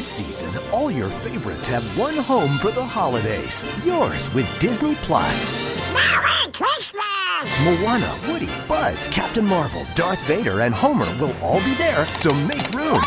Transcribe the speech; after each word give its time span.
This 0.00 0.08
season, 0.08 0.54
all 0.72 0.90
your 0.90 1.10
favorites 1.10 1.66
have 1.66 1.84
one 1.98 2.16
home 2.16 2.56
for 2.56 2.70
the 2.70 2.82
holidays. 2.82 3.66
Yours 3.84 4.32
with 4.32 4.48
Disney 4.58 4.94
Plus. 4.94 5.52
Merry 5.92 6.50
Christmas! 6.54 7.02
Moana, 7.62 8.18
Woody, 8.26 8.48
Buzz, 8.66 9.08
Captain 9.08 9.44
Marvel, 9.44 9.86
Darth 9.94 10.22
Vader, 10.22 10.62
and 10.62 10.74
Homer 10.74 11.04
will 11.20 11.36
all 11.42 11.60
be 11.66 11.74
there, 11.74 12.06
so 12.06 12.32
make 12.46 12.70
room. 12.70 12.98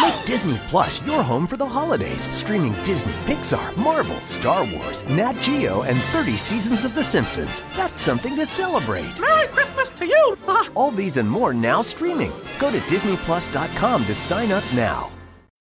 Make 0.00 0.24
Disney 0.24 0.60
Plus 0.68 1.04
your 1.04 1.20
home 1.24 1.48
for 1.48 1.56
the 1.56 1.66
holidays, 1.66 2.32
streaming 2.32 2.80
Disney, 2.84 3.10
Pixar, 3.26 3.76
Marvel, 3.76 4.20
Star 4.20 4.64
Wars, 4.76 5.04
Nat 5.06 5.32
Geo, 5.40 5.82
and 5.82 5.98
30 5.98 6.36
seasons 6.36 6.84
of 6.84 6.94
The 6.94 7.02
Simpsons. 7.02 7.64
That's 7.76 8.00
something 8.00 8.36
to 8.36 8.46
celebrate. 8.46 9.20
Merry 9.20 9.48
Christmas 9.48 9.88
to 9.88 10.06
you! 10.06 10.38
All 10.76 10.92
these 10.92 11.16
and 11.16 11.28
more 11.28 11.52
now 11.52 11.82
streaming. 11.82 12.30
Go 12.60 12.70
to 12.70 12.78
DisneyPlus.com 12.78 14.04
to 14.04 14.14
sign 14.14 14.52
up 14.52 14.62
now. 14.72 15.10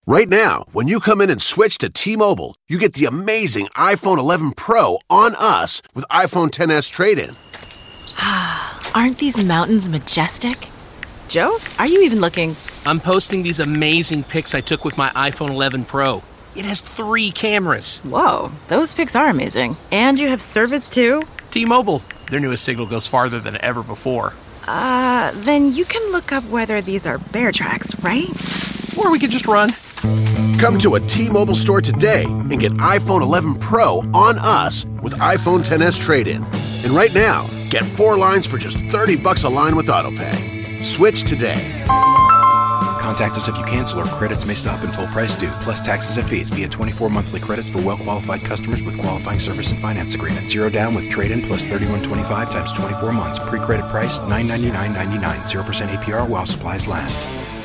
Right 0.09 0.29
now, 0.29 0.63
when 0.71 0.87
you 0.87 1.01
come 1.01 1.19
in 1.19 1.29
and 1.29 1.41
switch 1.41 1.79
to 1.79 1.89
T-Mobile, 1.89 2.55
you 2.69 2.79
get 2.79 2.93
the 2.93 3.03
amazing 3.03 3.67
iPhone 3.75 4.17
11 4.17 4.53
Pro 4.53 4.99
on 5.09 5.35
us 5.37 5.81
with 5.93 6.05
iPhone 6.09 6.47
10s 6.49 6.89
trade-in. 6.89 7.35
Aren't 8.95 9.17
these 9.17 9.43
mountains 9.43 9.89
majestic? 9.89 10.69
Joe, 11.27 11.57
are 11.77 11.87
you 11.87 12.03
even 12.03 12.21
looking? 12.21 12.55
I'm 12.85 13.01
posting 13.01 13.43
these 13.43 13.59
amazing 13.59 14.23
pics 14.23 14.55
I 14.55 14.61
took 14.61 14.85
with 14.85 14.97
my 14.97 15.09
iPhone 15.09 15.49
11 15.49 15.83
Pro. 15.83 16.23
It 16.55 16.63
has 16.63 16.79
three 16.79 17.29
cameras. 17.29 17.97
Whoa, 17.97 18.53
those 18.69 18.93
pics 18.93 19.13
are 19.13 19.27
amazing. 19.27 19.75
And 19.91 20.17
you 20.17 20.29
have 20.29 20.41
service 20.41 20.87
too? 20.87 21.21
T 21.51 21.65
Mobile, 21.65 22.01
their 22.31 22.39
newest 22.39 22.63
signal 22.63 22.85
goes 22.85 23.07
farther 23.07 23.41
than 23.41 23.59
ever 23.59 23.83
before. 23.83 24.31
Uh, 24.69 25.33
then 25.33 25.73
you 25.73 25.83
can 25.83 26.13
look 26.13 26.31
up 26.31 26.45
whether 26.45 26.79
these 26.79 27.05
are 27.05 27.17
bear 27.17 27.51
tracks, 27.51 27.93
right? 28.01 28.29
Or 28.97 29.11
we 29.11 29.19
could 29.19 29.31
just 29.31 29.47
run. 29.47 29.71
Come 30.01 30.77
to 30.79 30.95
a 30.95 30.99
T-Mobile 30.99 31.55
store 31.55 31.81
today 31.81 32.23
and 32.25 32.59
get 32.59 32.73
iPhone 32.73 33.21
11 33.21 33.55
Pro 33.55 33.99
on 34.13 34.37
us 34.39 34.85
with 35.01 35.13
iPhone 35.13 35.63
10s 35.63 36.03
trade-in. 36.03 36.43
And 36.43 36.91
right 36.91 37.13
now, 37.13 37.47
get 37.69 37.83
four 37.83 38.17
lines 38.17 38.45
for 38.45 38.57
just 38.57 38.77
30 38.77 39.17
bucks 39.17 39.43
a 39.43 39.49
line 39.49 39.75
with 39.75 39.87
AutoPay. 39.87 40.83
Switch 40.83 41.23
today. 41.23 41.83
Contact 42.99 43.37
us 43.37 43.47
if 43.47 43.57
you 43.57 43.63
cancel 43.63 43.99
or 43.99 44.05
credits 44.05 44.45
may 44.45 44.53
stop 44.53 44.83
and 44.83 44.93
full 44.93 45.07
price 45.07 45.33
due, 45.33 45.47
plus 45.61 45.79
taxes 45.79 46.17
and 46.17 46.27
fees 46.27 46.49
via 46.49 46.67
24 46.67 47.09
monthly 47.09 47.39
credits 47.39 47.69
for 47.69 47.81
well 47.81 47.97
qualified 47.97 48.41
customers 48.41 48.83
with 48.83 48.99
qualifying 48.99 49.39
service 49.39 49.71
and 49.71 49.79
finance 49.79 50.13
agreement. 50.13 50.49
Zero 50.49 50.69
down 50.69 50.93
with 50.93 51.09
trade 51.09 51.31
in 51.31 51.41
plus 51.41 51.63
3125 51.63 52.51
times 52.51 52.73
24 52.73 53.13
months. 53.13 53.39
Pre 53.39 53.59
credit 53.59 53.89
price 53.89 54.19
999.99. 54.19 55.19
0% 55.19 55.87
APR 55.87 56.27
while 56.27 56.45
supplies 56.45 56.85
last. 56.85 57.56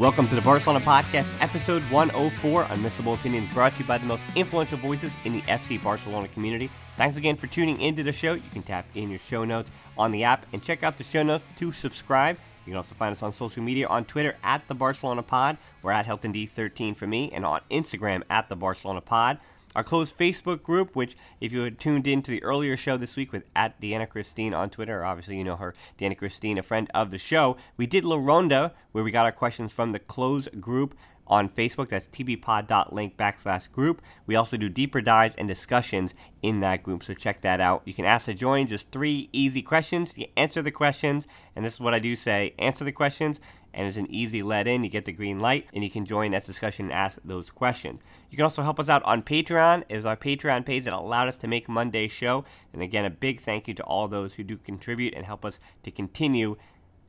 Welcome 0.00 0.28
to 0.28 0.34
the 0.34 0.40
Barcelona 0.40 0.82
Podcast, 0.82 1.28
episode 1.42 1.82
104. 1.90 2.64
Unmissable 2.64 3.16
Opinions 3.16 3.52
brought 3.52 3.74
to 3.74 3.80
you 3.80 3.84
by 3.84 3.98
the 3.98 4.06
most 4.06 4.24
influential 4.34 4.78
voices 4.78 5.12
in 5.26 5.34
the 5.34 5.42
FC 5.42 5.80
Barcelona 5.82 6.26
community. 6.28 6.70
Thanks 6.96 7.18
again 7.18 7.36
for 7.36 7.48
tuning 7.48 7.78
into 7.82 8.02
the 8.02 8.10
show. 8.10 8.32
You 8.32 8.48
can 8.50 8.62
tap 8.62 8.86
in 8.94 9.10
your 9.10 9.18
show 9.18 9.44
notes 9.44 9.70
on 9.98 10.10
the 10.10 10.24
app 10.24 10.46
and 10.54 10.62
check 10.62 10.82
out 10.82 10.96
the 10.96 11.04
show 11.04 11.22
notes 11.22 11.44
to 11.56 11.70
subscribe. 11.70 12.38
You 12.64 12.70
can 12.70 12.78
also 12.78 12.94
find 12.94 13.12
us 13.12 13.22
on 13.22 13.34
social 13.34 13.62
media 13.62 13.88
on 13.88 14.06
Twitter 14.06 14.38
at 14.42 14.66
the 14.68 14.74
Barcelona 14.74 15.22
Pod. 15.22 15.58
We're 15.82 15.92
at 15.92 16.06
Hilton 16.06 16.32
D13 16.32 16.96
for 16.96 17.06
me, 17.06 17.30
and 17.34 17.44
on 17.44 17.60
Instagram 17.70 18.22
at 18.30 18.48
the 18.48 18.56
Barcelona 18.56 19.02
Pod 19.02 19.38
our 19.74 19.84
closed 19.84 20.18
Facebook 20.18 20.62
group, 20.62 20.96
which 20.96 21.16
if 21.40 21.52
you 21.52 21.60
had 21.60 21.78
tuned 21.78 22.06
in 22.06 22.22
to 22.22 22.30
the 22.30 22.42
earlier 22.42 22.76
show 22.76 22.96
this 22.96 23.16
week 23.16 23.32
with 23.32 23.44
at 23.54 23.80
Deanna 23.80 24.08
Christine 24.08 24.52
on 24.52 24.70
Twitter, 24.70 25.04
obviously 25.04 25.36
you 25.36 25.44
know 25.44 25.56
her, 25.56 25.74
Deanna 25.98 26.16
Christine, 26.16 26.58
a 26.58 26.62
friend 26.62 26.90
of 26.92 27.10
the 27.10 27.18
show, 27.18 27.56
we 27.76 27.86
did 27.86 28.04
La 28.04 28.16
Ronda, 28.16 28.72
where 28.92 29.04
we 29.04 29.10
got 29.10 29.26
our 29.26 29.32
questions 29.32 29.72
from 29.72 29.92
the 29.92 29.98
closed 29.98 30.60
group 30.60 30.94
on 31.30 31.48
Facebook. 31.48 31.88
That's 31.88 32.08
tbpod.link 32.08 33.16
backslash 33.16 33.70
group. 33.70 34.02
We 34.26 34.34
also 34.34 34.56
do 34.56 34.68
deeper 34.68 35.00
dives 35.00 35.36
and 35.38 35.46
discussions 35.46 36.12
in 36.42 36.60
that 36.60 36.82
group, 36.82 37.04
so 37.04 37.14
check 37.14 37.40
that 37.42 37.60
out. 37.60 37.82
You 37.84 37.94
can 37.94 38.04
ask 38.04 38.26
to 38.26 38.34
join 38.34 38.66
just 38.66 38.90
three 38.90 39.28
easy 39.32 39.62
questions. 39.62 40.12
You 40.16 40.26
answer 40.36 40.60
the 40.60 40.72
questions, 40.72 41.28
and 41.54 41.64
this 41.64 41.74
is 41.74 41.80
what 41.80 41.94
I 41.94 42.00
do 42.00 42.16
say 42.16 42.54
answer 42.58 42.84
the 42.84 42.92
questions, 42.92 43.38
and 43.72 43.86
it's 43.86 43.96
an 43.96 44.10
easy 44.10 44.42
let 44.42 44.66
in. 44.66 44.82
You 44.82 44.90
get 44.90 45.04
the 45.04 45.12
green 45.12 45.38
light, 45.38 45.68
and 45.72 45.84
you 45.84 45.90
can 45.90 46.04
join 46.04 46.32
that 46.32 46.44
discussion 46.44 46.86
and 46.86 46.94
ask 46.94 47.20
those 47.24 47.50
questions. 47.50 48.00
You 48.30 48.36
can 48.36 48.44
also 48.44 48.62
help 48.62 48.78
us 48.78 48.88
out 48.88 49.02
on 49.02 49.22
Patreon. 49.22 49.82
It 49.88 49.96
is 49.96 50.06
our 50.06 50.16
Patreon 50.16 50.64
page 50.64 50.84
that 50.84 50.92
allowed 50.92 51.28
us 51.28 51.36
to 51.38 51.48
make 51.48 51.68
Monday's 51.68 52.12
show. 52.12 52.44
And 52.72 52.80
again, 52.80 53.04
a 53.04 53.10
big 53.10 53.40
thank 53.40 53.66
you 53.66 53.74
to 53.74 53.82
all 53.82 54.06
those 54.06 54.34
who 54.34 54.44
do 54.44 54.56
contribute 54.56 55.14
and 55.14 55.26
help 55.26 55.44
us 55.44 55.58
to 55.82 55.90
continue 55.90 56.56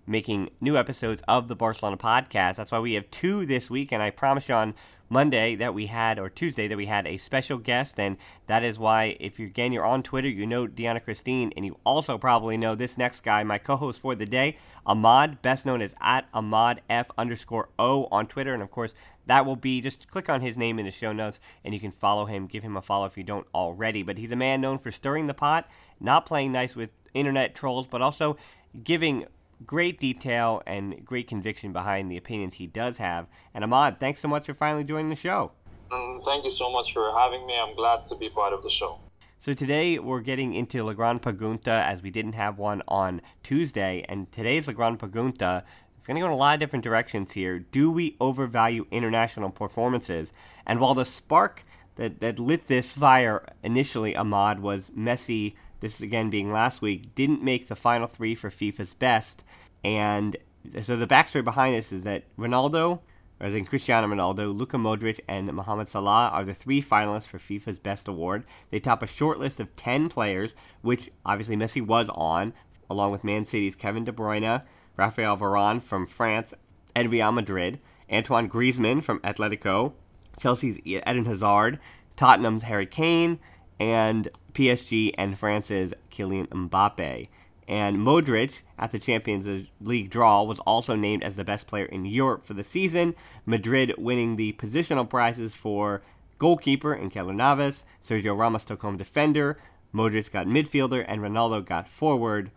making 0.07 0.49
new 0.59 0.75
episodes 0.77 1.21
of 1.27 1.47
the 1.47 1.55
Barcelona 1.55 1.97
podcast. 1.97 2.55
That's 2.55 2.71
why 2.71 2.79
we 2.79 2.93
have 2.93 3.09
two 3.11 3.45
this 3.45 3.69
week, 3.69 3.91
and 3.91 4.01
I 4.01 4.09
promise 4.09 4.49
you 4.49 4.55
on 4.55 4.73
Monday 5.11 5.55
that 5.55 5.73
we 5.73 5.87
had, 5.87 6.17
or 6.17 6.29
Tuesday 6.29 6.69
that 6.69 6.77
we 6.77 6.85
had 6.85 7.05
a 7.05 7.17
special 7.17 7.57
guest, 7.57 7.99
and 7.99 8.15
that 8.47 8.63
is 8.63 8.79
why 8.79 9.17
if 9.19 9.37
you 9.39 9.45
again 9.45 9.73
you're 9.73 9.85
on 9.85 10.01
Twitter, 10.01 10.29
you 10.29 10.47
know 10.47 10.65
Deanna 10.65 11.03
Christine, 11.03 11.51
and 11.57 11.65
you 11.65 11.77
also 11.83 12.17
probably 12.17 12.55
know 12.55 12.75
this 12.75 12.97
next 12.97 13.19
guy, 13.19 13.43
my 13.43 13.57
co-host 13.57 13.99
for 13.99 14.15
the 14.15 14.25
day, 14.25 14.55
Ahmad, 14.85 15.41
best 15.41 15.65
known 15.65 15.81
as 15.81 15.93
at 15.99 16.29
Ahmad 16.33 16.79
F 16.89 17.11
underscore 17.17 17.67
O 17.77 18.07
on 18.09 18.25
Twitter, 18.25 18.53
and 18.53 18.63
of 18.63 18.71
course 18.71 18.93
that 19.25 19.45
will 19.45 19.57
be 19.57 19.81
just 19.81 20.07
click 20.07 20.29
on 20.29 20.39
his 20.39 20.57
name 20.57 20.79
in 20.79 20.85
the 20.85 20.91
show 20.93 21.11
notes, 21.11 21.41
and 21.65 21.73
you 21.73 21.79
can 21.81 21.91
follow 21.91 22.25
him, 22.25 22.47
give 22.47 22.63
him 22.63 22.77
a 22.77 22.81
follow 22.81 23.05
if 23.05 23.17
you 23.17 23.23
don't 23.25 23.47
already. 23.53 24.03
But 24.03 24.17
he's 24.17 24.31
a 24.31 24.37
man 24.37 24.61
known 24.61 24.77
for 24.77 24.91
stirring 24.91 25.27
the 25.27 25.33
pot, 25.33 25.69
not 25.99 26.25
playing 26.25 26.53
nice 26.53 26.73
with 26.73 26.91
internet 27.13 27.53
trolls, 27.53 27.85
but 27.85 28.01
also 28.01 28.37
giving 28.81 29.25
great 29.65 29.99
detail 29.99 30.61
and 30.65 31.05
great 31.05 31.27
conviction 31.27 31.71
behind 31.73 32.11
the 32.11 32.17
opinions 32.17 32.55
he 32.55 32.67
does 32.67 32.97
have. 32.97 33.27
And 33.53 33.63
Ahmad, 33.63 33.99
thanks 33.99 34.19
so 34.19 34.27
much 34.27 34.45
for 34.45 34.53
finally 34.53 34.83
joining 34.83 35.09
the 35.09 35.15
show. 35.15 35.51
Um, 35.91 36.19
thank 36.23 36.43
you 36.43 36.49
so 36.49 36.71
much 36.71 36.93
for 36.93 37.11
having 37.17 37.45
me. 37.45 37.57
I'm 37.59 37.75
glad 37.75 38.05
to 38.05 38.15
be 38.15 38.29
part 38.29 38.53
of 38.53 38.63
the 38.63 38.69
show. 38.69 38.99
So 39.39 39.53
today 39.53 39.97
we're 39.97 40.21
getting 40.21 40.53
into 40.53 40.83
La 40.83 40.93
Gran 40.93 41.19
Pregunta 41.19 41.83
as 41.83 42.01
we 42.03 42.11
didn't 42.11 42.33
have 42.33 42.59
one 42.59 42.83
on 42.87 43.21
Tuesday, 43.41 44.05
and 44.07 44.31
today's 44.31 44.67
La 44.67 44.73
Gran 44.73 44.97
Pregunta 44.97 45.63
is 45.99 46.05
going 46.05 46.15
to 46.15 46.21
go 46.21 46.27
in 46.27 46.31
a 46.31 46.35
lot 46.35 46.53
of 46.53 46.59
different 46.59 46.83
directions 46.83 47.31
here. 47.31 47.59
Do 47.59 47.89
we 47.89 48.15
overvalue 48.21 48.85
international 48.91 49.49
performances? 49.49 50.31
And 50.65 50.79
while 50.79 50.93
the 50.93 51.05
spark 51.05 51.63
that, 51.95 52.19
that 52.21 52.39
lit 52.39 52.67
this 52.67 52.93
fire 52.93 53.43
initially, 53.63 54.15
Ahmad, 54.15 54.59
was 54.59 54.91
Messi 54.91 55.55
this 55.81 56.01
again 56.01 56.29
being 56.29 56.51
last 56.51 56.81
week, 56.81 57.13
didn't 57.15 57.43
make 57.43 57.67
the 57.67 57.75
final 57.75 58.07
three 58.07 58.33
for 58.33 58.49
FIFA's 58.49 58.93
best. 58.93 59.43
And 59.83 60.37
so 60.81 60.95
the 60.95 61.07
backstory 61.07 61.43
behind 61.43 61.75
this 61.75 61.91
is 61.91 62.03
that 62.03 62.23
Ronaldo, 62.37 62.99
or 63.39 63.47
as 63.47 63.55
in 63.55 63.65
Cristiano 63.65 64.07
Ronaldo, 64.07 64.55
Luka 64.55 64.77
Modric, 64.77 65.19
and 65.27 65.51
Mohamed 65.51 65.89
Salah 65.89 66.29
are 66.29 66.45
the 66.45 66.53
three 66.53 66.81
finalists 66.81 67.27
for 67.27 67.39
FIFA's 67.39 67.79
best 67.79 68.07
award. 68.07 68.45
They 68.69 68.79
top 68.79 69.03
a 69.03 69.07
short 69.07 69.39
list 69.39 69.59
of 69.59 69.75
10 69.75 70.09
players, 70.09 70.53
which 70.81 71.11
obviously 71.25 71.57
Messi 71.57 71.85
was 71.85 72.07
on, 72.09 72.53
along 72.89 73.11
with 73.11 73.23
Man 73.23 73.45
City's 73.45 73.75
Kevin 73.75 74.03
De 74.03 74.11
Bruyne, 74.11 74.61
Rafael 74.97 75.37
Varane 75.37 75.81
from 75.81 76.05
France, 76.05 76.53
and 76.95 77.09
Real 77.11 77.31
Madrid, 77.31 77.79
Antoine 78.11 78.49
Griezmann 78.49 79.01
from 79.01 79.19
Atletico, 79.19 79.93
Chelsea's 80.39 80.79
Eden 80.85 81.25
Hazard, 81.25 81.79
Tottenham's 82.15 82.63
Harry 82.63 82.85
Kane, 82.85 83.39
and 83.81 84.29
PSG 84.53 85.11
and 85.17 85.39
France's 85.39 85.91
Kylian 86.11 86.47
Mbappe. 86.49 87.27
And 87.67 87.97
Modric, 87.97 88.59
at 88.77 88.91
the 88.91 88.99
Champions 88.99 89.67
League 89.81 90.11
draw, 90.11 90.43
was 90.43 90.59
also 90.59 90.95
named 90.95 91.23
as 91.23 91.35
the 91.35 91.43
best 91.43 91.65
player 91.65 91.85
in 91.85 92.05
Europe 92.05 92.45
for 92.45 92.53
the 92.53 92.63
season. 92.63 93.15
Madrid 93.43 93.95
winning 93.97 94.35
the 94.35 94.53
positional 94.53 95.09
prizes 95.09 95.55
for 95.55 96.03
goalkeeper 96.37 96.93
in 96.93 97.09
Keylor 97.09 97.35
Navas, 97.35 97.85
Sergio 98.03 98.37
Ramos 98.37 98.65
took 98.65 98.83
home 98.83 98.97
defender, 98.97 99.57
Modric 99.95 100.31
got 100.31 100.45
midfielder, 100.45 101.03
and 101.07 101.21
Ronaldo 101.21 101.65
got 101.65 101.89
forward. 101.89 102.51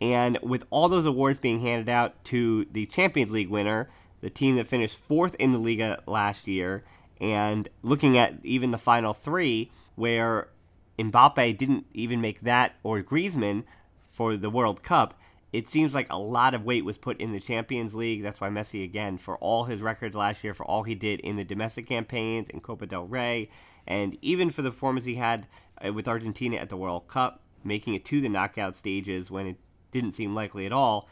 And 0.00 0.36
with 0.42 0.64
all 0.70 0.88
those 0.88 1.06
awards 1.06 1.38
being 1.38 1.60
handed 1.60 1.88
out 1.88 2.24
to 2.24 2.66
the 2.72 2.86
Champions 2.86 3.30
League 3.30 3.50
winner, 3.50 3.88
the 4.20 4.30
team 4.30 4.56
that 4.56 4.66
finished 4.66 4.98
fourth 4.98 5.36
in 5.36 5.52
the 5.52 5.58
Liga 5.58 6.02
last 6.06 6.48
year, 6.48 6.82
and 7.20 7.68
looking 7.84 8.18
at 8.18 8.34
even 8.42 8.72
the 8.72 8.78
final 8.78 9.14
three, 9.14 9.70
where 9.94 10.48
Mbappe 10.98 11.58
didn't 11.58 11.86
even 11.92 12.20
make 12.20 12.40
that 12.40 12.76
or 12.82 13.02
Griezmann 13.02 13.64
for 14.10 14.36
the 14.36 14.50
World 14.50 14.82
Cup, 14.82 15.14
it 15.52 15.68
seems 15.68 15.94
like 15.94 16.12
a 16.12 16.18
lot 16.18 16.54
of 16.54 16.64
weight 16.64 16.84
was 16.84 16.98
put 16.98 17.20
in 17.20 17.32
the 17.32 17.40
Champions 17.40 17.94
League. 17.94 18.22
That's 18.22 18.40
why 18.40 18.48
Messi, 18.48 18.84
again, 18.84 19.16
for 19.16 19.36
all 19.38 19.64
his 19.64 19.80
records 19.80 20.14
last 20.14 20.42
year, 20.42 20.54
for 20.54 20.66
all 20.66 20.82
he 20.82 20.94
did 20.94 21.20
in 21.20 21.36
the 21.36 21.44
domestic 21.44 21.86
campaigns 21.86 22.48
in 22.48 22.60
Copa 22.60 22.86
del 22.86 23.06
Rey, 23.06 23.48
and 23.86 24.18
even 24.20 24.50
for 24.50 24.62
the 24.62 24.70
performance 24.70 25.04
he 25.04 25.14
had 25.14 25.46
uh, 25.84 25.92
with 25.92 26.08
Argentina 26.08 26.56
at 26.56 26.68
the 26.68 26.76
World 26.76 27.08
Cup, 27.08 27.40
making 27.64 27.94
it 27.94 28.04
to 28.06 28.20
the 28.20 28.28
knockout 28.28 28.76
stages 28.76 29.30
when 29.30 29.46
it 29.46 29.56
didn't 29.92 30.12
seem 30.12 30.34
likely 30.34 30.66
at 30.66 30.72
all. 30.72 31.08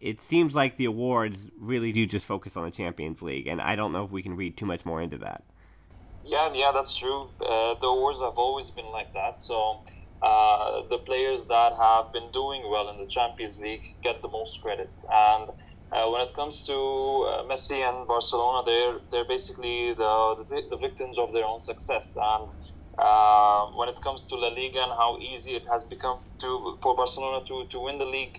It 0.00 0.20
seems 0.20 0.54
like 0.54 0.76
the 0.76 0.84
awards 0.84 1.50
really 1.58 1.90
do 1.90 2.06
just 2.06 2.26
focus 2.26 2.56
on 2.56 2.64
the 2.64 2.70
Champions 2.70 3.20
League, 3.20 3.46
and 3.46 3.60
I 3.60 3.76
don't 3.76 3.92
know 3.92 4.04
if 4.04 4.10
we 4.10 4.22
can 4.22 4.36
read 4.36 4.56
too 4.56 4.66
much 4.66 4.84
more 4.86 5.02
into 5.02 5.18
that. 5.18 5.42
Yeah, 6.26 6.50
yeah, 6.52 6.72
that's 6.74 6.98
true. 6.98 7.30
Uh, 7.40 7.74
the 7.80 7.86
awards 7.86 8.20
have 8.20 8.36
always 8.36 8.70
been 8.70 8.90
like 8.92 9.12
that. 9.14 9.40
So 9.40 9.80
uh, 10.20 10.82
the 10.90 10.98
players 11.06 11.46
that 11.46 11.72
have 11.80 12.12
been 12.12 12.30
doing 12.32 12.68
well 12.70 12.90
in 12.90 12.98
the 12.98 13.06
Champions 13.06 13.58
League 13.60 13.84
get 14.02 14.20
the 14.22 14.28
most 14.28 14.60
credit. 14.60 14.92
And 15.10 15.48
uh, 15.92 16.10
when 16.10 16.20
it 16.22 16.32
comes 16.34 16.64
to 16.64 16.74
uh, 16.74 17.42
Messi 17.44 17.80
and 17.80 18.06
Barcelona, 18.08 18.62
they're 18.66 18.98
they're 19.10 19.28
basically 19.28 19.94
the, 19.94 20.44
the, 20.48 20.62
the 20.70 20.78
victims 20.78 21.16
of 21.18 21.32
their 21.32 21.44
own 21.46 21.60
success. 21.60 22.16
And 22.20 22.50
uh, 22.98 23.66
when 23.78 23.88
it 23.88 24.00
comes 24.02 24.26
to 24.26 24.34
La 24.36 24.48
Liga 24.48 24.80
and 24.82 24.92
how 24.92 25.18
easy 25.20 25.52
it 25.52 25.66
has 25.70 25.84
become 25.84 26.18
to 26.40 26.76
for 26.82 26.96
Barcelona 26.96 27.44
to, 27.46 27.66
to 27.70 27.80
win 27.80 27.98
the 27.98 28.06
league, 28.06 28.36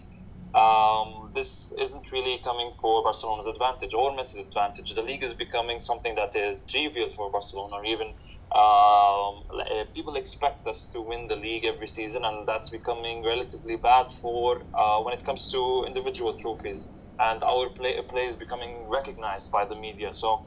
um, 0.54 1.32
this 1.36 1.72
isn't 1.80 2.12
really 2.12 2.40
coming 2.44 2.72
for 2.82 3.04
Barcelona's 3.04 3.48
advantage 3.48 3.94
or 3.94 4.12
Messi's 4.12 4.48
advantage. 4.48 4.94
The 4.96 5.02
league 5.04 5.24
is 5.24 5.34
becoming 5.34 5.80
something 5.80 6.16
that 6.16 6.36
is 6.36 6.64
trivial 6.70 7.10
for 7.10 7.32
Barcelona. 7.32 7.76
Or 7.76 7.86
even 7.86 8.08
um, 8.56 9.44
uh, 9.54 9.86
people 9.94 10.16
expect 10.16 10.66
us 10.68 10.90
to 10.94 11.02
win 11.02 11.28
the 11.28 11.36
league 11.36 11.66
every 11.66 11.88
season, 11.88 12.24
and 12.26 12.48
that's 12.48 12.70
becoming 12.70 13.24
relatively 13.24 13.76
bad 13.78 14.12
for 14.12 14.58
uh, 14.78 15.00
when 15.04 15.14
it 15.14 15.24
comes 15.24 15.50
to 15.52 15.84
individual 15.88 16.34
trophies. 16.40 16.90
And 17.20 17.42
our 17.44 17.70
play, 17.70 17.96
play 18.10 18.26
is 18.26 18.36
becoming 18.36 18.88
recognized 18.90 19.52
by 19.52 19.66
the 19.66 19.76
media. 19.76 20.14
So 20.14 20.42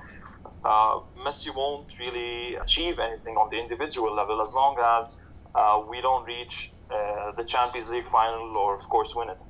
uh, 0.65 1.01
Messi 1.19 1.55
won't 1.55 1.89
really 2.01 2.57
achieve 2.57 2.99
anything 2.99 3.35
on 3.37 3.49
the 3.51 3.59
individual 3.61 4.15
level 4.15 4.41
as 4.41 4.53
long 4.55 4.77
as 4.79 5.17
uh, 5.55 5.83
we 5.91 6.01
don't 6.01 6.27
reach 6.27 6.73
uh, 6.91 7.33
the 7.37 7.45
Champions 7.45 7.89
League 7.91 8.07
final 8.07 8.57
or, 8.57 8.75
of 8.75 8.89
course, 8.89 9.13
win 9.17 9.31
it. 9.31 9.43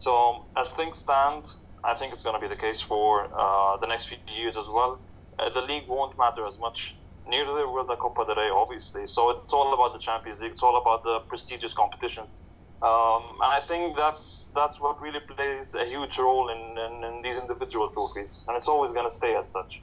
So, 0.00 0.46
as 0.56 0.72
things 0.72 0.96
stand, 0.96 1.44
I 1.84 1.92
think 1.92 2.14
it's 2.14 2.22
going 2.22 2.34
to 2.34 2.40
be 2.40 2.48
the 2.48 2.58
case 2.58 2.80
for 2.80 3.28
uh, 3.38 3.76
the 3.76 3.86
next 3.86 4.06
few 4.06 4.16
years 4.34 4.56
as 4.56 4.66
well. 4.66 4.98
Uh, 5.38 5.50
the 5.50 5.60
league 5.60 5.86
won't 5.88 6.16
matter 6.16 6.46
as 6.46 6.58
much. 6.58 6.96
Neither 7.28 7.68
will 7.68 7.84
the 7.84 7.96
Copa 7.96 8.24
del 8.24 8.36
Rey, 8.36 8.48
obviously. 8.48 9.06
So, 9.06 9.28
it's 9.28 9.52
all 9.52 9.74
about 9.74 9.92
the 9.92 9.98
Champions 9.98 10.40
League. 10.40 10.52
It's 10.52 10.62
all 10.62 10.80
about 10.80 11.04
the 11.04 11.18
prestigious 11.28 11.74
competitions. 11.74 12.36
Um, 12.80 13.24
and 13.42 13.52
I 13.52 13.60
think 13.60 13.94
that's 13.94 14.50
that's 14.54 14.80
what 14.80 14.98
really 15.02 15.20
plays 15.20 15.74
a 15.74 15.84
huge 15.84 16.18
role 16.18 16.48
in, 16.48 16.62
in, 16.78 17.04
in 17.04 17.20
these 17.20 17.36
individual 17.36 17.90
trophies, 17.90 18.42
and 18.48 18.56
it's 18.56 18.68
always 18.68 18.94
going 18.94 19.04
to 19.04 19.14
stay 19.14 19.36
as 19.36 19.50
such. 19.50 19.82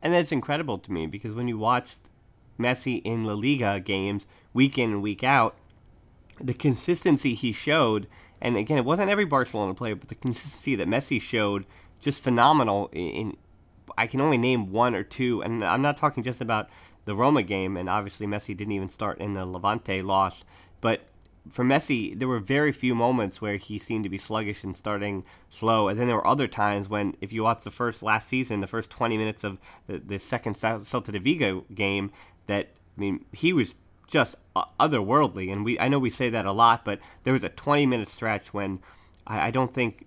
And 0.00 0.14
that's 0.14 0.30
incredible 0.30 0.78
to 0.78 0.92
me 0.92 1.08
because 1.08 1.34
when 1.34 1.48
you 1.48 1.58
watched 1.58 1.98
Messi 2.60 3.02
in 3.04 3.24
La 3.24 3.34
Liga 3.34 3.80
games 3.80 4.24
week 4.54 4.78
in 4.78 4.92
and 4.92 5.02
week 5.02 5.24
out, 5.24 5.56
the 6.40 6.54
consistency 6.54 7.34
he 7.34 7.52
showed 7.52 8.06
and 8.40 8.56
again, 8.56 8.78
it 8.78 8.84
wasn't 8.84 9.10
every 9.10 9.24
Barcelona 9.24 9.74
player, 9.74 9.94
but 9.94 10.08
the 10.08 10.14
consistency 10.14 10.74
that 10.76 10.88
Messi 10.88 11.20
showed 11.20 11.66
just 12.00 12.22
phenomenal. 12.22 12.90
In 12.92 13.36
I 13.96 14.06
can 14.06 14.20
only 14.20 14.38
name 14.38 14.70
one 14.70 14.94
or 14.94 15.02
two, 15.02 15.42
and 15.42 15.64
I'm 15.64 15.82
not 15.82 15.96
talking 15.96 16.22
just 16.22 16.40
about 16.40 16.68
the 17.04 17.16
Roma 17.16 17.42
game, 17.42 17.76
and 17.76 17.88
obviously 17.88 18.26
Messi 18.26 18.56
didn't 18.56 18.72
even 18.72 18.88
start 18.88 19.18
in 19.18 19.32
the 19.32 19.46
Levante 19.46 20.02
loss, 20.02 20.44
but 20.80 21.02
for 21.50 21.64
Messi, 21.64 22.18
there 22.18 22.28
were 22.28 22.38
very 22.38 22.72
few 22.72 22.94
moments 22.94 23.40
where 23.40 23.56
he 23.56 23.78
seemed 23.78 24.04
to 24.04 24.10
be 24.10 24.18
sluggish 24.18 24.64
and 24.64 24.76
starting 24.76 25.24
slow. 25.50 25.88
And 25.88 25.98
then 25.98 26.06
there 26.06 26.16
were 26.16 26.26
other 26.26 26.46
times 26.46 26.88
when, 26.88 27.16
if 27.20 27.32
you 27.32 27.42
watch 27.42 27.64
the 27.64 27.70
first 27.70 28.02
last 28.02 28.28
season, 28.28 28.60
the 28.60 28.66
first 28.66 28.90
20 28.90 29.16
minutes 29.16 29.44
of 29.44 29.58
the, 29.86 29.98
the 29.98 30.18
second 30.18 30.56
Celta 30.56 31.12
de 31.12 31.18
Vigo 31.18 31.64
game, 31.74 32.10
that, 32.46 32.68
I 32.96 33.00
mean, 33.00 33.24
he 33.32 33.52
was 33.52 33.74
just 34.08 34.36
uh, 34.56 34.64
otherworldly. 34.80 35.52
And 35.52 35.64
we 35.64 35.78
I 35.78 35.86
know 35.88 36.00
we 36.00 36.10
say 36.10 36.30
that 36.30 36.46
a 36.46 36.52
lot, 36.52 36.84
but 36.84 36.98
there 37.22 37.32
was 37.32 37.44
a 37.44 37.48
20 37.48 37.86
minute 37.86 38.08
stretch 38.08 38.52
when 38.52 38.80
I, 39.26 39.48
I 39.48 39.50
don't 39.52 39.72
think 39.72 40.06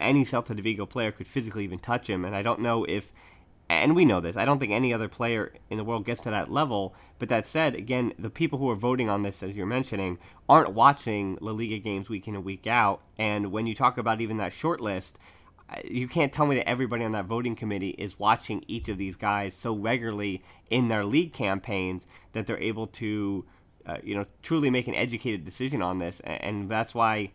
any 0.00 0.24
Celta 0.24 0.54
de 0.54 0.62
Vigo 0.62 0.86
player 0.86 1.12
could 1.12 1.26
physically 1.26 1.64
even 1.64 1.78
touch 1.78 2.08
him. 2.08 2.24
And 2.24 2.34
I 2.34 2.42
don't 2.42 2.60
know 2.60 2.84
if, 2.84 3.12
and 3.68 3.96
we 3.96 4.04
know 4.04 4.20
this, 4.20 4.36
I 4.36 4.44
don't 4.44 4.58
think 4.58 4.72
any 4.72 4.92
other 4.92 5.08
player 5.08 5.52
in 5.70 5.78
the 5.78 5.84
world 5.84 6.04
gets 6.04 6.20
to 6.22 6.30
that 6.30 6.50
level. 6.50 6.94
But 7.18 7.28
that 7.28 7.46
said, 7.46 7.74
again, 7.74 8.12
the 8.18 8.30
people 8.30 8.58
who 8.58 8.70
are 8.70 8.76
voting 8.76 9.08
on 9.08 9.22
this, 9.22 9.42
as 9.42 9.56
you're 9.56 9.66
mentioning, 9.66 10.18
aren't 10.48 10.72
watching 10.72 11.38
La 11.40 11.52
Liga 11.52 11.78
games 11.78 12.08
week 12.08 12.28
in 12.28 12.34
and 12.34 12.44
week 12.44 12.66
out. 12.66 13.00
And 13.18 13.52
when 13.52 13.66
you 13.66 13.74
talk 13.74 13.98
about 13.98 14.20
even 14.20 14.36
that 14.38 14.52
short 14.52 14.80
list, 14.80 15.18
you 15.84 16.08
can't 16.08 16.32
tell 16.32 16.46
me 16.46 16.56
that 16.56 16.68
everybody 16.68 17.04
on 17.04 17.12
that 17.12 17.26
voting 17.26 17.56
committee 17.56 17.90
is 17.90 18.18
watching 18.18 18.64
each 18.68 18.88
of 18.88 18.98
these 18.98 19.16
guys 19.16 19.54
so 19.54 19.74
regularly 19.74 20.42
in 20.70 20.88
their 20.88 21.04
league 21.04 21.32
campaigns 21.32 22.06
that 22.32 22.46
they're 22.46 22.58
able 22.58 22.86
to, 22.88 23.44
uh, 23.86 23.98
you 24.02 24.14
know, 24.14 24.26
truly 24.42 24.70
make 24.70 24.88
an 24.88 24.94
educated 24.94 25.44
decision 25.44 25.82
on 25.82 25.98
this. 25.98 26.20
And 26.24 26.68
that's 26.68 26.94
why 26.94 27.32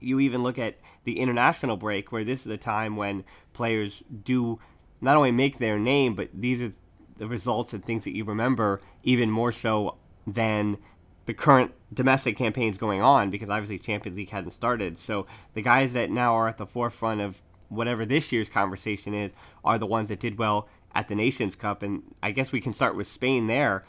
you 0.00 0.20
even 0.20 0.42
look 0.42 0.58
at 0.58 0.76
the 1.04 1.18
international 1.18 1.76
break, 1.76 2.12
where 2.12 2.24
this 2.24 2.44
is 2.44 2.52
a 2.52 2.56
time 2.56 2.96
when 2.96 3.24
players 3.52 4.02
do 4.24 4.58
not 5.00 5.16
only 5.16 5.32
make 5.32 5.58
their 5.58 5.78
name, 5.78 6.14
but 6.14 6.28
these 6.34 6.62
are 6.62 6.72
the 7.16 7.26
results 7.26 7.72
and 7.72 7.84
things 7.84 8.04
that 8.04 8.14
you 8.14 8.24
remember 8.24 8.80
even 9.02 9.30
more 9.30 9.52
so 9.52 9.96
than 10.26 10.78
the 11.26 11.34
current 11.34 11.72
domestic 11.92 12.36
campaigns 12.36 12.76
going 12.76 13.00
on 13.00 13.30
because 13.30 13.48
obviously 13.48 13.78
Champions 13.78 14.16
League 14.16 14.30
hasn't 14.30 14.52
started. 14.52 14.98
So 14.98 15.26
the 15.54 15.62
guys 15.62 15.92
that 15.94 16.10
now 16.10 16.34
are 16.34 16.48
at 16.48 16.58
the 16.58 16.66
forefront 16.66 17.20
of 17.20 17.40
whatever 17.68 18.04
this 18.04 18.32
year's 18.32 18.48
conversation 18.48 19.14
is 19.14 19.34
are 19.64 19.78
the 19.78 19.86
ones 19.86 20.08
that 20.08 20.20
did 20.20 20.38
well 20.38 20.68
at 20.94 21.08
the 21.08 21.14
Nations 21.14 21.56
Cup, 21.56 21.82
and 21.82 22.02
I 22.22 22.30
guess 22.30 22.52
we 22.52 22.60
can 22.60 22.72
start 22.72 22.96
with 22.96 23.08
Spain 23.08 23.46
there. 23.46 23.84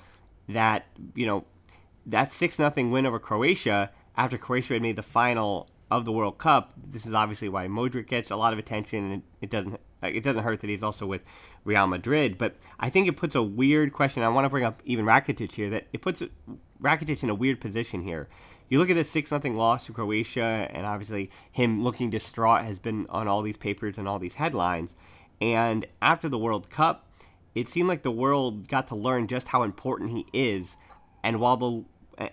That 0.47 0.85
you 1.15 1.25
know 1.25 1.45
that 2.05 2.31
six 2.31 2.59
nothing 2.59 2.91
win 2.91 3.05
over 3.05 3.19
Croatia 3.19 3.91
after 4.15 4.37
Croatia 4.37 4.73
had 4.73 4.81
made 4.81 4.95
the 4.95 5.03
final 5.03 5.69
of 5.89 6.05
the 6.05 6.11
World 6.11 6.37
Cup. 6.37 6.73
This 6.77 7.05
is 7.05 7.13
obviously 7.13 7.49
why 7.49 7.67
Modric 7.67 8.07
gets 8.07 8.31
a 8.31 8.35
lot 8.35 8.53
of 8.53 8.59
attention, 8.59 9.11
and 9.11 9.23
it 9.41 9.49
doesn't 9.49 9.79
it 10.03 10.23
doesn't 10.23 10.43
hurt 10.43 10.61
that 10.61 10.69
he's 10.69 10.83
also 10.83 11.05
with 11.05 11.23
Real 11.63 11.87
Madrid. 11.87 12.37
But 12.37 12.55
I 12.79 12.89
think 12.89 13.07
it 13.07 13.17
puts 13.17 13.35
a 13.35 13.41
weird 13.41 13.93
question. 13.93 14.23
I 14.23 14.29
want 14.29 14.45
to 14.45 14.49
bring 14.49 14.63
up 14.63 14.81
even 14.85 15.05
Rakitic 15.05 15.51
here. 15.51 15.69
That 15.69 15.87
it 15.93 16.01
puts 16.01 16.21
Rakitic 16.81 17.23
in 17.23 17.29
a 17.29 17.35
weird 17.35 17.59
position 17.59 18.01
here 18.01 18.27
you 18.69 18.79
look 18.79 18.89
at 18.89 18.95
this 18.95 19.11
6 19.11 19.31
nothing 19.31 19.55
loss 19.55 19.85
to 19.85 19.93
Croatia, 19.93 20.67
and 20.71 20.85
obviously 20.85 21.29
him 21.51 21.83
looking 21.83 22.09
distraught 22.09 22.65
has 22.65 22.79
been 22.79 23.05
on 23.09 23.27
all 23.27 23.41
these 23.41 23.57
papers 23.57 23.97
and 23.97 24.07
all 24.07 24.19
these 24.19 24.35
headlines. 24.35 24.95
And 25.41 25.85
after 26.01 26.29
the 26.29 26.39
World 26.39 26.69
Cup, 26.69 27.07
it 27.53 27.69
seemed 27.69 27.87
like 27.87 28.03
the 28.03 28.11
world 28.11 28.67
got 28.67 28.87
to 28.87 28.95
learn 28.95 29.27
just 29.27 29.49
how 29.49 29.63
important 29.63 30.11
he 30.11 30.25
is. 30.33 30.75
And 31.23 31.39
while 31.39 31.57
the 31.57 31.85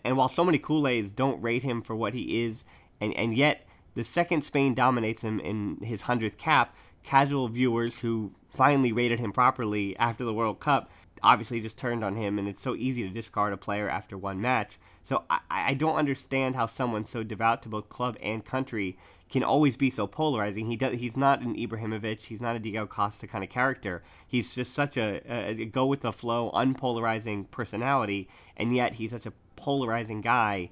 and 0.05 0.17
while 0.17 0.29
so 0.29 0.45
many 0.45 0.61
culés 0.61 1.15
don't 1.15 1.43
rate 1.43 1.65
him 1.65 1.83
for 1.83 1.97
what 1.97 2.15
he 2.15 2.45
is, 2.45 2.63
and, 3.01 3.13
and 3.15 3.35
yet 3.35 3.67
the 3.95 4.05
second 4.05 4.43
Spain 4.43 4.75
dominates 4.75 5.23
him 5.23 5.41
in 5.41 5.79
his 5.83 6.03
100th 6.03 6.37
cap, 6.37 6.75
casual 7.03 7.49
viewers 7.49 7.99
who 7.99 8.33
finally 8.49 8.93
rated 8.93 9.19
him 9.19 9.33
properly 9.33 9.97
after 9.97 10.25
the 10.25 10.33
World 10.33 10.61
Cup 10.61 10.89
obviously 11.23 11.61
just 11.61 11.79
turned 11.79 12.05
on 12.05 12.17
him, 12.17 12.39
and 12.39 12.49
it's 12.49 12.63
so 12.63 12.75
easy 12.75 13.03
to 13.03 13.09
discard 13.09 13.53
a 13.53 13.57
player 13.57 13.89
after 13.89 14.19
one 14.19 14.41
match. 14.41 14.79
So 15.05 15.25
I, 15.29 15.41
I 15.51 15.75
don't 15.75 15.97
understand 15.97 16.57
how 16.57 16.67
someone 16.67 17.05
so 17.05 17.23
devout 17.23 17.63
to 17.63 17.69
both 17.69 17.89
club 17.89 18.17
and 18.23 18.45
country 18.45 18.97
can 19.31 19.43
always 19.43 19.77
be 19.77 19.91
so 19.91 20.07
polarizing. 20.07 20.67
He 20.67 20.77
does. 20.77 20.99
He's 20.99 21.17
not 21.17 21.41
an 21.41 21.57
Ibrahimovic. 21.57 22.21
He's 22.21 22.41
not 22.41 22.55
a 22.55 22.59
Diego 22.59 22.87
Costa 22.87 23.27
kind 23.27 23.43
of 23.43 23.51
character. 23.51 24.03
He's 24.27 24.55
just 24.55 24.75
such 24.75 24.97
a, 24.97 25.23
a, 25.27 25.65
go 25.65 25.87
with 25.87 26.03
the 26.03 26.13
flow, 26.13 26.51
unpolarizing 26.53 27.51
personality, 27.51 28.29
and 28.57 28.75
yet 28.77 28.95
he's 28.95 29.11
such 29.11 29.27
a 29.27 29.33
polarizing 29.57 30.21
guy. 30.21 30.71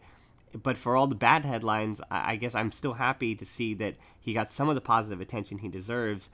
But 0.53 0.77
for 0.77 0.97
all 0.97 1.07
the 1.07 1.15
bad 1.15 1.45
headlines, 1.45 2.01
I, 2.11 2.33
I 2.33 2.37
guess 2.37 2.55
I'm 2.55 2.73
still 2.73 2.95
happy 2.95 3.35
to 3.35 3.47
see 3.47 3.73
that 3.75 3.95
he 4.21 4.35
got 4.35 4.53
some 4.53 4.69
of 4.69 4.75
the 4.75 4.81
positive 4.81 5.21
attention 5.21 5.59
he 5.59 5.69
deserves 5.69 6.29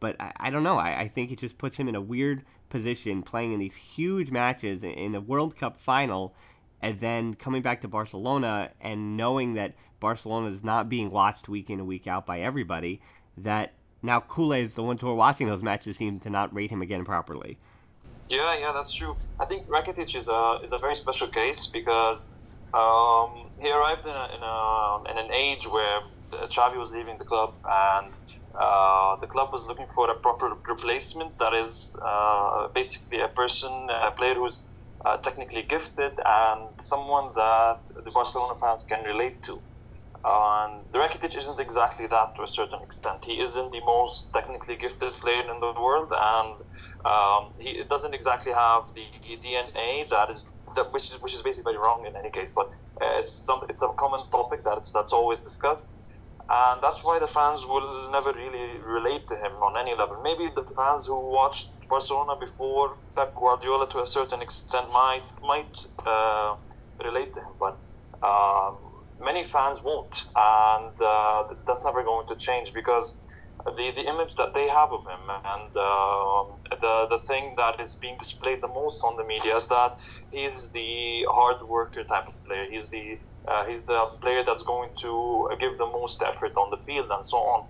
but 0.00 0.20
I, 0.20 0.32
I 0.36 0.50
don't 0.50 0.62
know. 0.62 0.78
I, 0.78 1.00
I 1.00 1.08
think 1.08 1.30
it 1.30 1.38
just 1.38 1.58
puts 1.58 1.76
him 1.76 1.88
in 1.88 1.94
a 1.94 2.00
weird 2.00 2.44
position 2.68 3.22
playing 3.22 3.52
in 3.52 3.60
these 3.60 3.76
huge 3.76 4.30
matches 4.30 4.84
in 4.84 5.12
the 5.12 5.20
World 5.20 5.56
Cup 5.56 5.78
final 5.78 6.34
and 6.80 7.00
then 7.00 7.34
coming 7.34 7.62
back 7.62 7.80
to 7.82 7.88
Barcelona 7.88 8.70
and 8.80 9.16
knowing 9.16 9.54
that 9.54 9.74
Barcelona 10.00 10.48
is 10.48 10.62
not 10.62 10.88
being 10.88 11.10
watched 11.10 11.48
week 11.48 11.70
in 11.70 11.80
and 11.80 11.88
week 11.88 12.06
out 12.06 12.26
by 12.26 12.40
everybody, 12.40 13.00
that 13.36 13.74
now 14.02 14.20
Kule 14.20 14.52
is 14.52 14.74
the 14.74 14.82
ones 14.82 15.00
who 15.00 15.08
are 15.08 15.14
watching 15.14 15.48
those 15.48 15.62
matches, 15.62 15.96
seem 15.96 16.20
to 16.20 16.30
not 16.30 16.54
rate 16.54 16.70
him 16.70 16.82
again 16.82 17.04
properly. 17.04 17.58
Yeah, 18.28 18.56
yeah, 18.58 18.72
that's 18.72 18.94
true. 18.94 19.16
I 19.40 19.46
think 19.46 19.68
Rakitic 19.68 20.14
is 20.14 20.28
a 20.28 20.58
is 20.62 20.72
a 20.72 20.78
very 20.78 20.94
special 20.94 21.28
case 21.28 21.66
because 21.66 22.26
um, 22.74 23.50
he 23.58 23.70
arrived 23.70 24.04
in, 24.04 24.12
a, 24.12 24.28
in, 24.36 24.42
a, 24.42 25.10
in 25.10 25.26
an 25.26 25.32
age 25.32 25.66
where 25.66 26.00
Xavi 26.30 26.78
was 26.78 26.92
leaving 26.92 27.16
the 27.16 27.24
club 27.24 27.54
and 27.64 28.12
uh, 28.54 29.16
the 29.20 29.26
club 29.26 29.48
was 29.52 29.66
looking 29.66 29.86
for 29.86 30.10
a 30.10 30.14
proper 30.14 30.50
replacement 30.68 31.38
that 31.38 31.54
is 31.54 31.96
uh, 32.04 32.68
basically 32.74 33.20
a 33.20 33.28
person, 33.28 33.88
a 33.90 34.10
player 34.10 34.34
who's 34.34 34.68
uh, 35.08 35.16
technically 35.18 35.62
gifted 35.62 36.12
and 36.26 36.68
someone 36.80 37.32
that 37.34 37.78
the 38.04 38.10
Barcelona 38.10 38.54
fans 38.60 38.84
can 38.88 39.04
relate 39.04 39.42
to. 39.44 39.62
And 40.24 40.84
the 40.92 40.98
Rakitic 40.98 41.36
isn't 41.36 41.60
exactly 41.60 42.06
that 42.08 42.34
to 42.36 42.42
a 42.42 42.48
certain 42.48 42.80
extent. 42.82 43.24
He 43.24 43.40
isn't 43.40 43.72
the 43.72 43.80
most 43.86 44.32
technically 44.34 44.76
gifted 44.76 45.12
player 45.14 45.42
in 45.42 45.60
the 45.60 45.72
world, 45.80 46.12
and 46.12 46.54
um, 47.06 47.52
he 47.58 47.82
doesn't 47.88 48.14
exactly 48.14 48.52
have 48.52 48.82
the 48.94 49.06
DNA 49.24 50.08
that 50.10 50.28
is 50.30 50.52
that, 50.76 50.92
which 50.92 51.10
is 51.10 51.18
which 51.22 51.34
is 51.34 51.42
basically 51.42 51.72
very 51.72 51.78
wrong 51.78 52.04
in 52.06 52.16
any 52.16 52.30
case. 52.30 52.52
But 52.54 52.66
uh, 53.00 53.20
it's 53.22 53.32
some 53.46 53.60
it's 53.70 53.80
a 53.82 53.88
common 53.96 54.20
topic 54.32 54.60
that's 54.64 54.90
that's 54.92 55.12
always 55.12 55.40
discussed, 55.40 55.94
and 56.50 56.82
that's 56.82 57.04
why 57.04 57.20
the 57.20 57.28
fans 57.28 57.64
will 57.64 58.10
never 58.10 58.32
really 58.32 58.80
relate 58.82 59.24
to 59.28 59.36
him 59.36 59.52
on 59.62 59.78
any 59.78 59.96
level. 59.96 60.20
Maybe 60.22 60.50
the 60.54 60.66
fans 60.76 61.06
who 61.06 61.30
watched 61.30 61.77
Barcelona 61.88 62.34
before 62.40 62.90
Pep 63.16 63.34
Guardiola 63.34 63.88
to 63.90 64.00
a 64.02 64.06
certain 64.06 64.42
extent 64.42 64.88
might 64.92 65.22
might 65.42 65.76
uh, 66.06 66.54
relate 67.04 67.32
to 67.34 67.40
him, 67.40 67.54
but. 67.60 67.78
Um, 68.20 68.74
many 69.20 69.44
fans 69.44 69.82
won't, 69.84 70.14
and 70.36 70.94
uh, 71.00 71.44
that's 71.66 71.84
never 71.84 72.02
going 72.02 72.26
to 72.28 72.36
change 72.36 72.72
because 72.74 73.20
the, 73.76 73.92
the 73.94 74.06
image 74.08 74.34
that 74.36 74.54
they 74.54 74.68
have 74.68 74.90
of 74.92 75.02
him 75.04 75.22
and 75.28 75.70
uh, 75.76 76.42
the, 76.80 77.06
the 77.10 77.18
thing 77.26 77.54
that 77.56 77.80
is 77.80 77.98
being 78.00 78.16
displayed 78.18 78.58
the 78.62 78.68
most 78.68 79.02
on 79.04 79.16
the 79.16 79.24
media 79.24 79.56
is 79.56 79.66
that 79.68 79.92
he's 80.30 80.70
the 80.72 81.22
hard 81.30 81.56
worker 81.68 82.04
type 82.04 82.24
of 82.28 82.34
player. 82.46 82.66
He's 82.70 82.88
the 82.90 83.18
uh, 83.50 83.64
he's 83.66 83.86
the 83.86 84.04
player 84.22 84.42
that's 84.46 84.62
going 84.62 84.90
to 85.00 85.48
give 85.58 85.78
the 85.78 85.86
most 85.86 86.22
effort 86.22 86.52
on 86.56 86.70
the 86.70 86.78
field 86.86 87.06
and 87.10 87.24
so 87.24 87.38
on. 87.38 87.64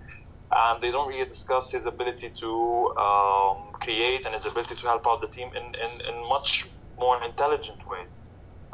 And 0.51 0.81
they 0.81 0.91
don't 0.91 1.07
really 1.07 1.27
discuss 1.27 1.71
his 1.71 1.85
ability 1.85 2.31
to 2.39 2.93
um, 2.99 3.71
create 3.79 4.25
and 4.25 4.33
his 4.33 4.45
ability 4.45 4.75
to 4.75 4.87
help 4.87 5.05
out 5.07 5.21
the 5.21 5.27
team 5.27 5.49
in, 5.55 5.63
in, 5.63 5.91
in 6.09 6.29
much 6.29 6.65
more 6.99 7.23
intelligent 7.23 7.79
ways. 7.89 8.17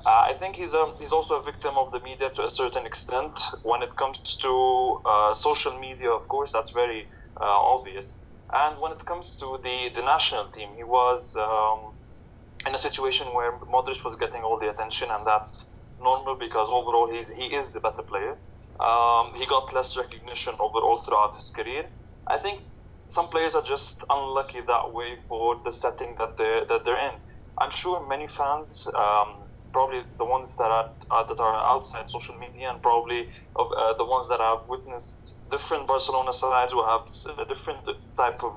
Uh, 0.05 0.23
I 0.29 0.33
think 0.33 0.55
he's 0.55 0.73
a, 0.73 0.93
he's 0.99 1.11
also 1.11 1.39
a 1.39 1.43
victim 1.43 1.75
of 1.77 1.91
the 1.91 1.99
media 1.99 2.29
to 2.35 2.45
a 2.45 2.49
certain 2.49 2.85
extent. 2.85 3.39
When 3.63 3.81
it 3.81 3.95
comes 3.95 4.19
to 4.41 4.99
uh, 5.05 5.33
social 5.33 5.77
media, 5.79 6.11
of 6.11 6.27
course, 6.27 6.51
that's 6.51 6.71
very 6.71 7.07
uh, 7.39 7.45
obvious. 7.45 8.17
And 8.53 8.79
when 8.79 8.91
it 8.91 9.05
comes 9.05 9.35
to 9.37 9.59
the, 9.63 9.89
the 9.93 10.01
national 10.01 10.47
team, 10.49 10.69
he 10.75 10.83
was 10.83 11.35
um, 11.35 11.93
in 12.67 12.73
a 12.75 12.77
situation 12.77 13.27
where 13.33 13.51
Modric 13.59 14.03
was 14.03 14.15
getting 14.15 14.43
all 14.43 14.59
the 14.59 14.69
attention, 14.69 15.09
and 15.11 15.25
that's 15.25 15.69
normal 15.99 16.35
because 16.39 16.67
overall 16.69 17.09
he's, 17.11 17.29
he 17.29 17.45
is 17.45 17.71
the 17.71 17.79
better 17.79 18.03
player. 18.03 18.37
Um, 18.79 19.33
he 19.35 19.45
got 19.45 19.73
less 19.73 19.97
recognition 19.97 20.53
overall 20.59 20.97
throughout 20.97 21.35
his 21.35 21.51
career. 21.55 21.85
I 22.27 22.37
think 22.37 22.61
some 23.07 23.27
players 23.29 23.55
are 23.55 23.61
just 23.61 24.03
unlucky 24.09 24.61
that 24.61 24.93
way 24.93 25.15
for 25.27 25.57
the 25.63 25.71
setting 25.71 26.15
that 26.17 26.37
they're, 26.37 26.65
that 26.67 26.85
they're 26.85 27.07
in. 27.09 27.15
I'm 27.59 27.71
sure 27.71 28.05
many 28.07 28.27
fans 28.27 28.87
um, 28.97 29.47
probably 29.75 30.01
the 30.17 30.25
ones 30.25 30.55
that 30.55 30.71
are 30.71 30.87
uh, 31.11 31.23
that 31.27 31.39
are 31.39 31.55
outside 31.67 32.09
social 32.09 32.35
media 32.39 32.69
and 32.71 32.81
probably 32.81 33.27
of 33.55 33.67
uh, 33.77 33.93
the 33.97 34.05
ones 34.05 34.27
that 34.29 34.39
have 34.39 34.59
witnessed 34.69 35.33
different 35.51 35.85
Barcelona 35.85 36.31
sides 36.31 36.71
who 36.71 36.83
have 36.83 37.03
a 37.39 37.45
different 37.45 37.83
type 38.15 38.39
of 38.43 38.55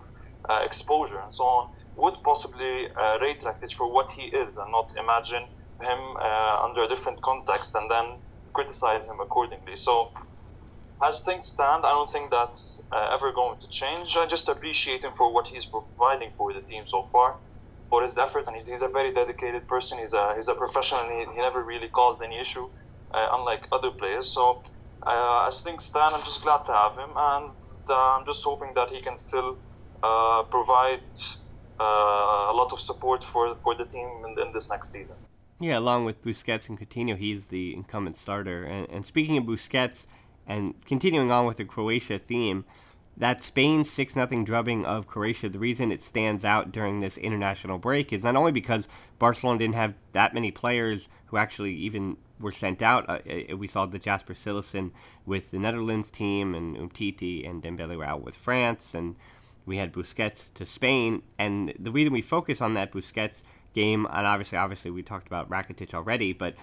uh, 0.48 0.60
exposure 0.64 1.20
and 1.20 1.34
so 1.34 1.44
on 1.44 1.66
would 1.96 2.14
possibly 2.24 2.86
uh, 2.94 3.18
rate 3.20 3.42
Rakitic 3.42 3.74
for 3.74 3.92
what 3.92 4.10
he 4.16 4.22
is 4.30 4.56
and 4.56 4.70
not 4.70 4.86
imagine 4.96 5.42
him 5.82 6.00
uh, 6.22 6.56
under 6.64 6.84
a 6.84 6.88
different 6.88 7.20
context 7.22 7.74
and 7.74 7.90
then 7.90 8.06
criticize 8.52 9.06
him 9.06 9.20
accordingly. 9.20 9.76
So 9.76 10.12
as 11.02 11.22
things 11.22 11.46
stand, 11.46 11.84
I 11.84 11.90
don't 11.90 12.10
think 12.10 12.30
that's 12.30 12.86
uh, 12.90 13.14
ever 13.14 13.32
going 13.32 13.60
to 13.60 13.68
change. 13.68 14.16
I 14.16 14.26
just 14.26 14.48
appreciate 14.48 15.04
him 15.04 15.12
for 15.14 15.32
what 15.32 15.46
he's 15.46 15.66
providing 15.66 16.30
for 16.36 16.52
the 16.52 16.60
team 16.60 16.84
so 16.86 17.02
far 17.04 17.36
for 17.88 18.02
his 18.02 18.18
effort, 18.18 18.44
and 18.46 18.54
he's, 18.56 18.66
he's 18.66 18.82
a 18.82 18.88
very 18.88 19.14
dedicated 19.14 19.66
person. 19.66 19.98
He's 19.98 20.12
a 20.12 20.34
he's 20.36 20.48
a 20.48 20.54
professional, 20.54 21.00
and 21.02 21.10
he, 21.10 21.34
he 21.34 21.40
never 21.40 21.62
really 21.64 21.88
caused 21.88 22.22
any 22.22 22.38
issue, 22.38 22.68
uh, 23.12 23.26
unlike 23.32 23.66
other 23.72 23.90
players. 23.90 24.28
So 24.28 24.62
uh, 25.06 25.46
as 25.46 25.60
things 25.62 25.84
stand, 25.84 26.14
I'm 26.14 26.22
just 26.22 26.42
glad 26.42 26.64
to 26.66 26.72
have 26.72 26.96
him, 26.96 27.10
and 27.16 27.50
uh, 27.88 28.18
I'm 28.18 28.26
just 28.26 28.44
hoping 28.44 28.72
that 28.74 28.90
he 28.90 29.00
can 29.00 29.16
still 29.16 29.56
uh, 30.02 30.42
provide 30.50 31.00
uh, 31.80 32.52
a 32.52 32.54
lot 32.54 32.72
of 32.72 32.80
support 32.80 33.24
for 33.24 33.56
for 33.62 33.74
the 33.74 33.84
team 33.84 34.08
in, 34.26 34.46
in, 34.46 34.52
this 34.52 34.68
next 34.70 34.92
season. 34.92 35.16
Yeah, 35.60 35.78
along 35.78 36.04
with 36.04 36.22
Busquets 36.22 36.68
and 36.68 36.78
Coutinho, 36.78 37.16
he's 37.16 37.46
the 37.46 37.74
incumbent 37.74 38.16
starter. 38.16 38.64
And, 38.64 38.88
and 38.90 39.04
speaking 39.04 39.36
of 39.36 39.44
Busquets, 39.44 40.06
and 40.46 40.74
continuing 40.86 41.30
on 41.30 41.46
with 41.46 41.58
the 41.58 41.64
Croatia 41.64 42.18
theme 42.18 42.64
that 43.18 43.42
Spain 43.42 43.84
6 43.84 44.14
0 44.14 44.26
drubbing 44.44 44.86
of 44.86 45.08
Croatia, 45.08 45.48
the 45.48 45.58
reason 45.58 45.90
it 45.90 46.00
stands 46.00 46.44
out 46.44 46.70
during 46.70 47.00
this 47.00 47.18
international 47.18 47.78
break 47.78 48.12
is 48.12 48.22
not 48.22 48.36
only 48.36 48.52
because 48.52 48.86
Barcelona 49.18 49.58
didn't 49.58 49.74
have 49.74 49.94
that 50.12 50.32
many 50.32 50.52
players 50.52 51.08
who 51.26 51.36
actually 51.36 51.74
even 51.74 52.16
were 52.38 52.52
sent 52.52 52.80
out. 52.80 53.08
Uh, 53.08 53.56
we 53.56 53.66
saw 53.66 53.84
the 53.86 53.98
Jasper 53.98 54.34
Cillessen 54.34 54.92
with 55.26 55.50
the 55.50 55.58
Netherlands 55.58 56.10
team, 56.10 56.54
and 56.54 56.76
Umtiti 56.76 57.48
and 57.48 57.60
Dembele 57.60 57.96
were 57.96 58.04
out 58.04 58.22
with 58.22 58.36
France, 58.36 58.94
and 58.94 59.16
we 59.66 59.78
had 59.78 59.92
Busquets 59.92 60.52
to 60.54 60.64
Spain. 60.64 61.22
And 61.38 61.74
the 61.78 61.90
reason 61.90 62.12
we 62.12 62.22
focus 62.22 62.60
on 62.60 62.74
that 62.74 62.92
Busquets 62.92 63.42
game, 63.74 64.06
and 64.10 64.26
obviously, 64.26 64.58
obviously, 64.58 64.90
we 64.90 65.02
talked 65.02 65.26
about 65.26 65.50
Rakitic 65.50 65.94
already, 65.94 66.32
but 66.32 66.54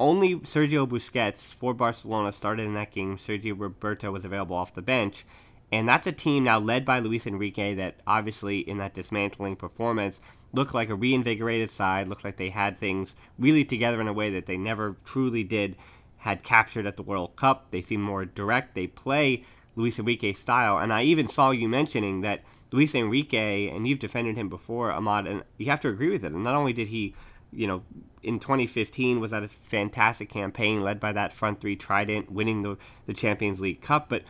only 0.00 0.36
Sergio 0.36 0.88
Busquets 0.88 1.52
for 1.52 1.74
Barcelona 1.74 2.32
started 2.32 2.66
in 2.66 2.74
that 2.74 2.90
game. 2.90 3.16
Sergio 3.16 3.54
Roberto 3.58 4.10
was 4.10 4.24
available 4.24 4.56
off 4.56 4.74
the 4.74 4.82
bench. 4.82 5.24
And 5.72 5.88
that's 5.88 6.06
a 6.06 6.12
team 6.12 6.44
now 6.44 6.58
led 6.60 6.84
by 6.84 6.98
Luis 7.00 7.26
Enrique 7.26 7.74
that 7.74 7.96
obviously 8.06 8.58
in 8.58 8.78
that 8.78 8.94
dismantling 8.94 9.56
performance 9.56 10.20
looked 10.52 10.74
like 10.74 10.88
a 10.88 10.94
reinvigorated 10.94 11.70
side, 11.70 12.06
looked 12.08 12.24
like 12.24 12.36
they 12.36 12.50
had 12.50 12.78
things 12.78 13.16
really 13.38 13.64
together 13.64 14.00
in 14.00 14.06
a 14.06 14.12
way 14.12 14.30
that 14.30 14.46
they 14.46 14.56
never 14.56 14.96
truly 15.04 15.42
did, 15.42 15.76
had 16.18 16.44
captured 16.44 16.86
at 16.86 16.96
the 16.96 17.02
World 17.02 17.34
Cup. 17.36 17.70
They 17.70 17.82
seem 17.82 18.00
more 18.00 18.24
direct. 18.24 18.74
They 18.74 18.86
play 18.86 19.44
Luis 19.74 19.98
Enrique 19.98 20.32
style. 20.32 20.78
And 20.78 20.92
I 20.92 21.02
even 21.02 21.26
saw 21.26 21.50
you 21.50 21.68
mentioning 21.68 22.20
that 22.20 22.42
Luis 22.74 22.92
Enrique, 22.92 23.68
and 23.68 23.86
you've 23.86 24.00
defended 24.00 24.36
him 24.36 24.48
before, 24.48 24.90
Ahmad, 24.90 25.28
and 25.28 25.44
you 25.58 25.66
have 25.66 25.78
to 25.78 25.88
agree 25.88 26.10
with 26.10 26.24
it. 26.24 26.32
And 26.32 26.42
not 26.42 26.56
only 26.56 26.72
did 26.72 26.88
he, 26.88 27.14
you 27.52 27.68
know, 27.68 27.84
in 28.20 28.40
2015 28.40 29.20
was 29.20 29.30
that 29.30 29.44
a 29.44 29.48
fantastic 29.48 30.28
campaign 30.28 30.82
led 30.82 30.98
by 30.98 31.12
that 31.12 31.32
front 31.32 31.60
three 31.60 31.76
trident, 31.76 32.32
winning 32.32 32.62
the, 32.62 32.76
the 33.06 33.14
Champions 33.14 33.60
League 33.60 33.80
Cup, 33.80 34.08
but 34.08 34.24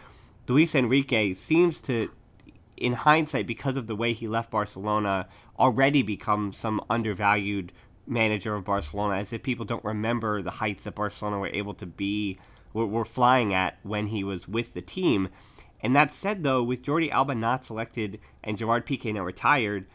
Luis 0.46 0.74
Enrique 0.74 1.32
seems 1.32 1.80
to, 1.80 2.10
in 2.76 2.92
hindsight, 2.92 3.46
because 3.46 3.78
of 3.78 3.86
the 3.86 3.96
way 3.96 4.12
he 4.12 4.28
left 4.28 4.50
Barcelona, 4.50 5.26
already 5.58 6.02
become 6.02 6.52
some 6.52 6.82
undervalued 6.90 7.72
manager 8.06 8.54
of 8.54 8.64
Barcelona, 8.64 9.16
as 9.16 9.32
if 9.32 9.42
people 9.42 9.64
don't 9.64 9.82
remember 9.82 10.42
the 10.42 10.50
heights 10.50 10.84
that 10.84 10.94
Barcelona 10.94 11.38
were 11.38 11.46
able 11.46 11.72
to 11.72 11.86
be, 11.86 12.38
were, 12.74 12.84
were 12.84 13.06
flying 13.06 13.54
at 13.54 13.78
when 13.82 14.08
he 14.08 14.22
was 14.22 14.46
with 14.46 14.74
the 14.74 14.82
team. 14.82 15.30
And 15.84 15.94
that 15.94 16.14
said, 16.14 16.42
though, 16.42 16.62
with 16.62 16.82
Jordi 16.82 17.10
Alba 17.10 17.34
not 17.34 17.62
selected 17.62 18.18
and 18.42 18.56
Gerard 18.56 18.86
Piqué 18.86 19.12
now 19.12 19.22
retired, 19.22 19.86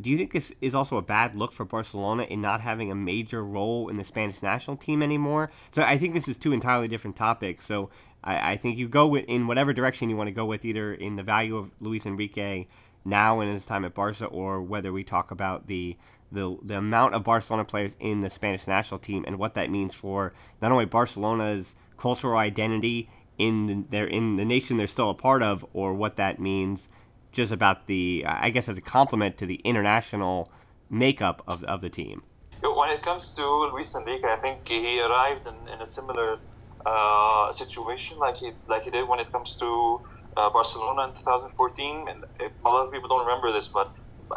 do 0.00 0.08
you 0.08 0.16
think 0.16 0.32
this 0.32 0.52
is 0.62 0.74
also 0.74 0.96
a 0.96 1.02
bad 1.02 1.36
look 1.36 1.52
for 1.52 1.66
Barcelona 1.66 2.22
in 2.24 2.40
not 2.40 2.62
having 2.62 2.90
a 2.90 2.94
major 2.94 3.44
role 3.44 3.90
in 3.90 3.98
the 3.98 4.04
Spanish 4.04 4.42
national 4.42 4.78
team 4.78 5.02
anymore? 5.02 5.50
So 5.70 5.82
I 5.82 5.98
think 5.98 6.14
this 6.14 6.28
is 6.28 6.38
two 6.38 6.52
entirely 6.52 6.88
different 6.88 7.14
topics. 7.14 7.66
So 7.66 7.90
I, 8.24 8.52
I 8.52 8.56
think 8.56 8.78
you 8.78 8.88
go 8.88 9.14
in 9.18 9.46
whatever 9.46 9.74
direction 9.74 10.08
you 10.08 10.16
want 10.16 10.28
to 10.28 10.34
go 10.34 10.46
with, 10.46 10.64
either 10.64 10.94
in 10.94 11.16
the 11.16 11.22
value 11.22 11.58
of 11.58 11.70
Luis 11.78 12.06
Enrique 12.06 12.66
now 13.04 13.42
in 13.42 13.52
his 13.52 13.66
time 13.66 13.84
at 13.84 13.92
Barca, 13.94 14.24
or 14.24 14.62
whether 14.62 14.94
we 14.94 15.04
talk 15.04 15.30
about 15.30 15.66
the 15.66 15.98
the 16.32 16.56
the 16.62 16.78
amount 16.78 17.14
of 17.14 17.22
Barcelona 17.22 17.66
players 17.66 17.98
in 18.00 18.20
the 18.20 18.30
Spanish 18.30 18.66
national 18.66 18.98
team 18.98 19.24
and 19.26 19.38
what 19.38 19.54
that 19.54 19.70
means 19.70 19.92
for 19.92 20.32
not 20.62 20.72
only 20.72 20.86
Barcelona's 20.86 21.76
cultural 21.98 22.38
identity 22.38 23.10
in 23.38 23.66
the, 23.66 23.84
their 23.90 24.06
in 24.06 24.36
the 24.36 24.44
nation 24.44 24.76
they're 24.76 24.86
still 24.86 25.10
a 25.10 25.14
part 25.14 25.42
of, 25.42 25.64
or 25.72 25.94
what 25.94 26.16
that 26.16 26.38
means 26.38 26.88
just 27.32 27.52
about 27.52 27.86
the 27.86 28.24
I 28.26 28.50
guess 28.50 28.68
as 28.68 28.78
a 28.78 28.80
complement 28.80 29.36
to 29.38 29.46
the 29.46 29.60
international 29.64 30.50
makeup 30.90 31.42
of, 31.46 31.64
of 31.64 31.80
the 31.80 31.90
team. 31.90 32.22
When 32.62 32.90
it 32.90 33.02
comes 33.02 33.34
to 33.34 33.44
Luis 33.72 33.94
Enrique, 33.94 34.28
I 34.28 34.36
think 34.36 34.66
he 34.68 35.00
arrived 35.00 35.46
in, 35.46 35.68
in 35.68 35.80
a 35.80 35.86
similar 35.86 36.38
uh, 36.86 37.52
situation 37.52 38.18
like 38.18 38.36
he 38.36 38.52
like 38.68 38.84
he 38.84 38.90
did 38.90 39.08
when 39.08 39.20
it 39.20 39.30
comes 39.32 39.56
to 39.56 40.00
uh, 40.36 40.50
Barcelona 40.50 41.08
in 41.08 41.14
2014. 41.14 42.08
And 42.08 42.24
it, 42.40 42.52
a 42.64 42.68
lot 42.68 42.86
of 42.86 42.92
people 42.92 43.08
don't 43.08 43.26
remember 43.26 43.52
this, 43.52 43.68
but 43.68 43.90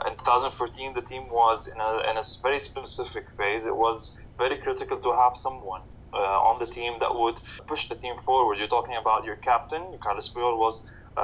in 0.05 0.13
2014 0.13 0.93
the 0.93 1.01
team 1.01 1.29
was 1.29 1.67
in 1.67 1.79
a, 1.79 2.09
in 2.09 2.17
a 2.17 2.23
very 2.41 2.59
specific 2.59 3.25
phase. 3.37 3.65
It 3.65 3.75
was 3.75 4.19
very 4.37 4.57
critical 4.57 4.97
to 4.97 5.13
have 5.13 5.33
someone 5.33 5.81
uh, 6.13 6.17
on 6.49 6.59
the 6.59 6.65
team 6.67 6.93
that 6.99 7.13
would 7.13 7.35
push 7.67 7.87
the 7.89 7.95
team 7.95 8.15
forward. 8.25 8.57
You're 8.57 8.67
talking 8.67 8.95
about 8.99 9.25
your 9.25 9.35
captain, 9.37 9.83
Carles 10.01 10.31
Puyol 10.35 10.57
was 10.57 10.83
uh, 11.17 11.21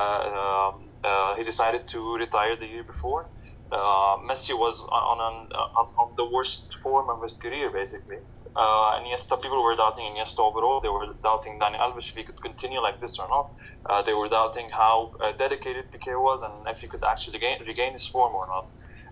um, 0.71 0.91
uh, 1.03 1.35
he 1.35 1.43
decided 1.43 1.87
to 1.87 2.15
retire 2.17 2.55
the 2.57 2.65
year 2.65 2.83
before. 2.83 3.25
Uh, 3.71 4.17
Messi 4.29 4.53
was 4.53 4.81
on, 4.81 5.17
on, 5.17 5.49
on, 5.49 5.85
on 5.97 6.13
the 6.17 6.25
worst 6.31 6.77
form 6.83 7.09
of 7.09 7.23
his 7.23 7.37
career, 7.37 7.71
basically. 7.73 8.17
Uh, 8.55 8.99
Iniesta, 9.01 9.41
people 9.41 9.63
were 9.63 9.75
doubting 9.75 10.05
Iniesta 10.05 10.39
overall. 10.39 10.79
They 10.81 10.89
were 10.89 11.07
doubting 11.23 11.59
Dani 11.59 11.77
Alves 11.79 12.07
if 12.09 12.15
he 12.15 12.23
could 12.23 12.39
continue 12.41 12.79
like 12.81 13.01
this 13.01 13.17
or 13.19 13.27
not. 13.29 13.47
Uh, 13.89 14.01
they 14.03 14.13
were 14.13 14.29
doubting 14.29 14.69
how 14.71 15.11
uh, 15.23 15.31
dedicated 15.37 15.85
Piqué 15.91 16.13
was 16.21 16.43
and 16.43 16.67
if 16.67 16.81
he 16.81 16.87
could 16.87 17.03
actually 17.03 17.39
gain, 17.39 17.57
regain 17.67 17.93
his 17.93 18.07
form 18.07 18.33
or 18.35 18.45
not. 18.47 18.65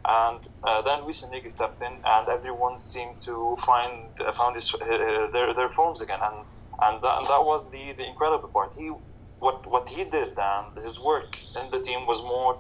And 0.08 0.42
uh, 0.64 0.82
then 0.82 1.04
Luis 1.04 1.24
Enrique 1.24 1.50
stepped 1.50 1.82
in, 1.82 1.94
and 2.06 2.30
everyone 2.30 2.80
seemed 2.80 3.22
to 3.22 3.56
find 3.60 4.12
uh, 4.26 4.32
found 4.32 4.56
his, 4.56 4.74
uh, 4.74 5.28
their 5.34 5.54
their 5.54 5.70
forms 5.70 6.02
again, 6.02 6.20
and 6.24 6.46
and 6.82 7.04
that, 7.04 7.18
and 7.18 7.26
that 7.28 7.44
was 7.46 7.70
the, 7.72 7.94
the 7.98 8.06
incredible 8.08 8.50
part. 8.50 8.74
He 8.76 8.92
what 9.40 9.70
what 9.70 9.90
he 9.90 10.04
did 10.06 10.34
and 10.38 10.84
his 10.84 11.00
work 11.00 11.38
in 11.62 11.70
the 11.72 11.80
team 11.82 12.08
was 12.08 12.22
more 12.24 12.58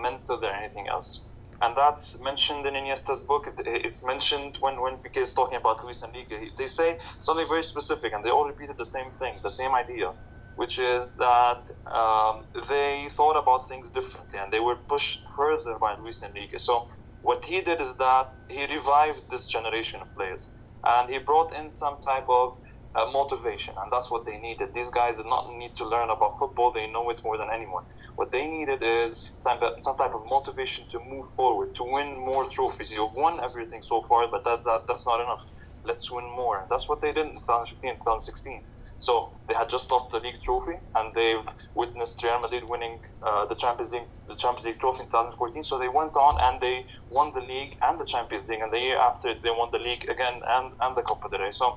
mental 0.00 0.40
than 0.40 0.50
anything 0.58 0.86
else 0.88 1.28
and 1.62 1.76
that's 1.76 2.20
mentioned 2.22 2.66
in 2.66 2.74
Iniesta's 2.74 3.22
book. 3.24 3.44
It, 3.46 3.54
it's 3.66 4.04
mentioned 4.06 4.56
when 4.60 4.80
when 4.82 4.98
Piqué 4.98 5.22
is 5.22 5.34
talking 5.34 5.58
about 5.58 5.82
Luis 5.84 6.02
Enrique. 6.02 6.50
They 6.58 6.66
say 6.66 6.98
something 7.20 7.48
very 7.48 7.62
specific, 7.62 8.12
and 8.12 8.24
they 8.24 8.30
all 8.30 8.46
repeated 8.46 8.76
the 8.78 8.86
same 8.86 9.12
thing, 9.12 9.40
the 9.42 9.50
same 9.50 9.74
idea, 9.74 10.12
which 10.56 10.78
is 10.78 11.16
that 11.16 11.62
um, 11.92 12.46
they 12.68 13.08
thought 13.10 13.40
about 13.40 13.68
things 13.68 13.90
differently, 13.90 14.38
and 14.40 14.52
they 14.52 14.60
were 14.60 14.76
pushed 14.88 15.20
further 15.36 15.78
by 15.80 15.96
Luis 16.00 16.22
Enrique. 16.22 16.58
So 16.58 16.86
what 17.22 17.44
he 17.44 17.62
did 17.62 17.80
is 17.80 17.96
that 17.98 18.26
he 18.48 18.66
revived 18.66 19.22
this 19.30 19.46
generation 19.46 20.00
of 20.00 20.14
players, 20.14 20.52
and 20.86 21.10
he 21.10 21.18
brought 21.18 21.54
in 21.54 21.70
some 21.70 21.98
type 22.06 22.26
of 22.28 22.54
uh, 22.94 23.06
motivation, 23.12 23.74
and 23.82 23.92
that's 23.92 24.10
what 24.10 24.24
they 24.26 24.38
needed. 24.38 24.68
These 24.74 24.90
guys 24.90 25.16
did 25.16 25.26
not 25.26 25.48
need 25.50 25.72
to 25.78 25.88
learn 25.88 26.10
about 26.10 26.38
football; 26.38 26.72
they 26.72 26.86
know 26.86 27.10
it 27.10 27.20
more 27.24 27.38
than 27.38 27.48
anyone. 27.52 27.82
What 28.16 28.30
they 28.30 28.46
needed 28.46 28.82
is 28.82 29.32
some, 29.38 29.58
some 29.80 29.96
type 29.96 30.14
of 30.14 30.22
motivation 30.26 30.86
to 30.92 31.00
move 31.10 31.26
forward, 31.36 31.70
to 31.76 31.84
win 31.84 32.16
more 32.18 32.48
trophies. 32.48 32.92
You've 32.92 33.14
won 33.16 33.40
everything 33.42 33.82
so 33.82 34.02
far, 34.08 34.26
but 34.30 34.44
that, 34.44 34.64
that 34.64 34.82
that's 34.86 35.06
not 35.06 35.20
enough. 35.20 35.44
Let's 35.84 36.10
win 36.10 36.24
more. 36.36 36.66
That's 36.70 36.88
what 36.88 37.00
they 37.02 37.12
did 37.12 37.26
in 37.26 37.34
2015, 37.34 37.94
2016. 37.94 38.62
So 39.04 39.32
they 39.48 39.54
had 39.54 39.68
just 39.68 39.90
lost 39.92 40.06
the 40.10 40.18
league 40.18 40.40
trophy, 40.42 40.76
and 40.94 41.12
they've 41.14 41.46
witnessed 41.74 42.22
Real 42.22 42.40
Madrid 42.40 42.62
winning 42.66 43.00
uh, 43.20 43.44
the 43.44 43.54
Champions 43.54 43.92
League, 43.92 44.08
the 44.26 44.34
Champions 44.34 44.64
League 44.64 44.80
trophy 44.80 45.02
in 45.02 45.08
2014. 45.10 45.62
So 45.62 45.78
they 45.78 45.90
went 45.90 46.16
on 46.16 46.38
and 46.42 46.58
they 46.58 46.86
won 47.10 47.32
the 47.34 47.42
league 47.42 47.76
and 47.82 48.00
the 48.00 48.06
Champions 48.06 48.48
League, 48.48 48.62
and 48.62 48.72
the 48.72 48.80
year 48.80 48.98
after 48.98 49.34
they 49.42 49.50
won 49.50 49.68
the 49.72 49.78
league 49.78 50.04
again 50.08 50.40
and, 50.48 50.72
and 50.80 50.96
the 50.96 51.02
Copa 51.02 51.28
del 51.28 51.40
Rey. 51.40 51.50
So 51.50 51.76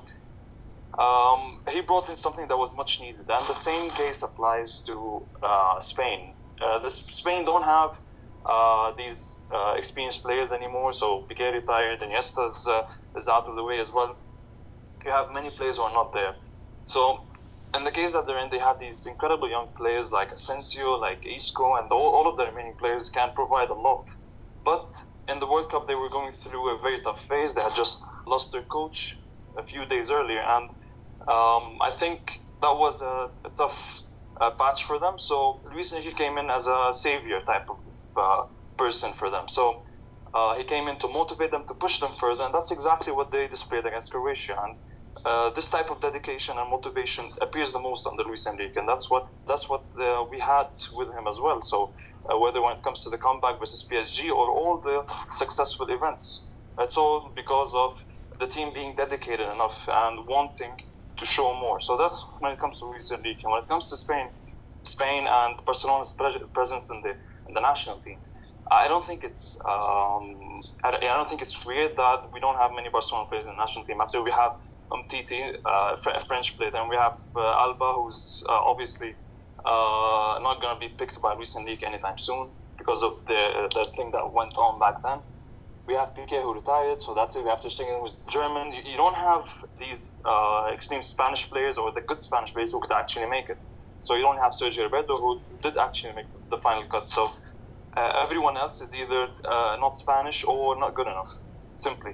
um, 0.98 1.60
he 1.70 1.82
brought 1.82 2.08
in 2.08 2.16
something 2.16 2.48
that 2.48 2.56
was 2.56 2.74
much 2.74 2.98
needed, 2.98 3.26
and 3.28 3.46
the 3.46 3.60
same 3.68 3.90
case 3.90 4.22
applies 4.22 4.82
to 4.86 5.26
uh, 5.42 5.80
Spain. 5.80 6.32
Uh, 6.64 6.88
Spain 6.88 7.44
don't 7.44 7.64
have 7.64 7.90
uh, 8.48 8.92
these 8.96 9.42
uh, 9.54 9.74
experienced 9.76 10.22
players 10.22 10.50
anymore, 10.50 10.94
so 10.94 11.26
Piqué 11.30 11.52
retired, 11.52 12.00
and 12.00 12.10
Iniesta 12.10 12.48
uh, 12.68 12.82
is 13.16 13.28
out 13.28 13.44
of 13.48 13.54
the 13.54 13.62
way 13.62 13.78
as 13.78 13.92
well. 13.94 14.16
You 15.04 15.10
have 15.12 15.30
many 15.32 15.50
players 15.50 15.76
who 15.76 15.82
are 15.82 15.92
not 15.92 16.14
there. 16.14 16.32
So, 16.88 17.18
in 17.76 17.84
the 17.84 17.90
case 17.90 18.14
that 18.14 18.26
they're 18.26 18.38
in, 18.38 18.48
they 18.48 18.58
have 18.60 18.78
these 18.80 19.04
incredible 19.06 19.50
young 19.50 19.68
players 19.76 20.10
like 20.10 20.32
Asensio, 20.32 20.92
like 20.94 21.22
Isco, 21.26 21.76
and 21.76 21.92
all, 21.92 22.14
all 22.16 22.28
of 22.30 22.36
the 22.38 22.46
remaining 22.46 22.76
players 22.78 23.10
can 23.10 23.30
provide 23.34 23.68
a 23.68 23.74
lot. 23.74 24.04
But 24.64 24.86
in 25.28 25.38
the 25.38 25.46
World 25.46 25.68
Cup, 25.70 25.86
they 25.86 25.94
were 25.94 26.08
going 26.08 26.32
through 26.32 26.76
a 26.76 26.80
very 26.80 27.00
tough 27.02 27.20
phase. 27.28 27.54
They 27.54 27.62
had 27.62 27.74
just 27.76 27.98
lost 28.26 28.52
their 28.52 28.62
coach 28.62 29.14
a 29.58 29.62
few 29.62 29.84
days 29.84 30.10
earlier, 30.10 30.40
and 30.40 30.70
um, 31.28 31.76
I 31.82 31.90
think 31.92 32.20
that 32.62 32.72
was 32.74 33.02
a, 33.02 33.28
a 33.46 33.50
tough 33.56 34.02
uh, 34.40 34.50
patch 34.58 34.84
for 34.84 34.98
them. 34.98 35.18
So 35.18 35.60
Luis 35.70 35.92
Enrique 35.92 36.14
came 36.14 36.38
in 36.38 36.48
as 36.50 36.66
a 36.66 36.90
savior 36.92 37.40
type 37.46 37.66
of 37.68 37.76
uh, 38.16 38.42
person 38.78 39.12
for 39.12 39.30
them. 39.30 39.44
So 39.48 39.82
uh, 40.32 40.54
he 40.56 40.64
came 40.64 40.88
in 40.88 40.98
to 41.00 41.08
motivate 41.08 41.50
them, 41.50 41.64
to 41.68 41.74
push 41.74 42.00
them 42.00 42.12
further, 42.18 42.44
and 42.44 42.54
that's 42.54 42.72
exactly 42.72 43.12
what 43.12 43.30
they 43.30 43.46
displayed 43.48 43.84
against 43.84 44.10
Croatia. 44.10 44.56
And 44.64 44.76
uh, 45.24 45.50
this 45.50 45.70
type 45.70 45.90
of 45.90 46.00
dedication 46.00 46.56
and 46.58 46.70
motivation 46.70 47.30
appears 47.42 47.72
the 47.72 47.80
most 47.80 48.06
under 48.06 48.22
Luis 48.24 48.46
Enrique, 48.46 48.78
and 48.78 48.88
that's 48.88 49.10
what 49.10 49.26
that's 49.46 49.68
what 49.68 49.84
uh, 50.00 50.24
we 50.30 50.38
had 50.38 50.68
with 50.94 51.08
him 51.08 51.26
as 51.28 51.40
well. 51.42 51.60
So 51.62 51.92
uh, 52.30 52.38
whether 52.38 52.62
when 52.62 52.74
it 52.74 52.82
comes 52.82 53.04
to 53.04 53.10
the 53.10 53.18
comeback 53.18 53.58
versus 53.60 53.86
PSG 53.90 54.30
or 54.30 54.50
all 54.50 54.80
the 54.80 55.02
successful 55.32 55.86
events, 55.90 56.46
it's 56.78 56.96
all 56.96 57.32
because 57.36 57.72
of 57.74 57.92
the 58.40 58.46
team 58.46 58.72
being 58.74 58.94
dedicated 58.96 59.46
enough 59.46 59.88
and 59.92 60.26
wanting 60.28 60.76
to 61.18 61.24
show 61.26 61.54
more. 61.60 61.80
So 61.80 61.96
that's 61.96 62.24
when 62.40 62.52
it 62.52 62.60
comes 62.60 62.78
to 62.80 62.86
Luis 62.86 63.10
Enrique. 63.10 63.42
When 63.44 63.62
it 63.62 63.68
comes 63.68 63.88
to 63.90 63.96
Spain, 63.96 64.28
Spain 64.84 65.26
and 65.28 65.56
Barcelona's 65.66 66.16
presence 66.54 66.90
in 66.90 67.02
the 67.02 67.10
in 67.48 67.54
the 67.54 67.60
national 67.60 67.98
team, 68.00 68.18
I 68.70 68.88
don't 68.88 69.04
think 69.04 69.24
it's 69.24 69.58
um, 69.68 70.60
I 70.84 70.92
don't 71.00 71.28
think 71.28 71.42
it's 71.42 71.64
weird 71.66 71.92
that 71.96 72.18
we 72.32 72.40
don't 72.40 72.56
have 72.56 72.70
many 72.74 72.88
Barcelona 72.90 73.26
players 73.28 73.46
in 73.46 73.52
the 73.52 73.58
national 73.58 73.84
team. 73.86 74.00
After 74.00 74.22
we 74.22 74.30
have 74.30 74.52
Umtiti, 74.92 75.54
uh, 75.64 75.96
a 76.14 76.20
French 76.20 76.56
player, 76.56 76.70
and 76.74 76.88
we 76.88 76.96
have 76.96 77.14
uh, 77.36 77.40
Alba, 77.40 77.92
who's 77.96 78.42
uh, 78.48 78.52
obviously 78.66 79.14
not 79.64 80.60
going 80.62 80.74
to 80.76 80.80
be 80.80 80.88
picked 80.98 81.20
by 81.22 81.34
recent 81.38 81.66
league 81.66 81.82
anytime 81.84 82.16
soon 82.18 82.50
because 82.78 83.02
of 83.02 83.12
the 83.26 83.68
the 83.74 83.86
thing 83.96 84.10
that 84.12 84.32
went 84.32 84.56
on 84.58 84.78
back 84.80 85.02
then 85.04 85.20
we 85.88 85.94
have 85.94 86.14
Piqué 86.14 86.42
who 86.42 86.54
retired, 86.54 87.00
so 87.00 87.14
that's 87.14 87.34
it. 87.36 87.44
We 87.44 87.50
have 87.50 87.62
Ter 87.62 87.68
Stegen 87.68 88.00
who's 88.00 88.24
German. 88.30 88.72
You, 88.72 88.82
you 88.92 88.96
don't 88.96 89.16
have 89.16 89.44
these 89.80 90.18
uh, 90.24 90.70
extreme 90.72 91.02
Spanish 91.02 91.50
players 91.50 91.78
or 91.78 91.92
the 91.92 92.02
good 92.06 92.22
Spanish 92.22 92.52
players 92.52 92.72
who 92.72 92.80
could 92.80 92.92
actually 92.92 93.28
make 93.30 93.48
it. 93.48 93.58
So 94.02 94.14
you 94.14 94.22
don't 94.22 94.38
have 94.38 94.52
Sergio 94.52 94.84
Roberto 94.84 95.16
who 95.16 95.42
did 95.62 95.78
actually 95.78 96.14
make 96.14 96.26
the 96.50 96.58
final 96.58 96.84
cut. 96.90 97.10
So 97.10 97.26
uh, 97.96 98.12
everyone 98.22 98.56
else 98.58 98.80
is 98.82 98.94
either 98.94 99.28
uh, 99.50 99.76
not 99.80 99.96
Spanish 99.96 100.44
or 100.44 100.78
not 100.78 100.94
good 100.94 101.06
enough, 101.08 101.40
simply. 101.76 102.12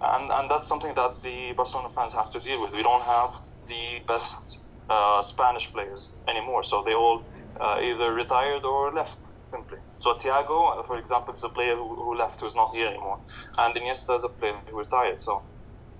And, 0.00 0.30
and 0.30 0.50
that's 0.50 0.66
something 0.66 0.94
that 0.94 1.22
the 1.22 1.52
Barcelona 1.52 1.90
fans 1.94 2.12
have 2.12 2.30
to 2.32 2.40
deal 2.40 2.60
with. 2.62 2.72
We 2.72 2.82
don't 2.82 3.02
have 3.02 3.34
the 3.66 4.00
best 4.06 4.58
uh, 4.90 5.22
Spanish 5.22 5.72
players 5.72 6.12
anymore, 6.28 6.62
so 6.62 6.82
they 6.82 6.94
all 6.94 7.22
uh, 7.58 7.80
either 7.82 8.12
retired 8.12 8.64
or 8.64 8.92
left 8.92 9.18
simply. 9.44 9.78
So 10.00 10.14
Thiago, 10.14 10.78
uh, 10.78 10.82
for 10.82 10.98
example, 10.98 11.34
is 11.34 11.44
a 11.44 11.48
player 11.48 11.76
who, 11.76 11.94
who 11.94 12.14
left, 12.16 12.40
who's 12.40 12.54
not 12.54 12.74
here 12.74 12.88
anymore, 12.88 13.18
and 13.58 13.74
Iniesta 13.74 14.16
is 14.18 14.24
a 14.24 14.28
player 14.28 14.56
who 14.66 14.78
retired. 14.78 15.18
So 15.18 15.42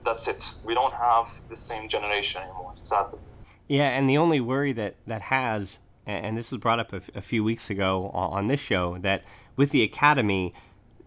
that's 0.05 0.29
it. 0.29 0.53
We 0.65 0.75
don't 0.75 0.93
have 0.93 1.29
the 1.49 1.57
same 1.57 1.89
generation 1.89 2.43
anymore, 2.43 2.75
sadly. 2.83 3.19
Yeah, 3.69 3.89
and 3.89 4.09
the 4.09 4.19
only 4.19 4.41
worry 4.41 4.73
that 4.75 4.97
that 5.07 5.23
has, 5.23 5.79
and 6.07 6.37
this 6.37 6.51
was 6.51 6.61
brought 6.61 6.81
up 6.81 6.93
a, 6.93 7.01
a 7.15 7.23
few 7.23 7.43
weeks 7.43 7.71
ago 7.71 8.11
on 8.13 8.49
this 8.49 8.61
show, 8.61 8.99
that 8.99 9.23
with 9.57 9.71
the 9.71 9.83
academy, 9.83 10.53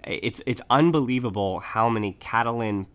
it's 0.08 0.41
it's 0.46 0.62
unbelievable 0.70 1.60
how 1.60 1.89
many 1.89 2.13
Catalan 2.13 2.88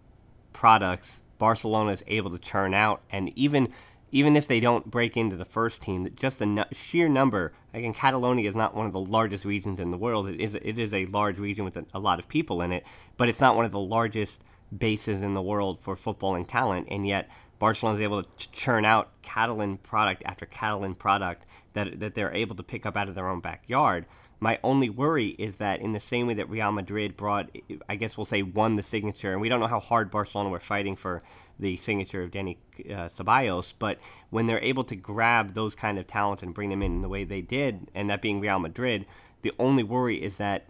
products 0.53 1.23
Barcelona 1.39 1.91
is 1.93 2.05
able 2.07 2.31
to 2.31 2.39
churn 2.39 2.75
out, 2.75 3.03
and 3.11 3.33
even 3.37 3.69
even 4.13 4.37
if 4.37 4.47
they 4.47 4.61
don't 4.61 4.91
break 4.91 5.17
into 5.17 5.37
the 5.37 5.45
first 5.45 5.81
team, 5.83 6.07
just 6.15 6.39
the 6.39 6.67
sheer 6.73 7.09
number. 7.09 7.53
Again, 7.73 7.95
Catalonia 7.95 8.47
is 8.47 8.55
not 8.55 8.75
one 8.75 8.87
of 8.87 8.93
the 8.93 9.01
largest 9.01 9.47
regions 9.47 9.81
in 9.81 9.91
the 9.91 9.97
world. 9.97 10.29
It 10.29 10.41
is 10.41 10.55
it 10.55 10.79
is 10.79 10.95
a 10.95 11.07
large 11.07 11.39
region 11.39 11.65
with 11.65 11.77
a, 11.77 11.85
a 11.95 11.99
lot 11.99 12.19
of 12.19 12.29
people 12.29 12.63
in 12.63 12.73
it, 12.73 12.85
but 13.17 13.29
it's 13.29 13.41
not 13.41 13.57
one 13.57 13.65
of 13.65 13.73
the 13.73 13.81
largest 13.81 14.43
bases 14.77 15.23
in 15.23 15.35
the 15.35 15.43
world 15.43 15.81
for 15.81 15.97
footballing 15.97 16.47
talent. 16.47 16.89
And 16.91 17.07
yet, 17.07 17.29
Barcelona 17.59 17.99
is 17.99 18.03
able 18.03 18.23
to 18.23 18.51
churn 18.51 18.85
out 18.85 19.11
Catalan 19.23 19.79
product 19.79 20.23
after 20.25 20.47
Catalan 20.47 20.95
product 20.95 21.47
that 21.73 22.01
that 22.01 22.15
they're 22.15 22.33
able 22.33 22.55
to 22.57 22.63
pick 22.63 22.87
up 22.87 22.97
out 22.97 23.09
of 23.09 23.15
their 23.15 23.29
own 23.29 23.41
backyard. 23.41 24.07
My 24.43 24.59
only 24.65 24.91
worry 24.91 25.37
is 25.39 25.57
that 25.57 25.81
in 25.81 25.93
the 25.93 26.01
same 26.01 26.27
way 26.27 26.35
that 26.35 26.51
Real 26.51 26.73
Madrid 26.73 27.17
brought, 27.17 27.57
I 27.89 27.95
guess 27.95 28.17
we'll 28.17 28.25
say, 28.25 28.43
won 28.43 28.75
the 28.75 28.83
signature, 28.83 29.31
and 29.31 29.41
we 29.41 29.49
don't 29.49 29.61
know 29.61 29.69
how 29.69 29.79
hard 29.79 30.11
Barcelona 30.11 30.51
were 30.51 30.59
fighting 30.59 30.97
for 30.97 31.23
the 31.61 31.77
signature 31.77 32.25
of 32.25 32.33
Dani 32.33 32.57
uh, 32.87 33.07
Ceballos, 33.07 33.73
but 33.79 34.01
when 34.31 34.49
they're 34.49 34.59
able 34.59 34.83
to 34.83 34.97
grab 34.97 35.55
those 35.55 35.77
kind 35.77 35.97
of 35.97 36.09
talents 36.09 36.43
and 36.43 36.53
bring 36.53 36.71
them 36.71 36.83
in, 36.83 36.97
in 36.97 37.01
the 37.03 37.09
way 37.09 37.23
they 37.23 37.41
did, 37.41 37.87
and 37.95 38.11
that 38.11 38.21
being 38.21 38.41
Real 38.41 38.59
Madrid, 38.59 39.07
the 39.43 39.53
only 39.61 39.85
worry 39.85 40.21
is 40.21 40.39
that 40.39 40.65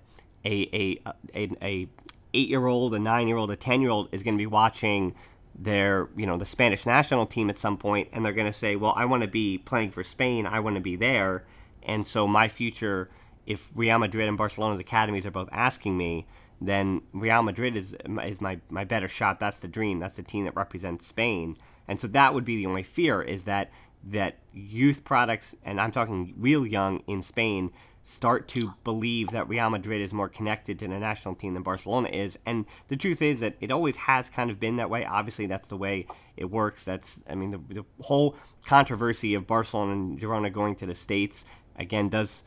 a 0.45 0.69
a 0.75 1.01
a, 1.35 1.49
a 1.63 1.89
eight 2.35 2.49
year 2.51 2.67
old, 2.67 2.93
a 2.93 2.99
nine 2.99 3.27
year 3.27 3.39
old, 3.39 3.51
a 3.51 3.57
ten 3.57 3.81
year 3.81 3.89
old 3.89 4.11
is 4.13 4.23
going 4.23 4.35
to 4.35 4.43
be 4.43 4.47
watching 4.47 5.15
their 5.59 6.11
you 6.15 6.27
know 6.27 6.37
the 6.37 6.45
Spanish 6.45 6.85
national 6.85 7.25
team 7.25 7.49
at 7.49 7.57
some 7.57 7.79
point, 7.79 8.11
and 8.13 8.23
they're 8.23 8.35
going 8.35 8.53
to 8.53 8.59
say, 8.59 8.77
well, 8.77 8.93
I 8.99 9.07
want 9.07 9.23
to 9.23 9.29
be 9.29 9.57
playing 9.57 9.93
for 9.93 10.05
Spain, 10.05 10.45
I 10.45 10.61
want 10.61 10.77
to 10.77 10.83
be 10.83 10.97
there, 10.97 11.45
and 11.83 12.07
so 12.07 12.27
my 12.29 12.49
future 12.49 13.09
if 13.47 13.71
Real 13.75 13.99
Madrid 13.99 14.29
and 14.29 14.39
Barcelona's 14.39 14.81
academies 14.81 15.27
are 15.27 15.31
both 15.31 15.49
asking 15.53 15.97
me, 15.97 16.27
then 16.61 17.03
Real 17.13 17.43
Madrid 17.43 17.77
is 17.77 17.97
is 18.25 18.41
my, 18.41 18.61
my 18.71 18.85
better 18.85 19.09
shot. 19.09 19.41
That's 19.41 19.61
the 19.61 19.69
dream. 19.69 19.99
That's 19.99 20.17
the 20.17 20.23
team 20.23 20.45
that 20.45 20.57
represents 20.57 21.07
Spain. 21.07 21.57
And 21.89 22.01
so 22.01 22.07
that 22.09 22.35
would 22.35 22.45
be 22.45 22.57
the 22.57 22.67
only 22.67 22.85
fear 22.85 23.21
is 23.21 23.45
that 23.45 23.71
that 24.05 24.39
youth 24.53 25.05
products, 25.05 25.55
and 25.65 25.81
I'm 25.81 25.93
talking 25.93 26.35
real 26.37 26.67
young 26.67 27.03
in 27.07 27.23
Spain, 27.23 27.71
start 28.03 28.49
to 28.49 28.75
believe 28.83 29.31
that 29.31 29.49
Real 29.49 29.71
Madrid 29.71 30.01
is 30.01 30.13
more 30.13 30.29
connected 30.29 30.79
to 30.81 30.89
the 30.89 30.99
national 30.99 31.37
team 31.37 31.55
than 31.55 31.63
Barcelona 31.63 32.09
is. 32.09 32.39
And 32.45 32.67
the 32.89 32.97
truth 32.97 33.23
is 33.23 33.41
that 33.41 33.57
it 33.61 33.71
always 33.71 33.97
has 33.97 34.29
kind 34.29 34.51
of 34.51 34.59
been 34.59 34.77
that 34.77 34.91
way. 34.91 35.05
Obviously, 35.05 35.47
that's 35.47 35.69
the 35.69 35.77
way 35.77 36.07
it 36.37 36.51
works. 36.51 36.85
That's, 36.85 37.23
I 37.31 37.37
mean, 37.37 37.51
the, 37.51 37.61
the 37.69 37.85
whole 38.01 38.37
controversy 38.67 39.35
of 39.35 39.47
Barcelona 39.47 39.93
and 39.93 40.19
Girona 40.19 40.53
going 40.53 40.75
to 40.77 40.87
the 40.87 40.95
States, 40.95 41.45
again, 41.77 42.09
does 42.09 42.43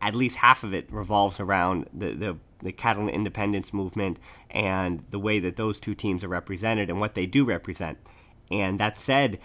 at 0.00 0.14
least 0.14 0.36
half 0.36 0.64
of 0.64 0.72
it 0.72 0.90
revolves 0.92 1.40
around 1.40 1.88
the, 1.92 2.12
the, 2.14 2.36
the 2.62 2.72
Catalan 2.72 3.08
independence 3.08 3.72
movement 3.72 4.18
and 4.50 5.04
the 5.10 5.18
way 5.18 5.38
that 5.38 5.56
those 5.56 5.80
two 5.80 5.94
teams 5.94 6.24
are 6.24 6.28
represented 6.28 6.88
and 6.88 7.00
what 7.00 7.14
they 7.14 7.26
do 7.26 7.44
represent. 7.44 7.98
And 8.50 8.78
that 8.80 8.98
said, 8.98 9.38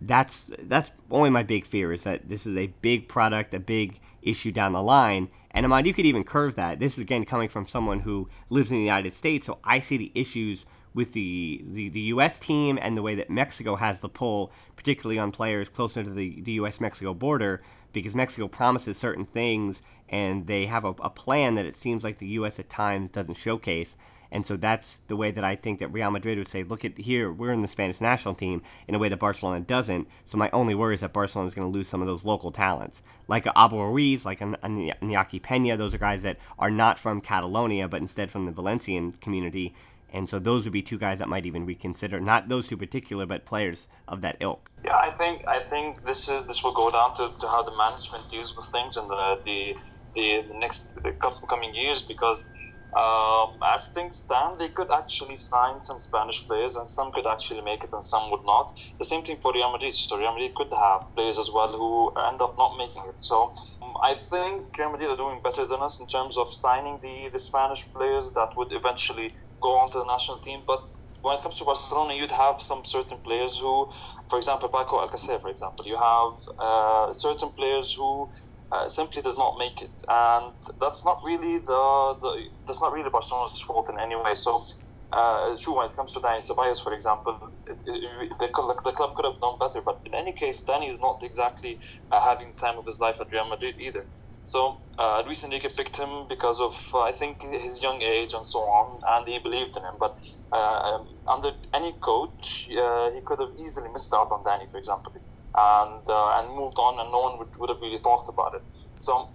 that's 0.00 0.44
that's 0.58 0.90
only 1.10 1.30
my 1.30 1.42
big 1.42 1.64
fear 1.66 1.92
is 1.92 2.02
that 2.04 2.28
this 2.28 2.46
is 2.46 2.56
a 2.56 2.66
big 2.82 3.08
product, 3.08 3.54
a 3.54 3.60
big 3.60 3.98
issue 4.22 4.52
down 4.52 4.72
the 4.72 4.82
line. 4.82 5.28
And 5.50 5.64
Ahmad, 5.64 5.86
you 5.86 5.94
could 5.94 6.06
even 6.06 6.24
curve 6.24 6.54
that. 6.56 6.80
This 6.80 6.94
is 6.94 6.98
again 6.98 7.24
coming 7.24 7.48
from 7.48 7.66
someone 7.66 8.00
who 8.00 8.28
lives 8.50 8.70
in 8.70 8.76
the 8.76 8.82
United 8.82 9.14
States, 9.14 9.46
so 9.46 9.58
I 9.64 9.80
see 9.80 9.96
the 9.96 10.12
issues 10.14 10.66
with 10.96 11.12
the, 11.12 11.62
the, 11.68 11.90
the 11.90 12.00
U.S. 12.00 12.40
team 12.40 12.78
and 12.80 12.96
the 12.96 13.02
way 13.02 13.14
that 13.14 13.28
Mexico 13.28 13.76
has 13.76 14.00
the 14.00 14.08
pull, 14.08 14.50
particularly 14.76 15.18
on 15.18 15.30
players 15.30 15.68
closer 15.68 16.02
to 16.02 16.10
the, 16.10 16.40
the 16.40 16.52
U.S. 16.52 16.80
Mexico 16.80 17.12
border, 17.12 17.60
because 17.92 18.14
Mexico 18.14 18.48
promises 18.48 18.96
certain 18.96 19.26
things 19.26 19.82
and 20.08 20.46
they 20.46 20.64
have 20.64 20.86
a, 20.86 20.94
a 21.02 21.10
plan 21.10 21.54
that 21.56 21.66
it 21.66 21.76
seems 21.76 22.02
like 22.02 22.16
the 22.16 22.26
U.S. 22.28 22.58
at 22.58 22.70
times 22.70 23.10
doesn't 23.10 23.34
showcase. 23.34 23.96
And 24.32 24.44
so 24.46 24.56
that's 24.56 25.02
the 25.06 25.16
way 25.16 25.30
that 25.30 25.44
I 25.44 25.54
think 25.54 25.78
that 25.78 25.88
Real 25.88 26.10
Madrid 26.10 26.38
would 26.38 26.48
say, 26.48 26.64
look 26.64 26.84
at 26.84 26.96
here, 26.98 27.30
we're 27.30 27.52
in 27.52 27.62
the 27.62 27.68
Spanish 27.68 28.00
national 28.00 28.34
team 28.34 28.62
in 28.88 28.94
a 28.94 28.98
way 28.98 29.08
that 29.10 29.18
Barcelona 29.18 29.60
doesn't. 29.60 30.08
So 30.24 30.38
my 30.38 30.50
only 30.52 30.74
worry 30.74 30.94
is 30.94 31.00
that 31.02 31.12
Barcelona 31.12 31.48
is 31.48 31.54
going 31.54 31.70
to 31.70 31.76
lose 31.76 31.88
some 31.88 32.00
of 32.00 32.06
those 32.06 32.24
local 32.24 32.50
talents, 32.50 33.02
like 33.28 33.46
Abel 33.46 33.86
Ruiz, 33.86 34.24
like 34.24 34.40
Iñaki 34.40 35.40
Peña. 35.42 35.76
Those 35.76 35.94
are 35.94 35.98
guys 35.98 36.22
that 36.22 36.38
are 36.58 36.70
not 36.70 36.98
from 36.98 37.20
Catalonia, 37.20 37.86
but 37.86 38.00
instead 38.00 38.30
from 38.30 38.46
the 38.46 38.52
Valencian 38.52 39.12
community. 39.12 39.74
And 40.12 40.28
so 40.28 40.38
those 40.38 40.64
would 40.64 40.72
be 40.72 40.82
two 40.82 40.98
guys 40.98 41.18
that 41.18 41.28
might 41.28 41.46
even 41.46 41.66
reconsider, 41.66 42.20
not 42.20 42.48
those 42.48 42.68
two 42.68 42.76
particular, 42.76 43.26
but 43.26 43.44
players 43.44 43.88
of 44.06 44.20
that 44.22 44.36
ilk. 44.40 44.70
Yeah, 44.84 44.96
I 44.96 45.10
think 45.10 45.44
I 45.48 45.60
think 45.60 46.04
this 46.04 46.28
is 46.28 46.46
this 46.46 46.62
will 46.62 46.74
go 46.74 46.90
down 46.90 47.14
to, 47.16 47.32
to 47.40 47.46
how 47.48 47.62
the 47.62 47.76
management 47.76 48.30
deals 48.30 48.56
with 48.56 48.66
things 48.66 48.96
in 48.96 49.08
the 49.08 49.40
the 49.44 49.76
the, 50.14 50.58
next 50.58 50.98
the 51.02 51.12
coming 51.48 51.74
years 51.74 52.02
because 52.02 52.52
um, 52.96 53.58
as 53.62 53.92
things 53.92 54.16
stand, 54.16 54.58
they 54.58 54.68
could 54.68 54.90
actually 54.90 55.34
sign 55.34 55.82
some 55.82 55.98
Spanish 55.98 56.46
players, 56.46 56.76
and 56.76 56.88
some 56.88 57.12
could 57.12 57.26
actually 57.26 57.60
make 57.60 57.84
it, 57.84 57.92
and 57.92 58.02
some 58.02 58.30
would 58.30 58.44
not. 58.46 58.72
The 58.98 59.04
same 59.04 59.22
thing 59.22 59.36
for 59.36 59.52
Real 59.52 59.70
Madrid. 59.70 59.92
So 59.92 60.16
Real 60.16 60.32
Madrid 60.32 60.54
could 60.54 60.72
have 60.72 61.02
players 61.14 61.38
as 61.38 61.50
well 61.52 61.72
who 61.72 62.14
end 62.28 62.40
up 62.40 62.56
not 62.56 62.78
making 62.78 63.02
it. 63.06 63.22
So 63.22 63.52
um, 63.82 63.94
I 64.02 64.14
think 64.14 64.78
Real 64.78 64.92
Madrid 64.92 65.10
are 65.10 65.16
doing 65.16 65.40
better 65.44 65.66
than 65.66 65.82
us 65.82 66.00
in 66.00 66.06
terms 66.06 66.38
of 66.38 66.48
signing 66.48 66.98
the, 67.02 67.28
the 67.30 67.38
Spanish 67.38 67.92
players 67.92 68.32
that 68.32 68.56
would 68.56 68.68
eventually 68.72 69.34
go 69.66 69.72
on 69.82 69.90
to 69.92 69.98
the 69.98 70.10
national 70.16 70.38
team. 70.46 70.60
But 70.66 70.80
when 71.22 71.34
it 71.36 71.42
comes 71.42 71.56
to 71.58 71.64
Barcelona, 71.64 72.14
you'd 72.14 72.30
have 72.46 72.60
some 72.60 72.82
certain 72.84 73.18
players 73.26 73.58
who, 73.58 73.90
for 74.30 74.38
example, 74.38 74.68
Paco 74.68 75.02
Alcacer, 75.04 75.40
for 75.40 75.50
example, 75.50 75.84
you 75.92 75.98
have 75.98 76.32
uh, 76.68 77.12
certain 77.12 77.50
players 77.58 77.88
who 77.98 78.30
uh, 78.72 78.88
simply 78.88 79.22
did 79.22 79.36
not 79.44 79.54
make 79.58 79.78
it, 79.82 79.96
and 80.08 80.54
that's 80.80 81.02
not 81.08 81.18
really 81.24 81.58
the, 81.58 81.84
the 82.22 82.30
that's 82.66 82.82
not 82.82 82.92
really 82.92 83.10
Barcelona's 83.10 83.60
fault 83.66 83.88
in 83.92 83.98
any 84.06 84.16
way. 84.16 84.34
So, 84.34 84.64
uh, 85.12 85.56
true 85.62 85.76
when 85.78 85.86
it 85.86 85.96
comes 85.96 86.12
to 86.14 86.20
Dani 86.20 86.42
Ceballos, 86.42 86.82
for 86.82 86.92
example, 86.92 87.38
it, 87.66 87.82
it, 87.86 88.30
the, 88.40 88.48
the 88.84 88.92
club 88.92 89.10
could 89.16 89.24
have 89.30 89.40
done 89.40 89.56
better. 89.60 89.80
But 89.84 89.98
in 90.06 90.14
any 90.14 90.32
case, 90.32 90.64
Dani 90.68 90.88
is 90.88 91.00
not 91.00 91.18
exactly 91.22 91.78
uh, 92.10 92.20
having 92.20 92.48
the 92.52 92.58
time 92.64 92.78
of 92.78 92.86
his 92.86 93.00
life 93.00 93.18
at 93.20 93.32
Real 93.32 93.48
Madrid 93.48 93.74
either. 93.80 94.04
So 94.46 94.80
uh, 94.98 95.22
Luis 95.26 95.44
Enrique 95.44 95.68
picked 95.76 95.98
him 95.98 96.26
because 96.28 96.60
of 96.60 96.72
uh, 96.94 97.02
I 97.02 97.12
think 97.12 97.42
his 97.42 97.82
young 97.82 98.00
age 98.00 98.32
and 98.32 98.46
so 98.46 98.60
on, 98.60 99.00
and 99.12 99.28
he 99.28 99.38
believed 99.38 99.76
in 99.76 99.82
him. 99.82 99.96
But 100.00 100.16
uh, 100.52 100.78
um, 100.88 101.06
under 101.28 101.50
any 101.74 101.92
coach, 102.00 102.68
uh, 102.70 103.10
he 103.12 103.20
could 103.26 103.40
have 103.40 103.52
easily 103.58 103.90
missed 103.90 104.14
out 104.14 104.32
on 104.32 104.44
Danny, 104.44 104.66
for 104.70 104.78
example 104.78 105.12
and 105.56 106.04
uh, 106.08 106.38
and 106.38 106.54
moved 106.54 106.78
on, 106.78 107.00
and 107.00 107.10
no 107.10 107.20
one 107.20 107.38
would, 107.38 107.48
would 107.58 107.70
have 107.70 107.80
really 107.80 107.98
talked 107.98 108.28
about 108.28 108.54
it. 108.54 108.62
So 108.98 109.30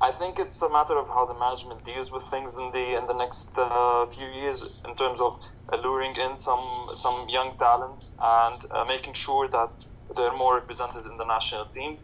I 0.00 0.10
think 0.10 0.38
it's 0.38 0.62
a 0.62 0.70
matter 0.70 0.98
of 0.98 1.08
how 1.08 1.26
the 1.26 1.38
management 1.38 1.84
deals 1.84 2.10
with 2.10 2.22
things 2.22 2.56
in 2.56 2.72
the 2.72 2.96
in 2.98 3.06
the 3.06 3.14
next 3.14 3.58
uh, 3.58 4.06
few 4.06 4.26
years 4.28 4.64
in 4.88 4.96
terms 4.96 5.20
of 5.20 5.36
luring 5.84 6.16
in 6.16 6.36
some 6.36 6.88
some 6.94 7.28
young 7.28 7.52
talent 7.58 8.04
and 8.20 8.60
uh, 8.74 8.84
making 8.86 9.14
sure 9.14 9.48
that 9.52 9.70
they're 10.16 10.36
more 10.36 10.54
represented 10.56 11.06
in 11.06 11.16
the 11.18 11.26
national 11.26 11.66
team. 11.66 11.98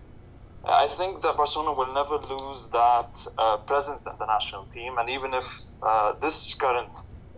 I 0.69 0.89
think 0.89 1.23
that 1.23 1.37
Barcelona 1.37 1.73
will 1.75 1.95
never 1.95 2.19
lose 2.19 2.69
that 2.71 3.13
uh, 3.39 3.59
presence 3.67 4.07
in 4.07 4.15
the 4.19 4.27
national 4.27 4.67
team, 4.67 4.99
and 4.99 5.09
even 5.11 5.33
if 5.35 5.47
uh, 5.87 6.15
this 6.21 6.55
current 6.55 6.91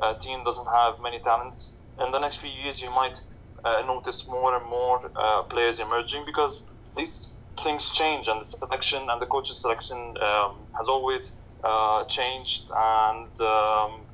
uh, 0.02 0.14
team 0.14 0.44
doesn't 0.44 0.66
have 0.66 0.94
many 1.02 1.20
talents, 1.20 1.82
in 2.04 2.10
the 2.12 2.18
next 2.18 2.36
few 2.36 2.50
years 2.50 2.80
you 2.80 2.90
might 2.90 3.20
uh, 3.64 3.82
notice 3.86 4.26
more 4.28 4.56
and 4.56 4.64
more 4.66 5.00
uh, 5.16 5.42
players 5.50 5.80
emerging 5.80 6.24
because 6.24 6.64
these 6.96 7.36
things 7.60 7.92
change 7.92 8.28
and 8.28 8.40
the 8.40 8.44
selection 8.44 9.08
and 9.10 9.20
the 9.20 9.26
coach's 9.26 9.60
selection 9.60 9.98
um, 10.22 10.68
has 10.78 10.88
always 10.88 11.36
uh, 11.64 12.04
changed 12.04 12.62
and 12.70 13.28
um, 13.40 14.06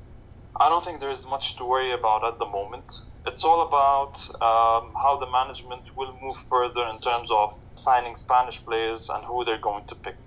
I 0.59 0.69
don't 0.69 0.83
think 0.83 0.99
there 0.99 1.11
is 1.11 1.27
much 1.27 1.57
to 1.57 1.65
worry 1.65 1.93
about 1.93 2.25
at 2.25 2.39
the 2.39 2.45
moment. 2.45 2.85
It's 3.27 3.43
all 3.43 3.67
about 3.67 4.29
um, 4.35 4.93
how 4.95 5.17
the 5.19 5.29
management 5.31 5.95
will 5.95 6.17
move 6.21 6.37
further 6.37 6.85
in 6.87 6.99
terms 6.99 7.31
of 7.31 7.59
signing 7.75 8.15
Spanish 8.15 8.63
players 8.63 9.09
and 9.09 9.25
who 9.25 9.43
they're 9.43 9.57
going 9.57 9.85
to 9.85 9.95
pick. 9.95 10.17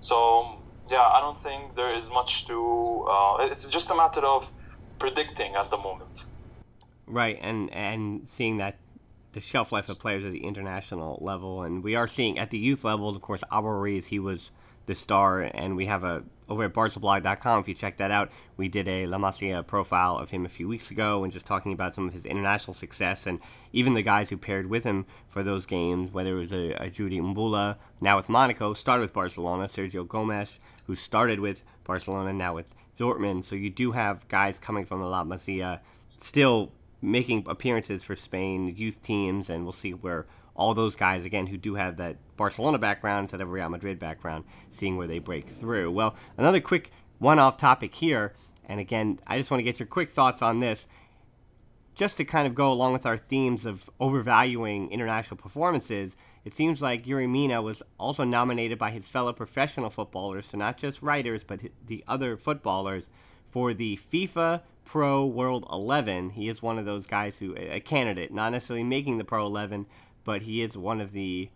So, 0.00 0.58
yeah, 0.90 1.02
I 1.02 1.20
don't 1.20 1.38
think 1.38 1.74
there 1.76 1.96
is 1.96 2.10
much 2.10 2.46
to. 2.46 3.06
Uh, 3.10 3.48
it's 3.50 3.68
just 3.68 3.90
a 3.90 3.94
matter 3.94 4.20
of 4.20 4.50
predicting 4.98 5.54
at 5.54 5.70
the 5.70 5.76
moment. 5.76 6.24
Right, 7.06 7.38
and 7.40 7.72
and 7.72 8.28
seeing 8.28 8.56
that 8.56 8.78
the 9.32 9.40
shelf 9.40 9.70
life 9.70 9.88
of 9.88 9.98
players 9.98 10.24
at 10.24 10.32
the 10.32 10.44
international 10.44 11.18
level, 11.20 11.62
and 11.62 11.84
we 11.84 11.94
are 11.94 12.08
seeing 12.08 12.38
at 12.38 12.50
the 12.50 12.58
youth 12.58 12.84
level, 12.84 13.14
of 13.14 13.20
course, 13.20 13.42
Abel 13.52 13.70
Ruiz, 13.70 14.06
he 14.06 14.18
was 14.18 14.50
the 14.86 14.94
star, 14.94 15.42
and 15.42 15.76
we 15.76 15.86
have 15.86 16.04
a 16.04 16.24
over 16.48 16.64
at 16.64 16.72
barcablog.com. 16.72 17.60
If 17.60 17.68
you 17.68 17.74
check 17.74 17.96
that 17.96 18.10
out, 18.10 18.30
we 18.56 18.68
did 18.68 18.88
a 18.88 19.06
La 19.06 19.18
Masia 19.18 19.66
profile 19.66 20.16
of 20.16 20.30
him 20.30 20.46
a 20.46 20.48
few 20.48 20.68
weeks 20.68 20.90
ago, 20.90 21.24
and 21.24 21.32
just 21.32 21.46
talking 21.46 21.72
about 21.72 21.94
some 21.94 22.06
of 22.06 22.14
his 22.14 22.24
international 22.24 22.74
success, 22.74 23.26
and 23.26 23.40
even 23.72 23.94
the 23.94 24.02
guys 24.02 24.30
who 24.30 24.36
paired 24.36 24.68
with 24.68 24.84
him 24.84 25.06
for 25.28 25.42
those 25.42 25.66
games, 25.66 26.12
whether 26.12 26.36
it 26.36 26.40
was 26.40 26.52
a, 26.52 26.70
a 26.74 26.90
Jordi 26.90 27.20
Mboula, 27.20 27.76
now 28.00 28.16
with 28.16 28.28
Monaco, 28.28 28.74
started 28.74 29.02
with 29.02 29.12
Barcelona, 29.12 29.64
Sergio 29.64 30.06
Gomez, 30.06 30.58
who 30.86 30.94
started 30.94 31.40
with 31.40 31.64
Barcelona, 31.84 32.32
now 32.32 32.54
with 32.54 32.66
Dortmund. 32.98 33.44
So 33.44 33.56
you 33.56 33.70
do 33.70 33.92
have 33.92 34.26
guys 34.28 34.58
coming 34.58 34.84
from 34.84 35.00
the 35.00 35.06
La 35.06 35.24
Masia 35.24 35.80
still 36.20 36.72
making 37.02 37.44
appearances 37.46 38.02
for 38.02 38.16
Spain 38.16 38.74
youth 38.76 39.02
teams, 39.02 39.50
and 39.50 39.64
we'll 39.64 39.72
see 39.72 39.92
where 39.92 40.26
all 40.56 40.74
those 40.74 40.96
guys 40.96 41.24
again 41.24 41.46
who 41.46 41.56
do 41.56 41.74
have 41.76 41.96
that 41.98 42.16
Barcelona 42.36 42.78
background 42.78 43.24
instead 43.24 43.40
of 43.40 43.50
Real 43.50 43.68
Madrid 43.68 43.98
background, 43.98 44.44
seeing 44.68 44.96
where 44.96 45.06
they 45.06 45.18
break 45.18 45.48
through. 45.48 45.90
Well, 45.90 46.16
another 46.36 46.60
quick 46.60 46.90
one-off 47.18 47.56
topic 47.56 47.94
here, 47.94 48.34
and 48.64 48.80
again, 48.80 49.20
I 49.26 49.38
just 49.38 49.50
want 49.50 49.60
to 49.60 49.64
get 49.64 49.78
your 49.78 49.86
quick 49.86 50.10
thoughts 50.10 50.42
on 50.42 50.60
this. 50.60 50.88
Just 51.94 52.18
to 52.18 52.24
kind 52.24 52.46
of 52.46 52.54
go 52.54 52.70
along 52.70 52.92
with 52.92 53.06
our 53.06 53.16
themes 53.16 53.64
of 53.64 53.88
overvaluing 54.00 54.90
international 54.90 55.38
performances, 55.38 56.16
it 56.44 56.52
seems 56.52 56.82
like 56.82 57.06
Yerry 57.06 57.28
Mina 57.28 57.62
was 57.62 57.82
also 57.98 58.22
nominated 58.22 58.78
by 58.78 58.90
his 58.90 59.08
fellow 59.08 59.32
professional 59.32 59.88
footballers, 59.88 60.46
so 60.46 60.58
not 60.58 60.76
just 60.76 61.00
writers, 61.00 61.42
but 61.42 61.60
the 61.86 62.04
other 62.06 62.36
footballers, 62.36 63.08
for 63.50 63.72
the 63.72 63.98
FIFA 64.12 64.60
Pro 64.84 65.24
World 65.24 65.66
11. 65.72 66.30
He 66.30 66.48
is 66.48 66.62
one 66.62 66.78
of 66.78 66.84
those 66.84 67.06
guys 67.06 67.38
who, 67.38 67.54
a 67.56 67.80
candidate, 67.80 68.32
not 68.32 68.52
necessarily 68.52 68.84
making 68.84 69.18
the 69.18 69.24
Pro 69.24 69.46
11, 69.46 69.86
but 70.26 70.42
he 70.42 70.60
is 70.60 70.76
one 70.76 71.00
of 71.00 71.12
the 71.12 71.48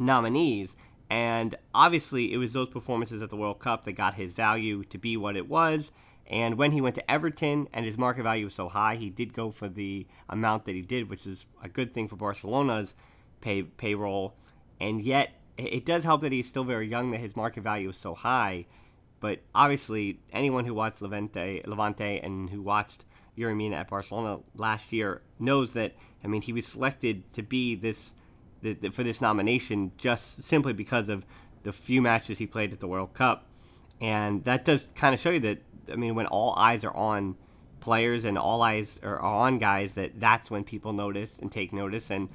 nominees. 0.00 0.76
And 1.08 1.54
obviously, 1.72 2.32
it 2.32 2.38
was 2.38 2.54
those 2.54 2.70
performances 2.70 3.22
at 3.22 3.30
the 3.30 3.36
World 3.36 3.60
Cup 3.60 3.84
that 3.84 3.92
got 3.92 4.14
his 4.14 4.32
value 4.32 4.82
to 4.84 4.98
be 4.98 5.16
what 5.16 5.36
it 5.36 5.48
was. 5.48 5.92
And 6.26 6.58
when 6.58 6.72
he 6.72 6.80
went 6.80 6.96
to 6.96 7.08
Everton 7.08 7.68
and 7.72 7.84
his 7.84 7.96
market 7.96 8.24
value 8.24 8.46
was 8.46 8.54
so 8.54 8.68
high, 8.68 8.96
he 8.96 9.10
did 9.10 9.32
go 9.32 9.52
for 9.52 9.68
the 9.68 10.06
amount 10.28 10.64
that 10.64 10.74
he 10.74 10.82
did, 10.82 11.08
which 11.08 11.26
is 11.26 11.46
a 11.62 11.68
good 11.68 11.94
thing 11.94 12.08
for 12.08 12.16
Barcelona's 12.16 12.96
pay, 13.40 13.62
payroll. 13.62 14.34
And 14.80 15.00
yet, 15.02 15.34
it 15.56 15.86
does 15.86 16.02
help 16.02 16.22
that 16.22 16.32
he's 16.32 16.48
still 16.48 16.64
very 16.64 16.88
young, 16.88 17.12
that 17.12 17.20
his 17.20 17.36
market 17.36 17.62
value 17.62 17.90
is 17.90 17.96
so 17.96 18.14
high. 18.14 18.66
But 19.20 19.40
obviously, 19.54 20.20
anyone 20.32 20.64
who 20.64 20.74
watched 20.74 21.02
Levante, 21.02 21.62
Levante 21.66 22.18
and 22.18 22.50
who 22.50 22.62
watched 22.62 23.04
Yerry 23.36 23.56
Mina 23.56 23.76
at 23.76 23.88
Barcelona 23.88 24.40
last 24.56 24.92
year 24.92 25.22
knows 25.38 25.72
that. 25.74 25.94
I 26.24 26.28
mean, 26.28 26.42
he 26.42 26.52
was 26.52 26.66
selected 26.66 27.32
to 27.34 27.42
be 27.42 27.74
this 27.74 28.14
the, 28.62 28.72
the, 28.72 28.90
for 28.90 29.04
this 29.04 29.20
nomination 29.20 29.92
just 29.96 30.42
simply 30.42 30.72
because 30.72 31.08
of 31.08 31.24
the 31.62 31.72
few 31.72 32.02
matches 32.02 32.38
he 32.38 32.46
played 32.46 32.72
at 32.72 32.80
the 32.80 32.88
World 32.88 33.14
Cup, 33.14 33.46
and 34.00 34.44
that 34.44 34.64
does 34.64 34.84
kind 34.94 35.14
of 35.14 35.20
show 35.20 35.30
you 35.30 35.40
that. 35.40 35.58
I 35.92 35.94
mean, 35.94 36.16
when 36.16 36.26
all 36.26 36.54
eyes 36.56 36.84
are 36.84 36.96
on 36.96 37.36
players 37.78 38.24
and 38.24 38.36
all 38.36 38.62
eyes 38.62 38.98
are 39.04 39.20
on 39.20 39.58
guys, 39.58 39.94
that 39.94 40.18
that's 40.18 40.50
when 40.50 40.64
people 40.64 40.92
notice 40.92 41.38
and 41.38 41.52
take 41.52 41.72
notice. 41.72 42.10
And 42.10 42.28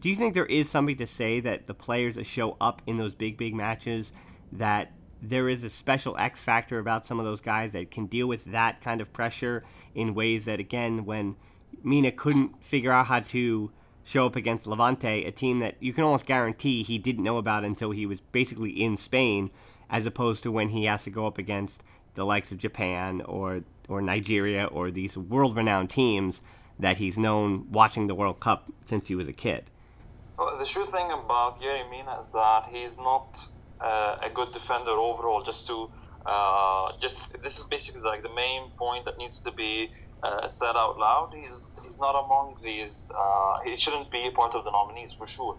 Do 0.00 0.08
you 0.08 0.16
think 0.16 0.32
there 0.32 0.46
is 0.46 0.70
something 0.70 0.96
to 0.96 1.06
say 1.06 1.40
that 1.40 1.66
the 1.66 1.74
players 1.74 2.14
that 2.14 2.24
show 2.24 2.56
up 2.60 2.80
in 2.86 2.96
those 2.96 3.14
big, 3.14 3.36
big 3.36 3.54
matches, 3.54 4.12
that 4.52 4.92
there 5.20 5.48
is 5.48 5.64
a 5.64 5.70
special 5.70 6.16
X 6.18 6.42
factor 6.42 6.78
about 6.78 7.06
some 7.06 7.18
of 7.18 7.24
those 7.24 7.40
guys 7.40 7.72
that 7.72 7.90
can 7.90 8.06
deal 8.06 8.26
with 8.26 8.44
that 8.46 8.80
kind 8.80 9.00
of 9.00 9.12
pressure 9.12 9.64
in 9.94 10.14
ways 10.14 10.44
that, 10.44 10.60
again, 10.60 11.04
when 11.04 11.36
Mina 11.82 12.12
couldn't 12.12 12.62
figure 12.62 12.92
out 12.92 13.06
how 13.06 13.20
to 13.20 13.70
show 14.04 14.26
up 14.26 14.36
against 14.36 14.66
Levante, 14.66 15.24
a 15.24 15.30
team 15.30 15.58
that 15.58 15.76
you 15.80 15.92
can 15.92 16.04
almost 16.04 16.26
guarantee 16.26 16.82
he 16.82 16.98
didn't 16.98 17.24
know 17.24 17.36
about 17.36 17.64
until 17.64 17.90
he 17.90 18.06
was 18.06 18.20
basically 18.20 18.70
in 18.70 18.96
Spain, 18.96 19.50
as 19.90 20.06
opposed 20.06 20.42
to 20.42 20.52
when 20.52 20.70
he 20.70 20.84
has 20.84 21.04
to 21.04 21.10
go 21.10 21.26
up 21.26 21.38
against 21.38 21.82
the 22.14 22.24
likes 22.24 22.50
of 22.50 22.58
Japan 22.58 23.20
or 23.22 23.62
or 23.88 24.02
Nigeria 24.02 24.66
or 24.66 24.90
these 24.90 25.16
world 25.16 25.56
renowned 25.56 25.88
teams 25.88 26.42
that 26.78 26.98
he's 26.98 27.18
known 27.18 27.66
watching 27.70 28.06
the 28.06 28.14
World 28.14 28.38
Cup 28.40 28.70
since 28.84 29.08
he 29.08 29.14
was 29.14 29.28
a 29.28 29.32
kid. 29.32 29.70
Well, 30.38 30.56
the 30.56 30.64
true 30.64 30.84
thing 30.84 31.10
about 31.10 31.60
Yerry 31.60 31.88
Mina 31.90 32.18
is 32.18 32.26
that 32.26 32.68
he's 32.70 32.98
not 32.98 33.48
a 33.86 34.30
good 34.34 34.52
defender 34.52 34.92
overall. 34.92 35.42
Just 35.42 35.66
to 35.68 35.88
uh, 36.26 36.88
just 37.00 37.18
this 37.42 37.58
is 37.58 37.64
basically 37.70 38.02
like 38.02 38.22
the 38.22 38.34
main 38.34 38.70
point 38.78 39.04
that 39.04 39.16
needs 39.18 39.42
to 39.42 39.52
be 39.52 39.88
uh, 40.22 40.46
said 40.46 40.76
out 40.76 40.98
loud. 40.98 41.30
He's 41.34 41.60
he's 41.82 41.98
not 42.00 42.14
among 42.18 42.56
these. 42.62 43.10
Uh, 43.16 43.54
he 43.64 43.76
shouldn't 43.76 44.10
be 44.10 44.30
part 44.30 44.54
of 44.54 44.64
the 44.64 44.70
nominees 44.70 45.12
for 45.12 45.26
sure. 45.26 45.56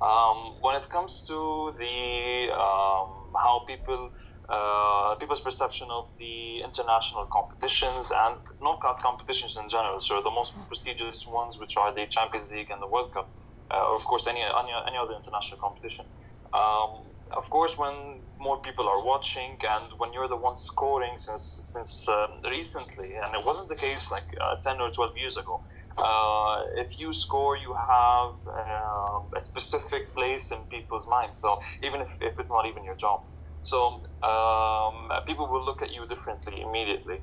Um, 0.00 0.56
when 0.62 0.76
it 0.76 0.88
comes 0.88 1.24
to 1.28 1.72
the 1.76 2.48
um, 2.52 3.32
how 3.36 3.62
people 3.66 4.10
uh, 4.48 5.14
people's 5.16 5.40
perception 5.40 5.88
of 5.90 6.10
the 6.18 6.60
international 6.64 7.26
competitions 7.30 8.10
and 8.10 8.40
knockout 8.60 8.98
competitions 8.98 9.56
in 9.56 9.68
general, 9.68 10.00
so 10.00 10.20
the 10.22 10.30
most 10.30 10.56
prestigious 10.66 11.26
ones, 11.26 11.58
which 11.60 11.76
are 11.76 11.94
the 11.94 12.06
Champions 12.08 12.50
League 12.50 12.70
and 12.70 12.82
the 12.82 12.88
World 12.88 13.12
Cup, 13.12 13.30
uh, 13.70 13.88
or 13.88 13.94
of 13.94 14.04
course 14.04 14.26
any, 14.26 14.40
any 14.40 14.72
any 14.88 14.96
other 14.96 15.14
international 15.14 15.60
competition. 15.60 16.06
Um, 16.52 17.09
of 17.36 17.48
course, 17.50 17.78
when 17.78 18.22
more 18.38 18.60
people 18.60 18.88
are 18.88 19.04
watching 19.04 19.58
and 19.68 19.92
when 19.98 20.12
you're 20.12 20.28
the 20.28 20.36
one 20.36 20.56
scoring 20.56 21.16
since 21.16 21.60
since 21.64 22.08
uh, 22.08 22.26
recently, 22.48 23.10
and 23.24 23.34
it 23.34 23.44
wasn't 23.46 23.68
the 23.68 23.76
case 23.76 24.10
like 24.12 24.26
uh, 24.40 24.56
10 24.62 24.80
or 24.80 24.90
12 24.90 25.10
years 25.16 25.36
ago. 25.36 25.60
Uh, 25.98 26.62
if 26.76 26.98
you 27.00 27.12
score, 27.12 27.56
you 27.56 27.74
have 27.74 28.32
uh, 28.46 29.36
a 29.36 29.40
specific 29.40 30.14
place 30.14 30.52
in 30.52 30.58
people's 30.70 31.06
minds. 31.08 31.40
So 31.40 31.56
even 31.82 32.00
if, 32.00 32.08
if 32.20 32.38
it's 32.38 32.50
not 32.50 32.66
even 32.66 32.84
your 32.84 32.96
job, 32.96 33.20
so 33.62 34.02
um, 34.22 35.08
people 35.26 35.48
will 35.50 35.64
look 35.64 35.82
at 35.82 35.90
you 35.92 36.06
differently 36.06 36.62
immediately. 36.62 37.18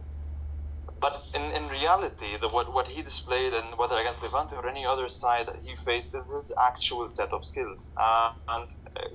But 1.00 1.22
in, 1.36 1.42
in 1.52 1.68
reality, 1.70 2.38
the, 2.42 2.50
what, 2.50 2.74
what 2.74 2.88
he 2.88 3.02
displayed, 3.02 3.54
and 3.54 3.78
whether 3.78 3.98
against 3.98 4.24
Levante 4.24 4.56
or 4.56 4.68
any 4.68 4.86
other 4.86 5.10
side 5.10 5.48
that 5.48 5.62
he 5.64 5.76
faced, 5.76 6.16
is 6.16 6.30
his 6.32 6.52
actual 6.70 7.08
set 7.10 7.30
of 7.34 7.46
skills. 7.46 7.94
Uh, 8.02 8.30
and 8.50 8.70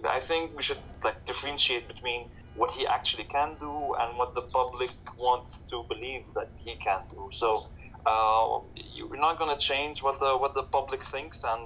I 0.09 0.21
think 0.21 0.53
we 0.57 0.63
should 0.63 0.79
like 1.05 1.25
differentiate 1.25 1.89
between 1.89 2.27
what 2.55 2.71
he 2.73 2.87
actually 2.87 3.25
can 3.25 3.57
do 3.59 3.95
and 4.01 4.17
what 4.19 4.35
the 4.35 4.43
public 4.53 4.91
wants 5.19 5.67
to 5.71 5.85
believe 5.89 6.23
that 6.35 6.51
he 6.59 6.77
can 6.77 7.01
do. 7.11 7.31
So 7.33 7.61
uh, 8.07 8.61
you're 8.95 9.17
not 9.21 9.39
going 9.39 9.55
to 9.55 9.61
change 9.61 10.03
what 10.03 10.21
the 10.21 10.37
what 10.39 10.55
the 10.55 10.65
public 10.65 11.03
thinks, 11.03 11.45
and 11.45 11.63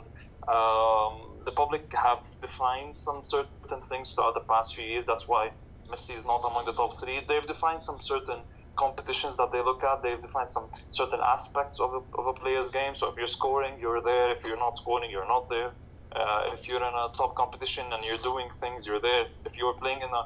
um, 0.49 1.43
the 1.45 1.53
public 1.57 1.91
have 2.03 2.21
defined 2.41 2.97
some 2.97 3.23
certain 3.25 3.83
things 3.89 4.13
throughout 4.13 4.35
the 4.35 4.47
past 4.49 4.75
few 4.75 4.85
years. 4.85 5.07
That's 5.07 5.27
why 5.27 5.51
Messi 5.91 6.17
is 6.17 6.25
not 6.25 6.41
among 6.49 6.65
the 6.67 6.73
top 6.73 7.01
three. 7.01 7.21
They've 7.29 7.47
defined 7.47 7.83
some 7.83 7.99
certain 8.01 8.45
competitions 8.77 9.37
that 9.39 9.53
they 9.53 9.63
look 9.63 9.83
at. 9.85 10.03
They've 10.03 10.21
defined 10.21 10.51
some 10.51 10.69
certain 10.91 11.21
aspects 11.25 11.81
of 11.81 11.91
a, 11.93 12.01
of 12.21 12.27
a 12.27 12.33
player's 12.35 12.71
game. 12.71 12.95
So 12.95 13.11
if 13.11 13.17
you're 13.17 13.27
scoring, 13.27 13.79
you're 13.81 14.03
there. 14.03 14.31
If 14.33 14.45
you're 14.45 14.59
not 14.59 14.77
scoring, 14.77 15.11
you're 15.11 15.29
not 15.29 15.49
there. 15.51 15.71
Uh, 16.15 16.55
if 16.55 16.69
you're 16.69 16.79
in 16.79 16.95
a 16.95 17.09
top 17.17 17.35
competition 17.37 17.85
and 17.93 18.05
you're 18.05 18.19
doing 18.23 18.49
things, 18.61 18.87
you're 18.87 19.01
there. 19.01 19.25
If 19.45 19.59
you're 19.59 19.75
playing 19.75 19.99
in 19.99 20.09
a, 20.09 20.23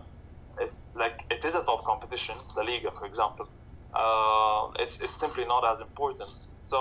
it's 0.64 0.88
like 0.94 1.18
it 1.30 1.44
is 1.44 1.54
a 1.54 1.62
top 1.62 1.84
competition, 1.84 2.34
the 2.54 2.62
Liga, 2.62 2.90
for 2.92 3.06
example. 3.06 3.46
Uh, 3.94 4.70
it's 4.78 5.00
it's 5.00 5.18
simply 5.18 5.44
not 5.46 5.64
as 5.70 5.80
important. 5.80 6.30
So 6.62 6.78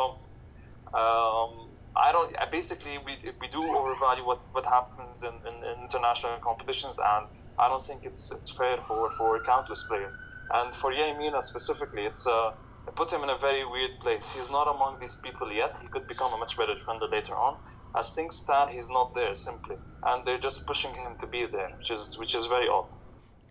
um, 0.93 1.71
I 1.95 2.12
don't. 2.12 2.36
Basically, 2.51 2.97
we 3.05 3.17
we 3.41 3.47
do 3.49 3.62
overvalue 3.63 4.25
what, 4.25 4.41
what 4.51 4.65
happens 4.65 5.23
in, 5.23 5.34
in, 5.47 5.55
in 5.63 5.84
international 5.84 6.38
competitions, 6.43 6.99
and 6.99 7.27
I 7.58 7.67
don't 7.69 7.82
think 7.82 8.01
it's 8.05 8.32
it's 8.32 8.51
fair 8.51 8.77
for, 8.88 9.10
for 9.12 9.39
countless 9.45 9.84
players. 9.84 10.15
And 10.51 10.73
for 10.73 10.91
Yerry 10.91 11.17
Mina 11.17 11.41
specifically, 11.43 12.05
it's 12.05 12.25
uh, 12.27 12.51
it 12.88 12.95
put 12.95 13.12
him 13.12 13.23
in 13.23 13.29
a 13.29 13.38
very 13.38 13.65
weird 13.65 13.99
place. 13.99 14.31
He's 14.31 14.49
not 14.49 14.67
among 14.67 14.99
these 14.99 15.15
people 15.15 15.51
yet. 15.51 15.77
He 15.81 15.88
could 15.88 16.07
become 16.07 16.33
a 16.33 16.38
much 16.38 16.57
better 16.57 16.73
defender 16.73 17.07
later 17.07 17.35
on. 17.35 17.57
As 17.95 18.12
things 18.12 18.35
stand, 18.35 18.71
he's 18.71 18.89
not 18.89 19.13
there 19.13 19.33
simply, 19.33 19.75
and 20.03 20.25
they're 20.25 20.39
just 20.39 20.65
pushing 20.65 20.93
him 20.95 21.13
to 21.21 21.27
be 21.27 21.45
there, 21.45 21.69
which 21.77 21.91
is 21.91 22.17
which 22.17 22.33
is 22.33 22.47
very 22.47 22.67
odd. 22.67 22.88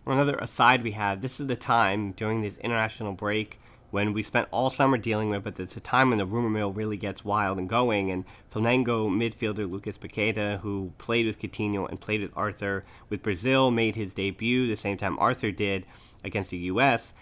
Another 0.05 0.35
aside 0.35 0.83
we 0.83 0.91
had. 0.91 1.21
This 1.21 1.39
is 1.39 1.47
the 1.47 1.55
time 1.55 2.13
during 2.13 2.41
this 2.41 2.57
international 2.57 3.13
break 3.13 3.59
when 3.91 4.13
we 4.13 4.21
spent 4.21 4.47
all 4.51 4.69
summer 4.69 4.97
dealing 4.97 5.29
with, 5.29 5.43
but 5.43 5.59
it's 5.59 5.77
a 5.77 5.81
time 5.81 6.09
when 6.09 6.17
the 6.17 6.25
rumor 6.25 6.49
mill 6.49 6.71
really 6.71 6.97
gets 6.97 7.25
wild 7.25 7.57
and 7.57 7.67
going. 7.67 8.11
And 8.11 8.25
Flamengo 8.51 9.09
midfielder 9.09 9.69
Lucas 9.69 9.97
Paqueta, 9.97 10.59
who 10.59 10.93
played 10.97 11.25
with 11.25 11.39
Coutinho 11.39 11.89
and 11.89 11.99
played 11.99 12.21
with 12.21 12.31
Arthur 12.35 12.85
with 13.09 13.23
Brazil, 13.23 13.71
made 13.71 13.95
his 13.95 14.13
debut 14.13 14.67
the 14.67 14.75
same 14.75 14.97
time 14.97 15.17
Arthur 15.19 15.51
did 15.51 15.85
against 16.23 16.51
the 16.51 16.57
U.S. 16.57 17.13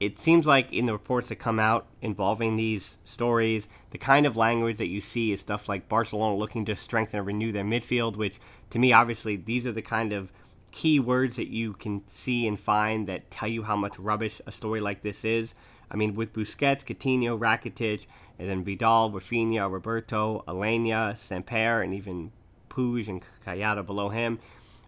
It 0.00 0.18
seems 0.18 0.46
like 0.46 0.72
in 0.72 0.86
the 0.86 0.92
reports 0.92 1.28
that 1.28 1.36
come 1.36 1.60
out 1.60 1.86
involving 2.00 2.56
these 2.56 2.98
stories, 3.04 3.68
the 3.90 3.98
kind 3.98 4.26
of 4.26 4.36
language 4.36 4.78
that 4.78 4.88
you 4.88 5.00
see 5.00 5.32
is 5.32 5.40
stuff 5.40 5.68
like 5.68 5.88
Barcelona 5.88 6.36
looking 6.36 6.64
to 6.64 6.76
strengthen 6.76 7.18
and 7.18 7.26
renew 7.26 7.52
their 7.52 7.64
midfield, 7.64 8.16
which 8.16 8.38
to 8.70 8.78
me, 8.78 8.92
obviously, 8.92 9.36
these 9.36 9.66
are 9.66 9.72
the 9.72 9.82
kind 9.82 10.12
of 10.12 10.32
key 10.72 10.98
words 10.98 11.36
that 11.36 11.48
you 11.48 11.74
can 11.74 12.02
see 12.08 12.46
and 12.48 12.58
find 12.58 13.06
that 13.06 13.30
tell 13.30 13.48
you 13.48 13.62
how 13.62 13.76
much 13.76 13.98
rubbish 13.98 14.40
a 14.46 14.50
story 14.50 14.80
like 14.80 15.02
this 15.02 15.24
is. 15.24 15.54
I 15.92 15.96
mean, 15.96 16.14
with 16.14 16.32
Busquets, 16.32 16.84
Coutinho, 16.84 17.38
Rakitic, 17.38 18.06
and 18.38 18.48
then 18.48 18.64
Vidal, 18.64 19.12
Rafinha, 19.12 19.70
Roberto, 19.70 20.42
Aleñá, 20.48 21.12
Samper, 21.12 21.84
and 21.84 21.92
even 21.92 22.32
Puig 22.70 23.08
and 23.08 23.22
Collado 23.46 23.84
below 23.84 24.08
him. 24.08 24.38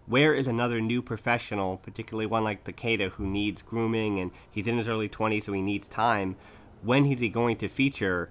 Where 0.07 0.35
is 0.35 0.47
another 0.47 0.81
new 0.81 1.03
professional, 1.03 1.77
particularly 1.77 2.27
one 2.27 2.43
like 2.43 2.65
Paqueta, 2.65 3.11
who 3.11 3.27
needs 3.27 3.63
grooming 3.63 4.19
and 4.19 4.31
he's 4.51 4.67
in 4.67 4.79
his 4.79 4.89
early 4.89 5.09
20s, 5.09 5.45
so 5.45 5.53
he 5.53 5.63
needs 5.63 5.89
time? 5.89 6.37
When 6.83 7.07
is 7.07 7.21
he 7.21 7.29
going 7.29 7.57
to 7.59 7.69
feature? 7.69 8.31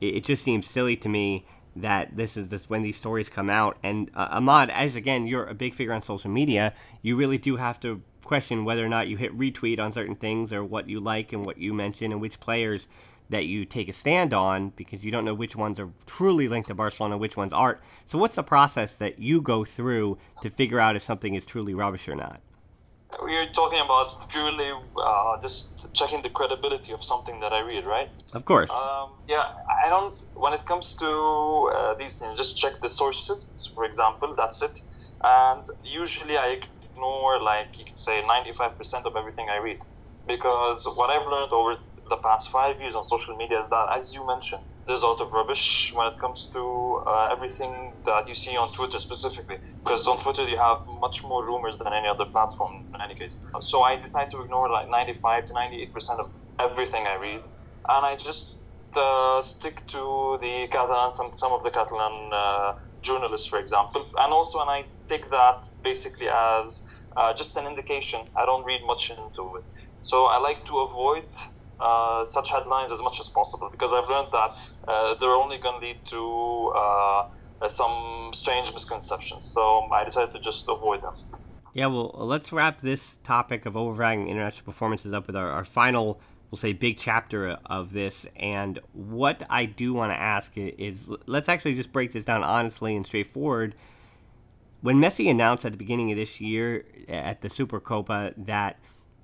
It, 0.00 0.16
it 0.16 0.24
just 0.24 0.42
seems 0.42 0.68
silly 0.68 0.96
to 0.96 1.08
me 1.08 1.46
that 1.82 2.16
this 2.16 2.36
is 2.36 2.48
this 2.48 2.68
when 2.68 2.82
these 2.82 2.96
stories 2.96 3.28
come 3.28 3.50
out. 3.50 3.78
And 3.82 4.10
uh, 4.14 4.28
Ahmad, 4.32 4.70
as 4.70 4.96
again, 4.96 5.26
you're 5.26 5.46
a 5.46 5.54
big 5.54 5.74
figure 5.74 5.92
on 5.92 6.02
social 6.02 6.30
media, 6.30 6.74
you 7.02 7.16
really 7.16 7.38
do 7.38 7.56
have 7.56 7.78
to 7.80 8.02
question 8.24 8.64
whether 8.64 8.84
or 8.84 8.88
not 8.88 9.08
you 9.08 9.16
hit 9.16 9.36
retweet 9.38 9.78
on 9.78 9.90
certain 9.90 10.14
things 10.14 10.52
or 10.52 10.62
what 10.62 10.88
you 10.88 11.00
like 11.00 11.32
and 11.32 11.46
what 11.46 11.56
you 11.58 11.72
mention 11.72 12.12
and 12.12 12.20
which 12.20 12.38
players 12.40 12.86
that 13.30 13.46
you 13.46 13.64
take 13.64 13.88
a 13.88 13.92
stand 13.92 14.32
on 14.32 14.70
because 14.70 15.04
you 15.04 15.10
don't 15.10 15.24
know 15.24 15.34
which 15.34 15.56
ones 15.56 15.78
are 15.78 15.90
truly 16.06 16.48
linked 16.48 16.68
to 16.68 16.74
Barcelona, 16.74 17.16
which 17.16 17.36
ones 17.36 17.52
aren't. 17.52 17.78
So, 18.04 18.18
what's 18.18 18.34
the 18.34 18.42
process 18.42 18.96
that 18.98 19.18
you 19.18 19.40
go 19.40 19.64
through 19.64 20.18
to 20.42 20.50
figure 20.50 20.80
out 20.80 20.96
if 20.96 21.02
something 21.02 21.34
is 21.34 21.44
truly 21.44 21.74
rubbish 21.74 22.08
or 22.08 22.14
not? 22.14 22.40
We're 23.22 23.48
talking 23.48 23.80
about 23.80 24.28
purely 24.30 24.70
uh, 24.70 25.40
just 25.40 25.88
checking 25.94 26.22
the 26.22 26.28
credibility 26.28 26.92
of 26.92 27.02
something 27.02 27.40
that 27.40 27.52
I 27.52 27.60
read, 27.60 27.84
right? 27.86 28.08
Of 28.34 28.44
course. 28.44 28.70
Um, 28.70 29.08
yeah, 29.26 29.44
I 29.84 29.88
don't. 29.88 30.14
When 30.34 30.52
it 30.52 30.66
comes 30.66 30.94
to 30.96 31.72
uh, 31.74 31.94
these 31.98 32.16
things, 32.16 32.36
just 32.36 32.56
check 32.58 32.74
the 32.82 32.88
sources. 32.88 33.50
For 33.74 33.84
example, 33.84 34.34
that's 34.36 34.62
it. 34.62 34.78
And 35.24 35.64
usually, 35.82 36.36
I 36.36 36.60
ignore 36.82 37.40
like 37.42 37.78
you 37.78 37.84
could 37.84 37.98
say 37.98 38.22
95% 38.22 39.06
of 39.06 39.16
everything 39.16 39.48
I 39.48 39.56
read 39.56 39.78
because 40.26 40.84
what 40.96 41.10
I've 41.10 41.26
learned 41.26 41.52
over 41.52 41.76
the 42.08 42.16
past 42.22 42.50
five 42.50 42.80
years 42.80 42.94
on 42.94 43.04
social 43.04 43.36
media 43.36 43.58
is 43.58 43.68
that, 43.70 43.86
as 43.96 44.12
you 44.12 44.26
mentioned, 44.26 44.62
there's 44.88 45.02
a 45.02 45.06
lot 45.06 45.20
of 45.20 45.30
rubbish 45.32 45.92
when 45.94 46.06
it 46.06 46.18
comes 46.18 46.48
to 46.48 47.02
uh, 47.06 47.28
everything 47.30 47.92
that 48.06 48.26
you 48.26 48.34
see 48.34 48.56
on 48.56 48.72
Twitter 48.72 48.98
specifically. 48.98 49.58
Because 49.84 50.08
on 50.08 50.16
Twitter 50.16 50.44
you 50.48 50.56
have 50.56 50.78
much 51.00 51.22
more 51.22 51.44
rumors 51.44 51.76
than 51.76 51.92
any 51.92 52.08
other 52.08 52.24
platform 52.24 52.72
in 52.94 53.00
any 53.02 53.14
case. 53.14 53.38
So 53.60 53.82
I 53.82 54.00
decide 54.00 54.30
to 54.30 54.40
ignore 54.42 54.70
like 54.70 54.88
95 54.88 55.44
to 55.44 55.52
98 55.52 55.92
percent 55.92 56.20
of 56.20 56.26
everything 56.58 57.06
I 57.06 57.16
read, 57.16 57.42
and 57.88 58.06
I 58.06 58.16
just 58.16 58.56
uh, 58.96 59.42
stick 59.42 59.86
to 59.88 60.38
the 60.40 60.66
Catalan, 60.70 61.12
some 61.12 61.30
some 61.34 61.52
of 61.52 61.62
the 61.62 61.70
Catalan 61.70 62.30
uh, 62.32 62.72
journalists, 63.02 63.46
for 63.46 63.58
example, 63.58 64.02
and 64.18 64.32
also 64.32 64.60
and 64.60 64.70
I 64.70 64.86
take 65.08 65.30
that 65.30 65.68
basically 65.84 66.28
as 66.30 66.82
uh, 67.14 67.34
just 67.34 67.56
an 67.58 67.66
indication. 67.66 68.20
I 68.34 68.46
don't 68.46 68.64
read 68.64 68.80
much 68.86 69.10
into 69.10 69.56
it. 69.56 69.64
So 70.00 70.24
I 70.24 70.38
like 70.38 70.64
to 70.66 70.78
avoid 70.78 71.24
uh, 71.80 72.24
such 72.24 72.50
headlines 72.50 72.92
as 72.92 73.02
much 73.02 73.20
as 73.20 73.28
possible 73.28 73.68
because 73.70 73.92
I've 73.92 74.08
learned 74.08 74.32
that 74.32 74.58
uh, 74.86 75.14
they're 75.14 75.30
only 75.30 75.58
going 75.58 75.80
to 75.80 75.86
lead 75.86 76.04
to 76.06 76.72
uh, 76.76 77.68
some 77.68 78.30
strange 78.32 78.72
misconceptions. 78.72 79.44
So 79.44 79.88
I 79.92 80.04
decided 80.04 80.34
to 80.34 80.40
just 80.40 80.68
avoid 80.68 81.02
them. 81.02 81.14
Yeah, 81.74 81.86
well, 81.86 82.14
let's 82.14 82.52
wrap 82.52 82.80
this 82.80 83.18
topic 83.22 83.66
of 83.66 83.76
overvaluing 83.76 84.28
international 84.28 84.64
performances 84.64 85.14
up 85.14 85.26
with 85.26 85.36
our, 85.36 85.50
our 85.50 85.64
final 85.64 86.20
we'll 86.50 86.58
say, 86.58 86.72
big 86.72 86.96
chapter 86.96 87.58
of 87.66 87.92
this. 87.92 88.26
And 88.36 88.78
what 88.92 89.42
I 89.50 89.66
do 89.66 89.92
want 89.92 90.12
to 90.12 90.20
ask 90.20 90.52
is 90.56 91.10
let's 91.26 91.48
actually 91.48 91.74
just 91.74 91.92
break 91.92 92.12
this 92.12 92.24
down 92.24 92.42
honestly 92.42 92.96
and 92.96 93.06
straightforward. 93.06 93.74
When 94.80 94.96
Messi 94.96 95.30
announced 95.30 95.64
at 95.64 95.72
the 95.72 95.78
beginning 95.78 96.10
of 96.12 96.18
this 96.18 96.40
year 96.40 96.84
at 97.08 97.40
the 97.40 97.50
Super 97.50 97.80
Copa 97.80 98.32
that 98.36 98.78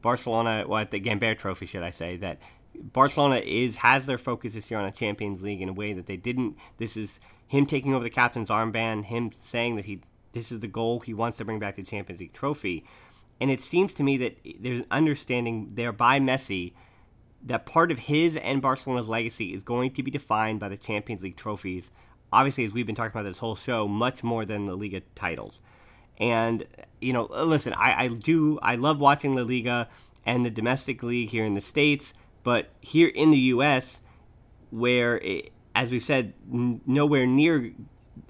Barcelona, 0.04 0.66
well, 0.68 0.84
the 0.88 1.00
Gamper 1.00 1.36
Trophy, 1.36 1.64
should 1.64 1.82
I 1.82 1.88
say, 1.88 2.18
that 2.18 2.38
Barcelona 2.74 3.36
is 3.36 3.76
has 3.76 4.04
their 4.04 4.18
focus 4.18 4.52
this 4.52 4.70
year 4.70 4.78
on 4.78 4.84
a 4.84 4.92
Champions 4.92 5.42
League 5.42 5.62
in 5.62 5.70
a 5.70 5.72
way 5.72 5.94
that 5.94 6.04
they 6.04 6.18
didn't. 6.18 6.58
This 6.76 6.94
is 6.94 7.20
him 7.48 7.64
taking 7.64 7.94
over 7.94 8.04
the 8.04 8.10
captain's 8.10 8.50
armband, 8.50 9.06
him 9.06 9.32
saying 9.40 9.76
that 9.76 9.86
he 9.86 10.00
this 10.32 10.52
is 10.52 10.60
the 10.60 10.68
goal 10.68 11.00
he 11.00 11.14
wants 11.14 11.38
to 11.38 11.44
bring 11.46 11.58
back 11.58 11.76
the 11.76 11.82
Champions 11.82 12.20
League 12.20 12.34
trophy. 12.34 12.84
And 13.40 13.50
it 13.50 13.62
seems 13.62 13.94
to 13.94 14.02
me 14.02 14.18
that 14.18 14.36
there's 14.60 14.80
an 14.80 14.86
understanding 14.90 15.70
there 15.72 15.92
by 15.92 16.20
Messi 16.20 16.74
that 17.42 17.64
part 17.64 17.90
of 17.90 18.00
his 18.00 18.36
and 18.36 18.60
Barcelona's 18.60 19.08
legacy 19.08 19.54
is 19.54 19.62
going 19.62 19.92
to 19.92 20.02
be 20.02 20.10
defined 20.10 20.60
by 20.60 20.68
the 20.68 20.76
Champions 20.76 21.22
League 21.22 21.36
trophies. 21.36 21.90
Obviously, 22.30 22.66
as 22.66 22.74
we've 22.74 22.86
been 22.86 22.94
talking 22.94 23.18
about 23.18 23.26
this 23.26 23.38
whole 23.38 23.56
show, 23.56 23.88
much 23.88 24.22
more 24.22 24.44
than 24.44 24.66
the 24.66 24.76
Liga 24.76 25.00
titles. 25.14 25.60
And, 26.18 26.64
you 27.00 27.12
know, 27.12 27.24
listen, 27.24 27.72
I, 27.74 28.04
I 28.04 28.08
do, 28.08 28.58
I 28.62 28.76
love 28.76 28.98
watching 29.00 29.34
La 29.34 29.42
Liga 29.42 29.88
and 30.24 30.44
the 30.44 30.50
domestic 30.50 31.02
league 31.02 31.30
here 31.30 31.44
in 31.44 31.54
the 31.54 31.60
States, 31.60 32.14
but 32.42 32.70
here 32.80 33.08
in 33.08 33.30
the 33.30 33.38
U.S., 33.38 34.00
where, 34.70 35.18
it, 35.18 35.52
as 35.74 35.90
we've 35.90 36.02
said, 36.02 36.34
n- 36.52 36.80
nowhere 36.86 37.26
near 37.26 37.72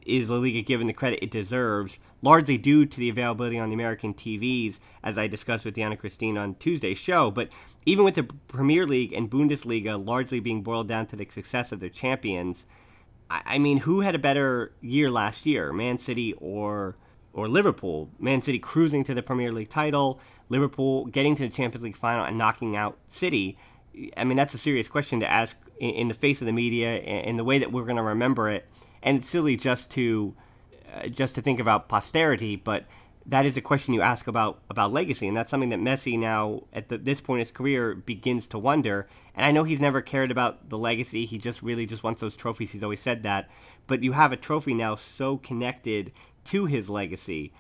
is 0.07 0.31
La 0.31 0.37
Liga 0.37 0.63
given 0.63 0.87
the 0.87 0.93
credit 0.93 1.23
it 1.23 1.31
deserves, 1.31 1.99
largely 2.23 2.57
due 2.57 2.87
to 2.87 2.99
the 2.99 3.09
availability 3.09 3.59
on 3.59 3.69
the 3.69 3.75
American 3.75 4.15
TVs, 4.15 4.79
as 5.03 5.19
I 5.19 5.27
discussed 5.27 5.65
with 5.65 5.77
Deanna 5.77 5.99
Christine 5.99 6.39
on 6.39 6.55
Tuesday's 6.57 6.99
show. 6.99 7.31
But 7.31 7.49
even 7.87 8.05
with 8.05 8.15
the 8.15 8.25
Premier 8.25 8.87
League 8.87 9.13
and 9.13 9.31
Bundesliga 9.31 10.05
largely 10.05 10.41
being 10.41 10.63
boiled 10.63 10.89
down 10.89 11.07
to 11.07 11.17
the 11.17 11.27
success 11.31 11.73
of 11.73 11.81
their 11.81 11.89
champions, 11.91 12.65
I 13.31 13.59
mean, 13.59 13.79
who 13.79 14.01
had 14.01 14.15
a 14.15 14.19
better 14.19 14.73
year 14.81 15.11
last 15.11 15.47
year, 15.47 15.73
Man 15.73 15.99
City 15.99 16.35
or 16.35 16.97
or 17.35 17.49
Liverpool? 17.49 18.09
Man 18.19 18.41
City 18.41 18.59
cruising 18.59 19.05
to 19.05 19.15
the 19.15 19.23
Premier 19.23 19.53
League 19.53 19.69
title, 19.69 20.21
Liverpool 20.49 21.07
getting 21.07 21.35
to 21.37 21.43
the 21.43 21.55
Champions 21.55 21.85
League 21.85 21.97
final 21.97 22.25
and 22.25 22.39
knocking 22.39 22.77
out 22.77 22.97
City. 23.07 23.59
I 24.17 24.25
mean, 24.25 24.37
that's 24.37 24.55
a 24.55 24.59
serious 24.59 24.89
question 24.89 25.21
to 25.21 25.31
ask 25.31 25.57
in, 25.79 26.09
the 26.09 26.15
face 26.15 26.41
of 26.41 26.47
the 26.47 26.53
media 26.53 26.95
and 26.97 27.39
the 27.39 27.45
way 27.45 27.59
that 27.59 27.73
we're 27.73 27.85
going 27.85 27.97
to 27.97 28.03
remember 28.03 28.49
it. 28.49 28.67
And 29.03 29.19
it's 29.19 29.29
silly 29.29 29.57
just 29.57 29.91
to 29.93 30.35
uh, 30.95 31.09
just 31.09 31.35
to 31.35 31.43
think 31.43 31.61
about 31.61 31.89
posterity, 31.89 32.57
but 32.57 32.85
that 33.27 33.47
is 33.47 33.57
a 33.57 33.61
question 33.61 33.95
you 33.95 34.03
ask 34.03 34.27
about 34.27 34.61
about 34.69 34.93
legacy, 34.93 35.27
and 35.27 35.37
that's 35.37 35.51
something 35.51 35.71
that 35.71 35.79
Messi 35.79 36.19
now 36.19 36.63
at 36.73 36.89
the, 36.89 36.99
this 36.99 37.21
point 37.21 37.39
in 37.39 37.41
his 37.41 37.51
career 37.51 37.95
begins 37.95 38.47
to 38.49 38.59
wonder. 38.59 39.09
And 39.35 39.45
I 39.45 39.51
know 39.51 39.65
he's 39.65 39.81
never 39.81 40.01
cared 40.03 40.31
about 40.31 40.69
the 40.69 40.79
legacy; 40.79 41.25
he 41.25 41.39
just 41.39 41.63
really 41.63 41.87
just 41.87 42.03
wants 42.03 42.21
those 42.21 42.37
trophies. 42.37 42.73
He's 42.73 42.85
always 42.85 43.01
said 43.01 43.23
that. 43.23 43.49
But 43.87 44.03
you 44.03 44.13
have 44.13 44.33
a 44.33 44.37
trophy 44.37 44.75
now 44.75 44.95
so 44.95 45.39
connected 45.39 46.13
to 46.47 46.67
his 46.67 46.91
legacy, 46.91 47.53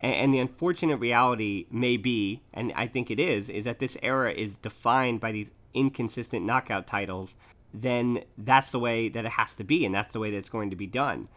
and, 0.00 0.14
and 0.14 0.34
the 0.34 0.38
unfortunate 0.38 0.96
reality 0.96 1.66
may 1.70 1.96
be, 1.96 2.42
and 2.52 2.72
I 2.74 2.86
think 2.86 3.10
it 3.10 3.20
is, 3.20 3.48
is 3.48 3.64
that 3.64 3.78
this 3.78 3.96
era 4.02 4.32
is 4.32 4.56
defined 4.56 5.20
by 5.20 5.32
these 5.32 5.50
inconsistent 5.74 6.44
knockout 6.44 6.86
titles. 6.86 7.34
Then 7.72 8.24
that's 8.36 8.70
the 8.70 8.78
way 8.78 9.08
that 9.08 9.24
it 9.24 9.32
has 9.32 9.54
to 9.56 9.64
be, 9.64 9.84
and 9.84 9.94
that's 9.94 10.12
the 10.12 10.20
way 10.20 10.30
that 10.30 10.36
it's 10.36 10.48
going 10.48 10.70
to 10.70 10.76
be 10.76 10.86
done. 10.86 11.28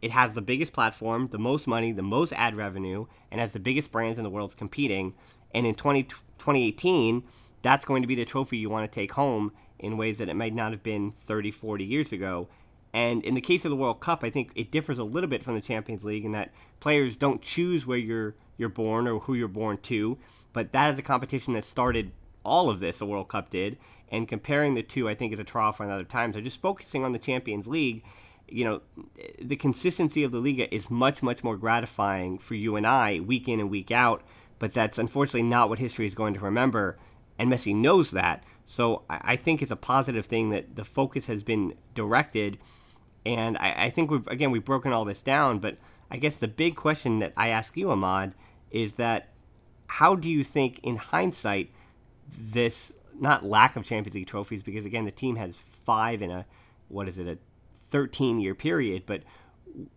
It 0.00 0.10
has 0.10 0.34
the 0.34 0.42
biggest 0.42 0.72
platform, 0.72 1.28
the 1.28 1.38
most 1.38 1.66
money, 1.66 1.92
the 1.92 2.02
most 2.02 2.32
ad 2.34 2.56
revenue, 2.56 3.06
and 3.30 3.40
has 3.40 3.52
the 3.52 3.58
biggest 3.58 3.90
brands 3.90 4.18
in 4.18 4.24
the 4.24 4.30
world 4.30 4.56
competing. 4.56 5.14
And 5.52 5.66
in 5.66 5.74
20, 5.74 6.04
2018, 6.04 7.22
that's 7.62 7.84
going 7.84 8.02
to 8.02 8.08
be 8.08 8.14
the 8.14 8.24
trophy 8.24 8.58
you 8.58 8.68
want 8.68 8.90
to 8.90 8.94
take 8.94 9.12
home 9.12 9.52
in 9.78 9.96
ways 9.96 10.18
that 10.18 10.28
it 10.28 10.34
might 10.34 10.54
not 10.54 10.72
have 10.72 10.82
been 10.82 11.10
30, 11.10 11.50
40 11.50 11.84
years 11.84 12.12
ago. 12.12 12.48
And 12.94 13.22
in 13.24 13.34
the 13.34 13.42
case 13.42 13.66
of 13.66 13.70
the 13.70 13.76
World 13.76 14.00
Cup, 14.00 14.24
I 14.24 14.30
think 14.30 14.52
it 14.54 14.70
differs 14.70 14.98
a 14.98 15.04
little 15.04 15.28
bit 15.28 15.44
from 15.44 15.54
the 15.54 15.60
Champions 15.60 16.04
League 16.04 16.24
in 16.24 16.32
that 16.32 16.52
players 16.80 17.16
don't 17.16 17.42
choose 17.42 17.86
where 17.86 17.98
you're 17.98 18.34
you're 18.56 18.68
born 18.68 19.08
or 19.08 19.18
who 19.18 19.34
you're 19.34 19.48
born 19.48 19.78
to, 19.78 20.16
but 20.52 20.72
that 20.72 20.88
is 20.88 20.98
a 20.98 21.02
competition 21.02 21.54
that 21.54 21.64
started 21.64 22.12
all 22.44 22.70
of 22.70 22.78
this. 22.78 22.98
The 22.98 23.06
World 23.06 23.28
Cup 23.28 23.50
did, 23.50 23.76
and 24.08 24.28
comparing 24.28 24.74
the 24.74 24.82
two, 24.82 25.08
I 25.08 25.14
think, 25.16 25.32
is 25.32 25.40
a 25.40 25.44
trial 25.44 25.72
for 25.72 25.82
another 25.82 26.04
time. 26.04 26.32
So 26.32 26.40
just 26.40 26.60
focusing 26.60 27.04
on 27.04 27.10
the 27.10 27.18
Champions 27.18 27.66
League 27.66 28.04
you 28.48 28.64
know, 28.64 28.80
the 29.40 29.56
consistency 29.56 30.22
of 30.22 30.32
the 30.32 30.38
Liga 30.38 30.72
is 30.74 30.90
much, 30.90 31.22
much 31.22 31.42
more 31.42 31.56
gratifying 31.56 32.38
for 32.38 32.54
you 32.54 32.76
and 32.76 32.86
I 32.86 33.20
week 33.20 33.48
in 33.48 33.60
and 33.60 33.70
week 33.70 33.90
out. 33.90 34.22
But 34.58 34.72
that's 34.72 34.98
unfortunately 34.98 35.42
not 35.42 35.68
what 35.68 35.78
history 35.78 36.06
is 36.06 36.14
going 36.14 36.34
to 36.34 36.40
remember. 36.40 36.98
And 37.38 37.50
Messi 37.50 37.74
knows 37.74 38.12
that. 38.12 38.44
So 38.66 39.02
I 39.10 39.36
think 39.36 39.60
it's 39.60 39.70
a 39.70 39.76
positive 39.76 40.26
thing 40.26 40.50
that 40.50 40.76
the 40.76 40.84
focus 40.84 41.26
has 41.26 41.42
been 41.42 41.74
directed. 41.94 42.58
And 43.26 43.56
I, 43.58 43.84
I 43.84 43.90
think 43.90 44.10
we've, 44.10 44.26
again, 44.28 44.50
we've 44.50 44.64
broken 44.64 44.92
all 44.92 45.04
this 45.04 45.22
down. 45.22 45.58
But 45.58 45.78
I 46.10 46.16
guess 46.16 46.36
the 46.36 46.48
big 46.48 46.76
question 46.76 47.18
that 47.20 47.32
I 47.36 47.48
ask 47.48 47.76
you, 47.76 47.90
Ahmad, 47.90 48.34
is 48.70 48.94
that 48.94 49.30
how 49.86 50.16
do 50.16 50.28
you 50.28 50.44
think, 50.44 50.80
in 50.82 50.96
hindsight, 50.96 51.70
this 52.38 52.92
not 53.18 53.44
lack 53.44 53.76
of 53.76 53.84
Champions 53.84 54.14
League 54.14 54.26
trophies, 54.26 54.62
because 54.62 54.84
again, 54.84 55.04
the 55.04 55.10
team 55.10 55.36
has 55.36 55.58
five 55.84 56.20
in 56.20 56.30
a, 56.30 56.44
what 56.88 57.08
is 57.08 57.18
it, 57.18 57.28
a 57.28 57.38
13 57.90 58.40
year 58.40 58.54
period, 58.54 59.04
but 59.06 59.22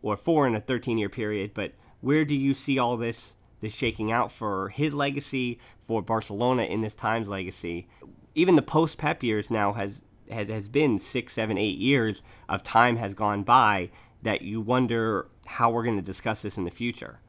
or 0.01 0.17
four 0.17 0.47
in 0.47 0.55
a 0.55 0.61
13 0.61 0.97
year 0.97 1.09
period. 1.09 1.51
But 1.53 1.73
where 2.01 2.25
do 2.25 2.35
you 2.35 2.53
see 2.53 2.77
all 2.77 2.97
this 2.97 3.33
this 3.59 3.73
shaking 3.73 4.11
out 4.11 4.31
for 4.31 4.69
his 4.69 4.93
legacy, 4.93 5.59
for 5.81 6.01
Barcelona 6.03 6.63
in 6.63 6.81
this 6.81 6.95
time's 6.95 7.27
legacy? 7.27 7.87
Even 8.35 8.55
the 8.55 8.61
post 8.61 8.97
Pep 8.99 9.23
years 9.23 9.49
now 9.49 9.73
has 9.73 10.03
has 10.31 10.49
has 10.49 10.67
been 10.67 10.99
six, 10.99 11.33
seven, 11.33 11.57
eight 11.57 11.77
years 11.77 12.21
of 12.49 12.63
time 12.63 12.97
has 12.97 13.13
gone 13.13 13.43
by 13.43 13.89
that 14.23 14.41
you 14.41 14.59
wonder 14.61 15.27
how 15.45 15.69
we're 15.69 15.83
going 15.83 15.97
to 15.97 16.05
discuss 16.05 16.41
this 16.41 16.57
in 16.57 16.63
the 16.63 16.71
future. 16.71 17.19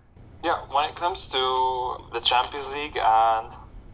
Yeah, 0.45 0.59
when 0.73 0.85
it 0.85 0.95
comes 0.95 1.29
to 1.33 1.39
the 2.13 2.21
Champions 2.21 2.73
League 2.73 2.97
and 2.97 3.53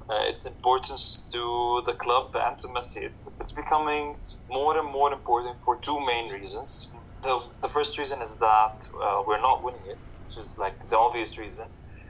uh, 0.09 0.29
its 0.29 0.45
importance 0.45 1.31
to 1.33 1.83
the 1.87 1.95
club 1.95 2.37
and 2.37 2.59
to 2.59 2.69
Messi. 2.69 3.03
It's, 3.03 3.31
it's 3.41 3.53
becoming 3.53 4.17
more 4.51 4.79
and 4.79 4.87
more 4.87 5.13
important 5.13 5.57
for 5.57 5.77
two 5.77 5.99
main 6.05 6.31
reasons. 6.31 6.93
The, 7.23 7.43
the 7.63 7.69
first 7.69 7.97
reason 7.99 8.21
is 8.21 8.35
that 8.37 8.87
uh, 9.03 9.23
we're 9.27 9.41
not 9.41 9.63
winning 9.65 9.87
it, 9.87 9.99
which 10.27 10.37
is 10.37 10.59
like 10.59 10.91
the 10.91 10.99
obvious 10.99 11.39
reason. 11.39 11.67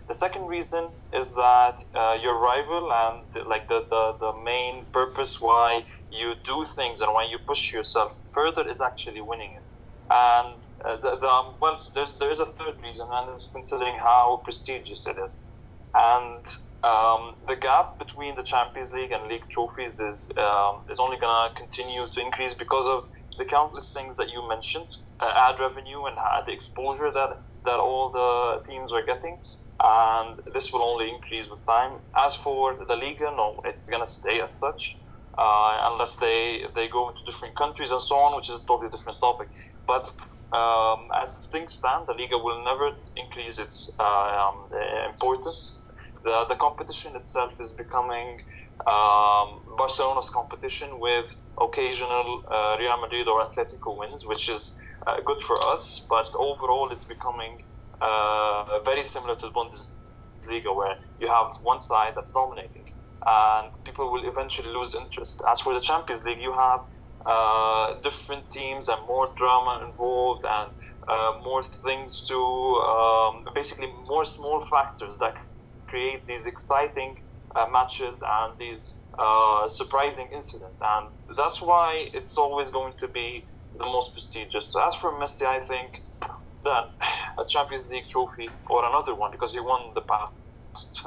The 0.09 0.15
second 0.15 0.47
reason 0.47 0.89
is 1.15 1.33
that 1.33 1.85
uh, 1.95 2.19
your 2.21 2.37
rival 2.39 2.93
and 2.93 3.47
like 3.47 3.69
the, 3.69 3.87
the, 3.89 4.17
the 4.19 4.33
main 4.45 4.85
purpose 4.93 5.41
why 5.41 5.85
you 6.15 6.35
do 6.45 6.65
things 6.65 7.01
and 7.01 7.13
when 7.15 7.29
you 7.29 7.39
push 7.47 7.73
yourself 7.73 8.11
further 8.35 8.69
is 8.69 8.81
actually 8.81 9.21
winning 9.21 9.53
it. 9.57 9.65
And 10.11 10.63
uh, 10.85 10.97
the, 10.97 11.19
the, 11.21 11.29
um, 11.29 11.57
well, 11.61 11.81
there's, 11.95 12.17
there 12.19 12.31
is 12.31 12.41
a 12.41 12.47
third 12.47 12.75
reason, 12.83 13.07
and 13.11 13.31
it's 13.37 13.51
considering 13.51 13.97
how 13.99 14.43
prestigious 14.45 15.07
it 15.07 15.17
is. 15.19 15.43
And 15.95 16.45
um, 16.85 17.37
the 17.49 17.57
gap 17.57 17.99
between 17.99 18.37
the 18.37 18.43
Champions 18.43 18.93
League 18.93 19.13
and 19.13 19.29
league 19.29 19.49
trophies 19.51 20.01
is 20.01 20.31
um, 20.39 20.83
is 20.91 21.01
only 21.01 21.17
going 21.17 21.49
to 21.51 21.55
continue 21.57 22.03
to 22.13 22.21
increase 22.21 22.55
because 22.55 22.89
of 22.89 23.05
the 23.39 23.45
countless 23.47 23.93
things 23.93 24.17
that 24.17 24.29
you 24.29 24.47
mentioned, 24.49 24.87
uh, 25.21 25.31
ad 25.37 25.57
revenue 25.59 26.05
and 26.07 26.17
the 26.47 26.53
exposure 26.53 27.11
that 27.11 27.31
that 27.65 27.81
all 27.81 28.13
the 28.13 28.71
teams 28.71 28.93
are 28.93 29.05
getting, 29.07 29.39
and 29.83 30.39
this 30.53 30.73
will 30.73 30.83
only 30.83 31.09
increase 31.11 31.49
with 31.49 31.65
time. 31.67 31.99
As 32.17 32.35
for 32.37 32.77
the 32.87 32.97
Liga, 32.97 33.33
no, 33.35 33.61
it's 33.65 33.89
going 33.89 34.03
to 34.03 34.11
stay 34.11 34.41
as 34.41 34.59
such. 34.59 34.99
Uh, 35.37 35.91
unless 35.93 36.17
they 36.17 36.63
they 36.75 36.89
go 36.89 37.09
into 37.09 37.23
different 37.27 37.55
countries 37.57 37.91
and 37.91 38.01
so 38.01 38.17
on, 38.17 38.37
which 38.37 38.51
is 38.51 38.63
a 38.63 38.67
totally 38.67 38.91
different 38.91 39.19
topic. 39.21 39.49
But 39.87 40.05
um, 40.57 41.09
as 41.21 41.49
things 41.51 41.73
stand, 41.73 42.07
the 42.07 42.15
Liga 42.15 42.39
will 42.39 42.65
never 42.65 42.91
increase 43.17 43.59
its 43.59 43.91
uh, 43.99 44.05
um, 44.05 44.69
importance 45.11 45.81
the, 46.25 46.47
the 46.49 46.57
competition 46.57 47.15
itself 47.17 47.53
is 47.61 47.73
becoming 47.73 48.39
um, 48.87 49.61
Barcelona's 49.79 50.31
competition 50.31 50.99
with 50.99 51.37
occasional 51.61 52.43
uh, 52.51 52.77
Real 52.79 53.01
Madrid 53.01 53.29
or 53.29 53.45
Atletico 53.47 53.99
wins, 53.99 54.25
which 54.27 54.49
is 54.49 54.77
uh, 55.07 55.17
good 55.25 55.41
for 55.41 55.57
us. 55.71 56.07
But 56.09 56.27
overall, 56.39 56.89
it's 56.91 57.05
becoming 57.05 57.59
uh, 58.01 58.81
very 58.85 59.05
similar 59.05 59.35
to 59.37 59.47
the 59.47 59.53
Bundesliga, 59.53 60.75
where 60.75 60.97
you 61.21 61.29
have 61.29 61.49
one 61.63 61.79
side 61.81 62.13
that's 62.17 62.33
dominating, 62.33 62.85
and 63.27 63.71
people 63.85 64.13
will 64.13 64.29
eventually 64.29 64.69
lose 64.69 64.95
interest. 64.95 65.43
As 65.49 65.61
for 65.61 65.75
the 65.75 65.81
Champions 65.81 66.25
League, 66.25 66.41
you 66.41 66.53
have 66.53 66.81
uh, 67.27 68.01
different 68.03 68.51
teams 68.51 68.89
and 68.89 69.01
more 69.07 69.29
drama 69.37 69.85
involved 69.89 70.45
and 70.45 70.71
uh, 71.09 71.33
more 71.43 71.63
things 71.63 72.27
to 72.29 72.37
um, 72.37 73.45
basically 73.55 73.89
more 74.09 74.25
small 74.25 74.61
factors 74.61 75.19
that 75.19 75.35
create 75.87 76.27
these 76.27 76.47
exciting 76.47 77.17
uh, 77.55 77.67
matches 77.73 78.23
and 78.23 78.59
these 78.59 78.95
uh, 79.19 79.69
surprising 79.69 80.29
incidents. 80.35 80.83
And 80.85 81.37
that's 81.37 81.63
why 81.63 82.07
it's 82.13 82.37
always 82.37 82.71
going 82.71 82.95
to 82.99 83.09
be 83.09 83.47
the 83.79 83.85
most 83.85 84.13
prestigious. 84.13 84.75
As 84.87 84.95
for 84.95 85.13
Messi, 85.13 85.47
I 85.47 85.61
think 85.61 86.01
that 86.65 86.85
a 87.39 87.45
Champions 87.47 87.91
League 87.91 88.09
trophy 88.09 88.49
or 88.69 88.85
another 88.87 89.15
one, 89.15 89.31
because 89.31 89.53
he 89.53 89.61
won 89.61 89.93
the 89.95 90.03
past 90.03 90.33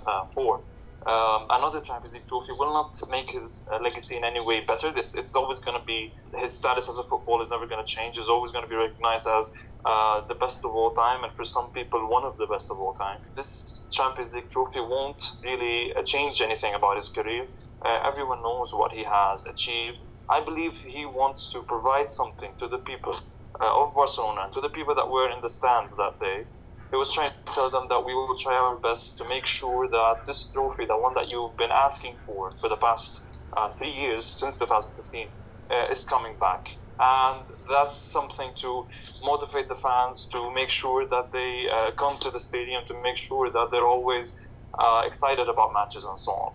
uh, 0.06 0.24
four, 0.34 0.62
um, 1.08 1.48
another 1.50 1.80
Champions 1.80 2.14
League 2.14 2.28
trophy 2.28 2.52
will 2.60 2.74
not 2.74 2.92
make 3.10 3.32
his 3.32 3.64
uh, 3.74 3.82
legacy 3.82 4.18
in 4.18 4.26
any 4.26 4.46
way 4.46 4.62
better. 4.66 4.92
It's, 4.96 5.16
it's 5.16 5.36
always 5.36 5.60
going 5.60 5.80
to 5.80 5.86
be 5.86 6.12
his 6.38 6.58
status 6.58 6.90
as 6.90 6.98
a 6.98 7.04
footballer 7.04 7.44
is 7.44 7.52
never 7.52 7.66
going 7.66 7.84
to 7.84 7.90
change. 7.90 8.18
He's 8.18 8.30
always 8.30 8.52
going 8.52 8.66
to 8.66 8.70
be 8.70 8.76
recognized 8.76 9.28
as 9.28 9.52
uh, 9.86 10.22
the 10.28 10.36
best 10.36 10.66
of 10.66 10.72
all 10.72 10.92
time, 10.92 11.24
and 11.24 11.32
for 11.32 11.46
some 11.46 11.72
people, 11.72 12.10
one 12.10 12.26
of 12.26 12.38
the 12.38 12.48
best 12.52 12.70
of 12.72 12.78
all 12.78 12.94
time. 12.94 13.20
This 13.36 13.88
Champions 13.92 14.34
League 14.34 14.50
trophy 14.50 14.82
won't 14.82 15.24
really 15.44 15.94
uh, 15.98 16.04
change 16.04 16.42
anything 16.42 16.76
about 16.76 16.96
his 16.96 17.10
career. 17.10 17.46
Uh, 17.86 18.00
everyone 18.06 18.44
knows 18.44 18.72
what 18.74 18.92
he 18.92 19.06
has 19.06 19.46
achieved. 19.46 20.04
I 20.30 20.44
believe 20.44 20.82
he 20.82 21.06
wants 21.06 21.52
to 21.54 21.64
provide 21.64 22.12
something 22.12 22.52
to 22.60 22.68
the 22.68 22.80
people 22.80 23.14
uh, 23.62 23.80
of 23.82 23.96
Barcelona 23.96 24.42
and 24.44 24.54
to 24.54 24.62
the 24.62 24.70
people 24.70 24.96
that 24.96 25.10
were 25.10 25.32
in 25.32 25.40
the 25.42 25.50
stands 25.50 25.96
that 25.96 26.20
day 26.20 26.44
he 26.92 26.98
was 26.98 27.14
trying 27.14 27.32
to 27.32 27.54
tell 27.54 27.70
them 27.70 27.88
that 27.90 28.06
we 28.06 28.14
will 28.14 28.38
try 28.40 28.54
our 28.56 28.78
best 28.80 29.18
to 29.18 29.28
make 29.28 29.46
sure 29.46 29.90
that 29.90 30.16
this 30.26 30.50
trophy, 30.52 30.86
the 30.86 30.98
one 30.98 31.14
that 31.16 31.32
you've 31.32 31.58
been 31.58 31.72
asking 31.72 32.16
for 32.26 32.52
for 32.62 32.70
the 32.70 32.78
past 32.78 33.20
uh, 33.56 33.70
three 33.78 33.92
years 33.92 34.26
since 34.26 34.58
2015, 34.58 35.28
uh, 35.70 35.92
is 35.92 36.06
coming 36.06 36.38
back. 36.40 36.66
And 37.00 37.44
that's 37.72 38.12
something 38.12 38.52
to 38.62 38.88
motivate 39.22 39.68
the 39.70 39.76
fans 39.76 40.28
to 40.32 40.52
make 40.54 40.70
sure 40.70 41.08
that 41.10 41.26
they 41.34 41.68
uh, 41.72 41.92
come 41.98 42.18
to 42.22 42.32
the 42.32 42.40
stadium 42.40 42.82
to 42.88 42.96
make 43.04 43.18
sure 43.18 43.52
that 43.52 43.68
they're 43.72 43.86
always 43.86 44.36
uh, 44.80 45.02
excited 45.06 45.48
about 45.48 45.74
matches 45.74 46.06
and 46.06 46.18
so 46.18 46.32
on. 46.32 46.52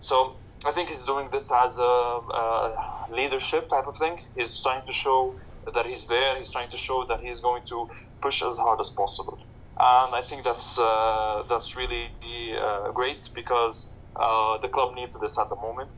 So 0.00 0.36
I 0.64 0.72
think 0.72 0.90
he's 0.90 1.04
doing 1.04 1.28
this 1.30 1.50
as 1.52 1.78
a, 1.78 1.82
a 1.82 2.74
leadership 3.10 3.68
type 3.68 3.86
of 3.86 3.96
thing. 3.98 4.16
He's 4.34 4.62
trying 4.62 4.82
to 4.86 4.92
show 4.92 5.34
that 5.74 5.86
he's 5.86 6.06
there. 6.06 6.36
He's 6.36 6.50
trying 6.50 6.70
to 6.70 6.76
show 6.78 7.04
that 7.08 7.20
he's 7.20 7.40
going 7.40 7.62
to 7.68 7.86
push 8.22 8.42
as 8.42 8.56
hard 8.56 8.80
as 8.80 8.90
possible 8.96 9.38
and 9.78 10.14
I 10.14 10.20
think 10.22 10.44
that's 10.44 10.78
uh, 10.78 11.44
that's 11.48 11.76
really 11.76 12.10
uh, 12.58 12.90
great 12.92 13.30
because 13.34 13.92
uh, 14.16 14.58
the 14.58 14.68
club 14.68 14.94
needs 14.94 15.18
this 15.18 15.38
at 15.38 15.48
the 15.48 15.56
moment. 15.56 15.90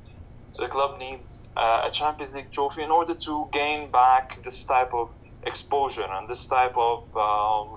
The 0.58 0.68
club 0.68 0.98
needs 0.98 1.48
uh, 1.56 1.82
a 1.84 1.90
Champions 1.90 2.34
League 2.34 2.50
trophy 2.52 2.82
in 2.82 2.90
order 2.90 3.14
to 3.14 3.48
gain 3.52 3.90
back 3.90 4.40
this 4.44 4.64
type 4.66 4.94
of 4.94 5.10
exposure 5.42 6.06
and 6.08 6.28
this 6.28 6.46
type 6.46 6.76
of 6.76 7.14
um, 7.16 7.76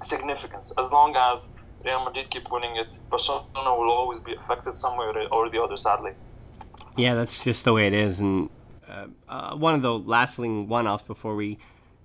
significance. 0.00 0.72
As 0.78 0.92
long 0.92 1.16
as 1.16 1.48
Real 1.84 2.04
Madrid 2.04 2.30
keep 2.30 2.50
winning 2.50 2.76
it, 2.76 2.98
Barcelona 3.10 3.74
will 3.78 3.90
always 3.90 4.20
be 4.20 4.34
affected 4.34 4.74
somewhere 4.74 5.12
or 5.32 5.50
the 5.50 5.60
other, 5.60 5.76
sadly. 5.76 6.12
Yeah, 6.96 7.14
that's 7.14 7.44
just 7.44 7.64
the 7.64 7.72
way 7.72 7.86
it 7.86 7.92
is. 7.92 8.20
And 8.20 8.50
uh, 8.88 9.06
uh, 9.28 9.56
one 9.56 9.74
of 9.74 9.82
the 9.82 9.98
lasting 9.98 10.68
one-offs 10.68 11.04
before 11.04 11.34
we 11.34 11.58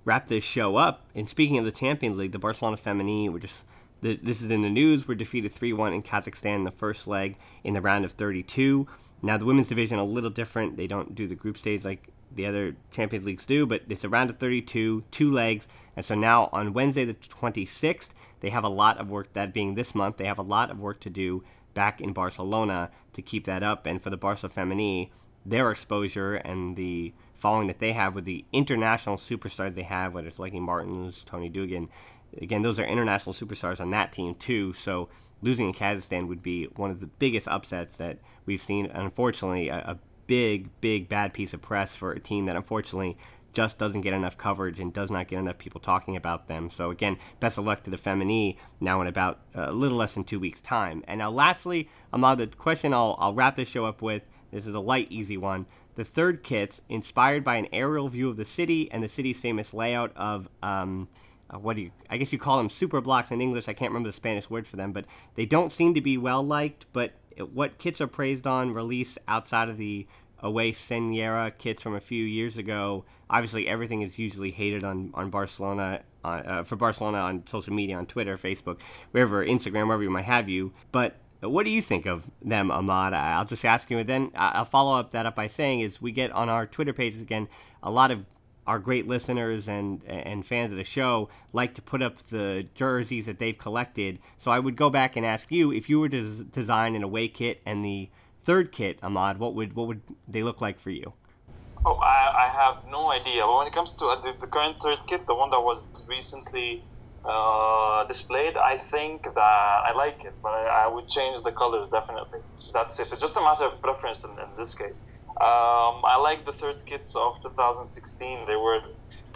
wrap 0.06 0.28
this 0.28 0.44
show 0.44 0.78
up. 0.78 1.06
And 1.16 1.28
speaking 1.28 1.58
of 1.58 1.66
the 1.66 1.72
Champions 1.72 2.18
League, 2.18 2.32
the 2.32 2.40
Barcelona 2.40 2.78
Femení 2.78 3.30
were 3.30 3.40
just 3.40 3.66
this, 4.02 4.22
this 4.22 4.42
is 4.42 4.50
in 4.50 4.62
the 4.62 4.70
news. 4.70 5.08
We're 5.08 5.16
defeated 5.16 5.52
3 5.52 5.74
1 5.74 5.94
in 5.94 6.04
Kazakhstan 6.04 6.56
in 6.56 6.64
the 6.64 6.72
first 6.72 7.08
leg 7.08 7.38
in 7.64 7.74
the 7.74 7.82
round 7.82 8.04
of 8.06 8.14
32. 8.14 8.88
Now, 9.22 9.38
the 9.38 9.46
women's 9.46 9.70
division 9.70 10.00
a 10.00 10.04
little 10.04 10.32
different. 10.32 10.78
They 10.78 10.88
don't 10.88 11.14
do 11.14 11.28
the 11.28 11.36
group 11.36 11.58
stage 11.58 11.86
like 11.86 12.10
the 12.34 12.48
other 12.48 12.76
Champions 12.92 13.26
Leagues 13.26 13.46
do, 13.46 13.66
but 13.66 13.84
it's 13.90 14.04
a 14.04 14.10
round 14.10 14.30
of 14.30 14.40
32, 14.40 15.04
two 15.12 15.32
legs. 15.32 15.68
And 15.96 16.04
so 16.04 16.16
now 16.16 16.50
on 16.52 16.74
Wednesday, 16.74 17.06
the 17.06 17.14
26th, 17.14 18.10
they 18.40 18.50
have 18.50 18.64
a 18.64 18.70
lot 18.70 18.98
of 18.98 19.10
work, 19.10 19.34
that 19.34 19.54
being 19.54 19.76
this 19.76 19.94
month, 19.94 20.18
they 20.18 20.26
have 20.26 20.40
a 20.40 20.44
lot 20.44 20.72
of 20.72 20.80
work 20.80 21.00
to 21.02 21.10
do 21.10 21.44
back 21.74 22.02
in 22.02 22.14
Barcelona 22.14 22.90
to 23.14 23.22
keep 23.22 23.46
that 23.46 23.64
up. 23.64 23.86
And 23.86 24.02
for 24.02 24.10
the 24.10 24.18
Barca 24.18 24.50
Femení, 24.50 25.10
their 25.46 25.72
exposure 25.72 26.36
and 26.36 26.76
the 26.76 27.14
following 27.42 27.68
that 27.68 27.80
they 27.80 27.92
have 27.92 28.14
with 28.16 28.26
the 28.26 28.46
international 28.54 29.18
superstars 29.18 29.74
they 29.74 29.82
have, 29.82 30.14
whether 30.14 30.28
it's 30.28 30.40
Lieke 30.40 30.62
Martens, 30.62 31.24
Toni 31.26 31.50
Duggan. 31.50 31.90
Again, 32.40 32.62
those 32.62 32.80
are 32.80 32.86
international 32.86 33.34
superstars 33.34 33.82
on 33.82 33.90
that 33.90 34.14
team 34.14 34.36
too. 34.36 34.74
So 34.74 35.10
losing 35.42 35.68
in 35.68 35.74
Kazakhstan 35.74 36.28
would 36.28 36.44
be 36.44 36.66
one 36.76 36.92
of 36.92 37.00
the 37.00 37.08
biggest 37.08 37.48
upsets 37.48 37.98
that 37.98 38.20
we've 38.46 38.62
seen. 38.62 38.86
Unfortunately, 38.86 39.70
a, 39.70 39.78
a 39.80 40.00
big, 40.28 40.70
big 40.80 41.10
bad 41.10 41.34
piece 41.34 41.54
of 41.54 41.62
press 41.62 41.96
for 41.96 42.12
a 42.12 42.20
team 42.20 42.46
that 42.46 42.56
unfortunately 42.56 43.18
just 43.54 43.78
doesn't 43.78 44.02
get 44.02 44.14
enough 44.14 44.38
coverage 44.38 44.80
and 44.80 44.94
does 44.94 45.12
not 45.12 45.28
get 45.28 45.40
enough 45.40 45.58
people 45.58 45.82
talking 45.82 46.16
about 46.16 46.48
them. 46.48 46.70
So 46.70 46.90
again, 46.90 47.18
best 47.40 47.58
of 47.58 47.66
luck 47.66 47.84
to 47.84 47.90
the 47.90 47.98
Femení 47.98 48.56
now 48.80 49.02
in 49.02 49.08
about 49.08 49.42
a 49.54 49.74
little 49.74 49.98
less 49.98 50.14
than 50.14 50.24
two 50.24 50.40
weeks' 50.40 50.62
time. 50.62 51.04
And 51.08 51.20
now, 51.20 51.32
lastly, 51.32 51.90
Ahmad, 52.14 52.38
the 52.38 52.48
question 52.48 52.94
I'll, 52.94 53.18
I'll 53.20 53.34
wrap 53.34 53.56
this 53.56 53.68
show 53.68 53.86
up 53.86 54.02
with. 54.02 54.24
This 54.52 54.68
is 54.68 54.74
a 54.74 54.80
light, 54.80 55.08
easy 55.10 55.38
one. 55.38 55.66
The 56.02 56.06
third 56.06 56.42
kit's 56.42 56.82
inspired 56.90 57.44
by 57.44 57.58
an 57.58 57.68
aerial 57.72 58.10
view 58.10 58.28
of 58.28 58.36
the 58.36 58.44
city 58.44 58.92
and 58.92 59.04
the 59.04 59.08
city's 59.08 59.40
famous 59.40 59.72
layout 59.72 60.12
of 60.18 60.50
um, 60.64 61.08
uh, 61.48 61.60
what 61.60 61.76
do 61.76 61.84
you? 61.84 61.92
I 62.10 62.18
guess 62.18 62.34
you 62.34 62.40
call 62.40 62.58
them 62.58 62.72
super 62.72 63.02
blocks 63.02 63.30
in 63.30 63.40
English. 63.40 63.70
I 63.70 63.74
can't 63.74 63.92
remember 63.92 64.10
the 64.10 64.14
Spanish 64.14 64.50
word 64.50 64.66
for 64.66 64.78
them, 64.78 64.94
but 64.94 65.06
they 65.36 65.46
don't 65.46 65.72
seem 65.72 65.94
to 65.94 66.02
be 66.02 66.18
well 66.18 66.42
liked. 66.42 66.88
But 66.92 67.14
what 67.54 67.78
kits 67.78 68.02
are 68.02 68.08
praised 68.08 68.48
on 68.48 68.74
release 68.74 69.20
outside 69.28 69.70
of 69.70 69.78
the 69.78 70.08
away 70.40 70.72
Senyera 70.72 71.56
kits 71.56 71.84
from 71.84 71.94
a 71.94 72.02
few 72.02 72.26
years 72.26 72.58
ago. 72.58 73.06
Obviously, 73.30 73.68
everything 73.68 74.02
is 74.02 74.18
usually 74.18 74.50
hated 74.50 74.84
on 74.84 75.12
on 75.14 75.30
Barcelona 75.30 76.02
uh, 76.26 76.28
uh, 76.28 76.64
for 76.64 76.78
Barcelona 76.78 77.20
on 77.20 77.46
social 77.46 77.76
media, 77.76 77.96
on 77.96 78.08
Twitter, 78.08 78.38
Facebook, 78.38 78.80
wherever, 79.12 79.46
Instagram, 79.46 79.86
wherever 79.86 80.02
you 80.02 80.10
might 80.10 80.26
have 80.26 80.50
you. 80.50 80.74
But 80.92 81.18
what 81.42 81.66
do 81.66 81.72
you 81.72 81.82
think 81.82 82.06
of 82.06 82.30
them, 82.42 82.70
Ahmad? 82.72 83.14
I'll 83.14 83.46
just 83.46 83.66
ask 83.66 83.90
you, 83.90 83.98
and 83.98 84.08
then 84.08 84.32
I'll 84.36 84.66
follow 84.66 84.98
up 84.98 85.12
that 85.12 85.26
up 85.26 85.36
by 85.36 85.48
saying, 85.48 85.82
is 85.82 86.02
we 86.02 86.12
get 86.12 86.32
on 86.32 86.50
our 86.50 86.66
Twitter 86.68 86.94
pages 86.94 87.22
again 87.22 87.48
a 87.82 87.90
lot 87.90 88.12
of 88.12 88.26
our 88.68 88.78
great 88.78 89.08
listeners 89.08 89.68
and 89.68 90.04
and 90.06 90.46
fans 90.46 90.72
of 90.72 90.78
the 90.78 90.84
show 90.84 91.30
like 91.52 91.74
to 91.74 91.82
put 91.82 92.02
up 92.02 92.22
the 92.30 92.68
jerseys 92.76 93.26
that 93.26 93.40
they've 93.40 93.58
collected. 93.58 94.20
So 94.38 94.52
I 94.52 94.60
would 94.60 94.76
go 94.76 94.90
back 94.90 95.16
and 95.16 95.26
ask 95.26 95.52
you 95.52 95.72
if 95.74 95.90
you 95.90 96.00
were 96.00 96.10
to 96.10 96.44
design 96.44 96.96
an 96.96 97.04
away 97.04 97.28
kit 97.28 97.62
and 97.66 97.84
the 97.84 98.10
third 98.44 98.72
kit, 98.72 99.00
Ahmad, 99.02 99.40
what 99.40 99.56
would 99.56 99.74
what 99.74 99.88
would 99.88 100.02
they 100.28 100.44
look 100.44 100.62
like 100.62 100.80
for 100.80 100.92
you? 100.92 101.14
Oh, 101.84 101.96
I, 101.96 102.46
I 102.46 102.50
have 102.50 102.86
no 102.88 103.12
idea. 103.12 103.44
But 103.44 103.58
when 103.58 103.68
it 103.68 103.74
comes 103.74 103.96
to 103.98 104.06
uh, 104.06 104.16
the, 104.22 104.36
the 104.40 104.46
current 104.46 104.78
third 104.80 105.00
kit, 105.08 105.26
the 105.26 105.34
one 105.34 105.50
that 105.50 105.62
was 105.62 106.08
recently 106.08 106.84
uh, 107.24 108.04
displayed, 108.06 108.58
I 108.58 108.78
think 108.78 109.24
that 109.24 109.38
I 109.38 109.92
like 109.96 110.24
it, 110.24 110.34
but 110.42 110.50
I, 110.50 110.86
I, 110.86 110.88
would 110.88 111.08
change 111.08 111.42
the 111.44 111.52
colors 111.52 111.90
definitely. 111.90 112.40
That's 112.74 113.00
it. 113.00 113.12
It's 113.12 113.22
just 113.22 113.38
a 113.38 113.42
matter 113.42 113.66
of 113.66 113.80
preference 113.82 114.24
in, 114.24 114.32
in 114.32 114.50
this 114.58 114.74
case. 114.74 115.02
Um, 115.30 116.02
I 116.04 116.18
like 116.22 116.46
the 116.46 116.52
third 116.52 116.86
kits 116.86 117.16
of 117.16 117.42
2016. 117.44 118.46
They 118.48 118.56
were, 118.56 118.82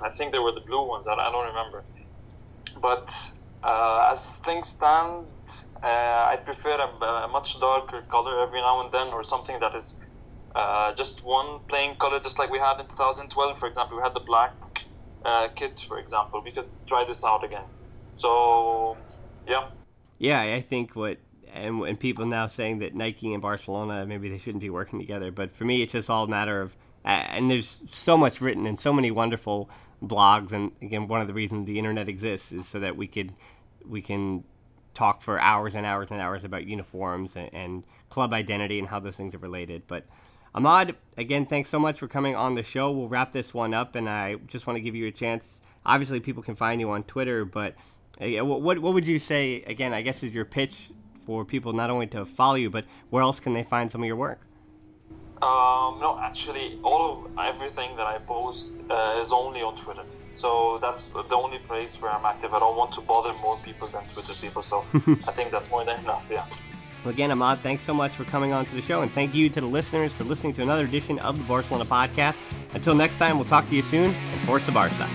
I 0.02 0.10
think 0.10 0.32
they 0.32 0.40
were 0.40 0.52
the 0.52 0.62
blue 0.62 0.88
ones. 0.88 1.08
I, 1.08 1.14
I 1.14 1.32
don't 1.32 1.46
remember. 1.46 1.84
But 2.82 3.14
uh, 3.64 4.10
as 4.12 4.36
things 4.38 4.68
stand, 4.68 5.28
uh, 5.84 5.86
I 5.86 6.38
prefer 6.44 6.72
a, 6.72 7.06
a, 7.06 7.28
much 7.28 7.60
darker 7.60 8.02
color 8.10 8.42
every 8.42 8.62
now 8.62 8.82
and 8.82 8.92
then, 8.92 9.08
or 9.10 9.24
something 9.24 9.60
that 9.60 9.76
is 9.76 10.02
uh, 10.56 10.94
just 10.96 11.24
one 11.24 11.60
plain 11.68 11.96
color, 11.98 12.20
just 12.20 12.40
like 12.40 12.50
we 12.50 12.60
had 12.60 12.80
in 12.80 12.88
2012. 12.88 13.60
For 13.60 13.68
example, 13.68 13.98
we 13.98 14.04
had 14.04 14.14
the 14.16 14.22
black 14.22 14.54
uh, 15.24 15.50
kit, 15.50 15.86
for 15.88 16.00
example. 16.00 16.42
We 16.44 16.52
could 16.52 16.70
try 16.88 17.06
this 17.06 17.24
out 17.24 17.44
again. 17.44 17.64
So, 18.16 18.98
yeah. 19.48 19.70
Yeah, 20.18 20.42
I 20.42 20.62
think 20.62 20.96
what 20.96 21.18
and, 21.54 21.82
and 21.84 22.00
people 22.00 22.26
now 22.26 22.48
saying 22.48 22.80
that 22.80 22.96
Nike 22.96 23.34
and 23.34 23.42
Barcelona 23.42 24.06
maybe 24.06 24.30
they 24.30 24.38
shouldn't 24.38 24.62
be 24.62 24.70
working 24.70 25.00
together, 25.00 25.32
but 25.32 25.56
for 25.56 25.66
me 25.66 25.82
it's 25.82 25.92
just 25.92 26.10
all 26.10 26.24
a 26.24 26.28
matter 26.28 26.62
of 26.62 26.76
and 27.04 27.52
there's 27.52 27.82
so 27.88 28.18
much 28.18 28.42
written 28.42 28.66
and 28.66 28.80
so 28.80 28.92
many 28.92 29.12
wonderful 29.12 29.70
blogs 30.04 30.52
and 30.52 30.72
again 30.82 31.08
one 31.08 31.22
of 31.22 31.28
the 31.28 31.34
reasons 31.34 31.68
the 31.68 31.78
internet 31.78 32.10
exists 32.10 32.52
is 32.52 32.68
so 32.68 32.80
that 32.80 32.98
we 32.98 33.08
could 33.08 33.34
we 33.88 34.02
can 34.02 34.44
talk 34.94 35.22
for 35.22 35.40
hours 35.40 35.76
and 35.76 35.86
hours 35.86 36.10
and 36.10 36.20
hours 36.20 36.44
about 36.44 36.66
uniforms 36.66 37.36
and, 37.36 37.50
and 37.54 37.84
club 38.10 38.34
identity 38.34 38.80
and 38.80 38.88
how 38.88 39.00
those 39.00 39.16
things 39.16 39.36
are 39.36 39.40
related 39.40 39.84
but 39.88 40.06
Ahmad, 40.56 40.96
again, 41.18 41.46
thanks 41.46 41.68
so 41.68 41.78
much 41.78 42.00
for 42.00 42.08
coming 42.08 42.34
on 42.34 42.56
the 42.56 42.64
show. 42.64 42.90
We'll 42.90 43.10
wrap 43.10 43.34
this 43.34 43.54
one 43.54 43.74
up, 43.74 43.94
and 43.94 44.08
I 44.08 44.36
just 44.48 44.66
want 44.66 44.78
to 44.78 44.82
give 44.82 44.96
you 44.96 45.06
a 45.06 45.12
chance. 45.12 45.60
Obviously, 45.86 46.22
people 46.22 46.42
can 46.42 46.56
find 46.56 46.80
you 46.80 46.92
on 46.92 47.04
Twitter, 47.04 47.44
but 47.44 47.76
what 48.20 48.80
what 48.80 48.94
would 48.94 49.08
you 49.08 49.20
say 49.20 49.64
again? 49.64 49.94
I 49.94 50.02
guess 50.02 50.24
is 50.24 50.34
your 50.34 50.46
pitch 50.46 50.92
for 51.26 51.44
people 51.44 51.74
not 51.74 51.90
only 51.90 52.08
to 52.08 52.26
follow 52.26 52.56
you, 52.56 52.70
but 52.70 52.86
where 53.10 53.24
else 53.24 53.40
can 53.40 53.54
they 53.54 53.64
find 53.64 53.92
some 53.92 54.02
of 54.02 54.08
your 54.08 54.16
work? 54.16 54.40
Um, 55.42 56.00
no, 56.00 56.18
actually, 56.22 56.80
all 56.82 57.26
of 57.26 57.32
everything 57.38 57.96
that 57.98 58.06
I 58.08 58.20
post 58.20 58.74
uh, 58.90 59.20
is 59.20 59.32
only 59.32 59.62
on 59.62 59.76
Twitter. 59.76 60.04
So 60.34 60.80
that's 60.82 61.10
the 61.10 61.36
only 61.36 61.60
place 61.60 62.02
where 62.02 62.12
I'm 62.12 62.26
active. 62.26 62.54
I 62.54 62.60
don't 62.60 62.78
want 62.78 62.94
to 62.94 63.02
bother 63.02 63.34
more 63.36 63.58
people 63.64 63.88
than 63.88 64.04
Twitter 64.14 64.34
people. 64.34 64.64
So 64.64 64.86
I 65.28 65.32
think 65.32 65.52
that's 65.52 65.70
more 65.70 65.84
than 65.84 66.00
enough. 66.00 66.26
Yeah. 66.30 66.46
Well, 67.04 67.14
again, 67.14 67.32
Ahmad, 67.32 67.60
thanks 67.60 67.84
so 67.84 67.94
much 67.94 68.14
for 68.14 68.24
coming 68.26 68.52
on 68.52 68.66
to 68.66 68.74
the 68.74 68.82
show, 68.82 69.02
and 69.02 69.12
thank 69.12 69.36
you 69.36 69.50
to 69.50 69.62
the 69.62 69.68
listeners 69.68 70.12
for 70.12 70.24
listening 70.24 70.54
to 70.54 70.64
another 70.64 70.86
edition 70.86 71.20
of 71.20 71.38
the 71.38 71.44
Barcelona 71.44 71.86
podcast. 71.86 72.36
Until 72.74 72.96
next 72.96 73.18
time, 73.18 73.38
we'll 73.38 73.48
talk 73.48 73.70
to 73.70 73.76
you 73.76 73.84
soon, 73.84 74.14
and 74.14 74.46
Forza 74.48 74.72
Barca. 74.72 75.08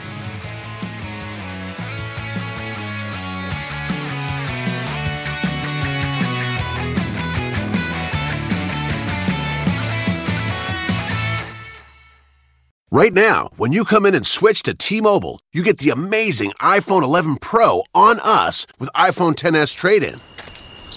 Right 12.92 13.14
now, 13.14 13.50
when 13.56 13.72
you 13.72 13.84
come 13.84 14.04
in 14.04 14.16
and 14.16 14.26
switch 14.26 14.64
to 14.64 14.74
T-Mobile, 14.74 15.38
you 15.52 15.62
get 15.62 15.78
the 15.78 15.90
amazing 15.90 16.50
iPhone 16.60 17.04
11 17.04 17.36
Pro 17.36 17.84
on 17.94 18.18
us 18.18 18.66
with 18.80 18.90
iPhone 18.96 19.36
10s 19.36 19.76
trade-in. 19.76 20.18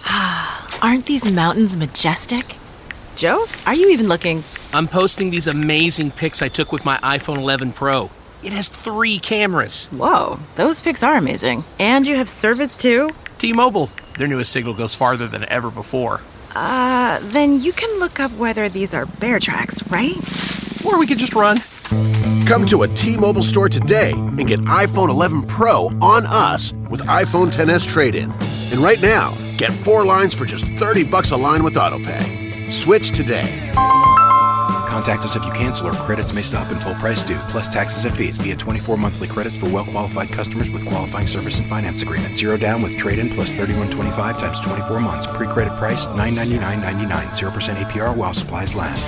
Aren't 0.81 1.05
these 1.05 1.31
mountains 1.31 1.77
majestic? 1.77 2.55
Joe, 3.15 3.45
are 3.67 3.75
you 3.75 3.91
even 3.91 4.07
looking? 4.07 4.43
I'm 4.73 4.87
posting 4.87 5.29
these 5.29 5.45
amazing 5.45 6.09
pics 6.09 6.41
I 6.41 6.47
took 6.47 6.71
with 6.71 6.83
my 6.83 6.97
iPhone 7.03 7.37
11 7.37 7.73
Pro. 7.73 8.09
It 8.41 8.53
has 8.53 8.69
three 8.69 9.19
cameras. 9.19 9.85
Whoa, 9.91 10.39
those 10.55 10.81
pics 10.81 11.03
are 11.03 11.15
amazing. 11.15 11.63
And 11.77 12.07
you 12.07 12.15
have 12.15 12.27
service 12.27 12.75
too? 12.75 13.11
T 13.37 13.53
Mobile, 13.53 13.91
their 14.17 14.27
newest 14.27 14.51
signal 14.51 14.73
goes 14.73 14.95
farther 14.95 15.27
than 15.27 15.47
ever 15.47 15.69
before. 15.69 16.21
Uh, 16.55 17.19
then 17.21 17.59
you 17.59 17.71
can 17.71 17.99
look 17.99 18.19
up 18.19 18.31
whether 18.31 18.67
these 18.67 18.95
are 18.95 19.05
bear 19.05 19.39
tracks, 19.39 19.87
right? 19.91 20.17
Or 20.83 20.97
we 20.97 21.05
could 21.05 21.19
just 21.19 21.35
run. 21.35 21.59
Come 22.45 22.65
to 22.67 22.83
a 22.83 22.87
T 22.89 23.17
Mobile 23.17 23.41
store 23.41 23.69
today 23.69 24.11
and 24.11 24.45
get 24.45 24.59
iPhone 24.61 25.09
11 25.09 25.47
Pro 25.47 25.87
on 26.01 26.25
us 26.25 26.73
with 26.89 27.01
iPhone 27.01 27.51
10s 27.51 27.91
trade 27.91 28.15
in. 28.15 28.31
And 28.71 28.79
right 28.79 29.01
now, 29.01 29.33
get 29.57 29.71
four 29.71 30.03
lines 30.03 30.33
for 30.33 30.45
just 30.45 30.65
30 30.65 31.03
bucks 31.05 31.31
a 31.31 31.37
line 31.37 31.63
with 31.63 31.75
AutoPay. 31.75 32.71
Switch 32.71 33.11
today. 33.11 33.47
Contact 33.73 35.23
us 35.23 35.35
if 35.35 35.43
you 35.43 35.51
cancel 35.53 35.87
or 35.87 35.93
credits 35.93 36.33
may 36.33 36.43
stop 36.43 36.69
and 36.69 36.79
full 36.79 36.93
price 36.95 37.23
due, 37.23 37.39
plus 37.49 37.67
taxes 37.67 38.05
and 38.05 38.15
fees 38.15 38.37
via 38.37 38.55
24 38.55 38.97
monthly 38.97 39.27
credits 39.27 39.57
for 39.57 39.67
well 39.69 39.85
qualified 39.85 40.29
customers 40.29 40.69
with 40.69 40.85
qualifying 40.85 41.27
service 41.27 41.57
and 41.57 41.67
finance 41.67 42.03
agreement. 42.03 42.37
Zero 42.37 42.57
down 42.57 42.81
with 42.81 42.97
trade 42.97 43.19
in 43.19 43.29
plus 43.29 43.51
3125 43.51 44.37
times 44.37 44.59
24 44.59 44.99
months. 44.99 45.27
Pre 45.27 45.47
credit 45.47 45.75
price 45.79 46.05
999.99. 46.07 47.07
0% 47.07 47.75
APR 47.75 48.15
while 48.15 48.33
supplies 48.33 48.75
last. 48.75 49.07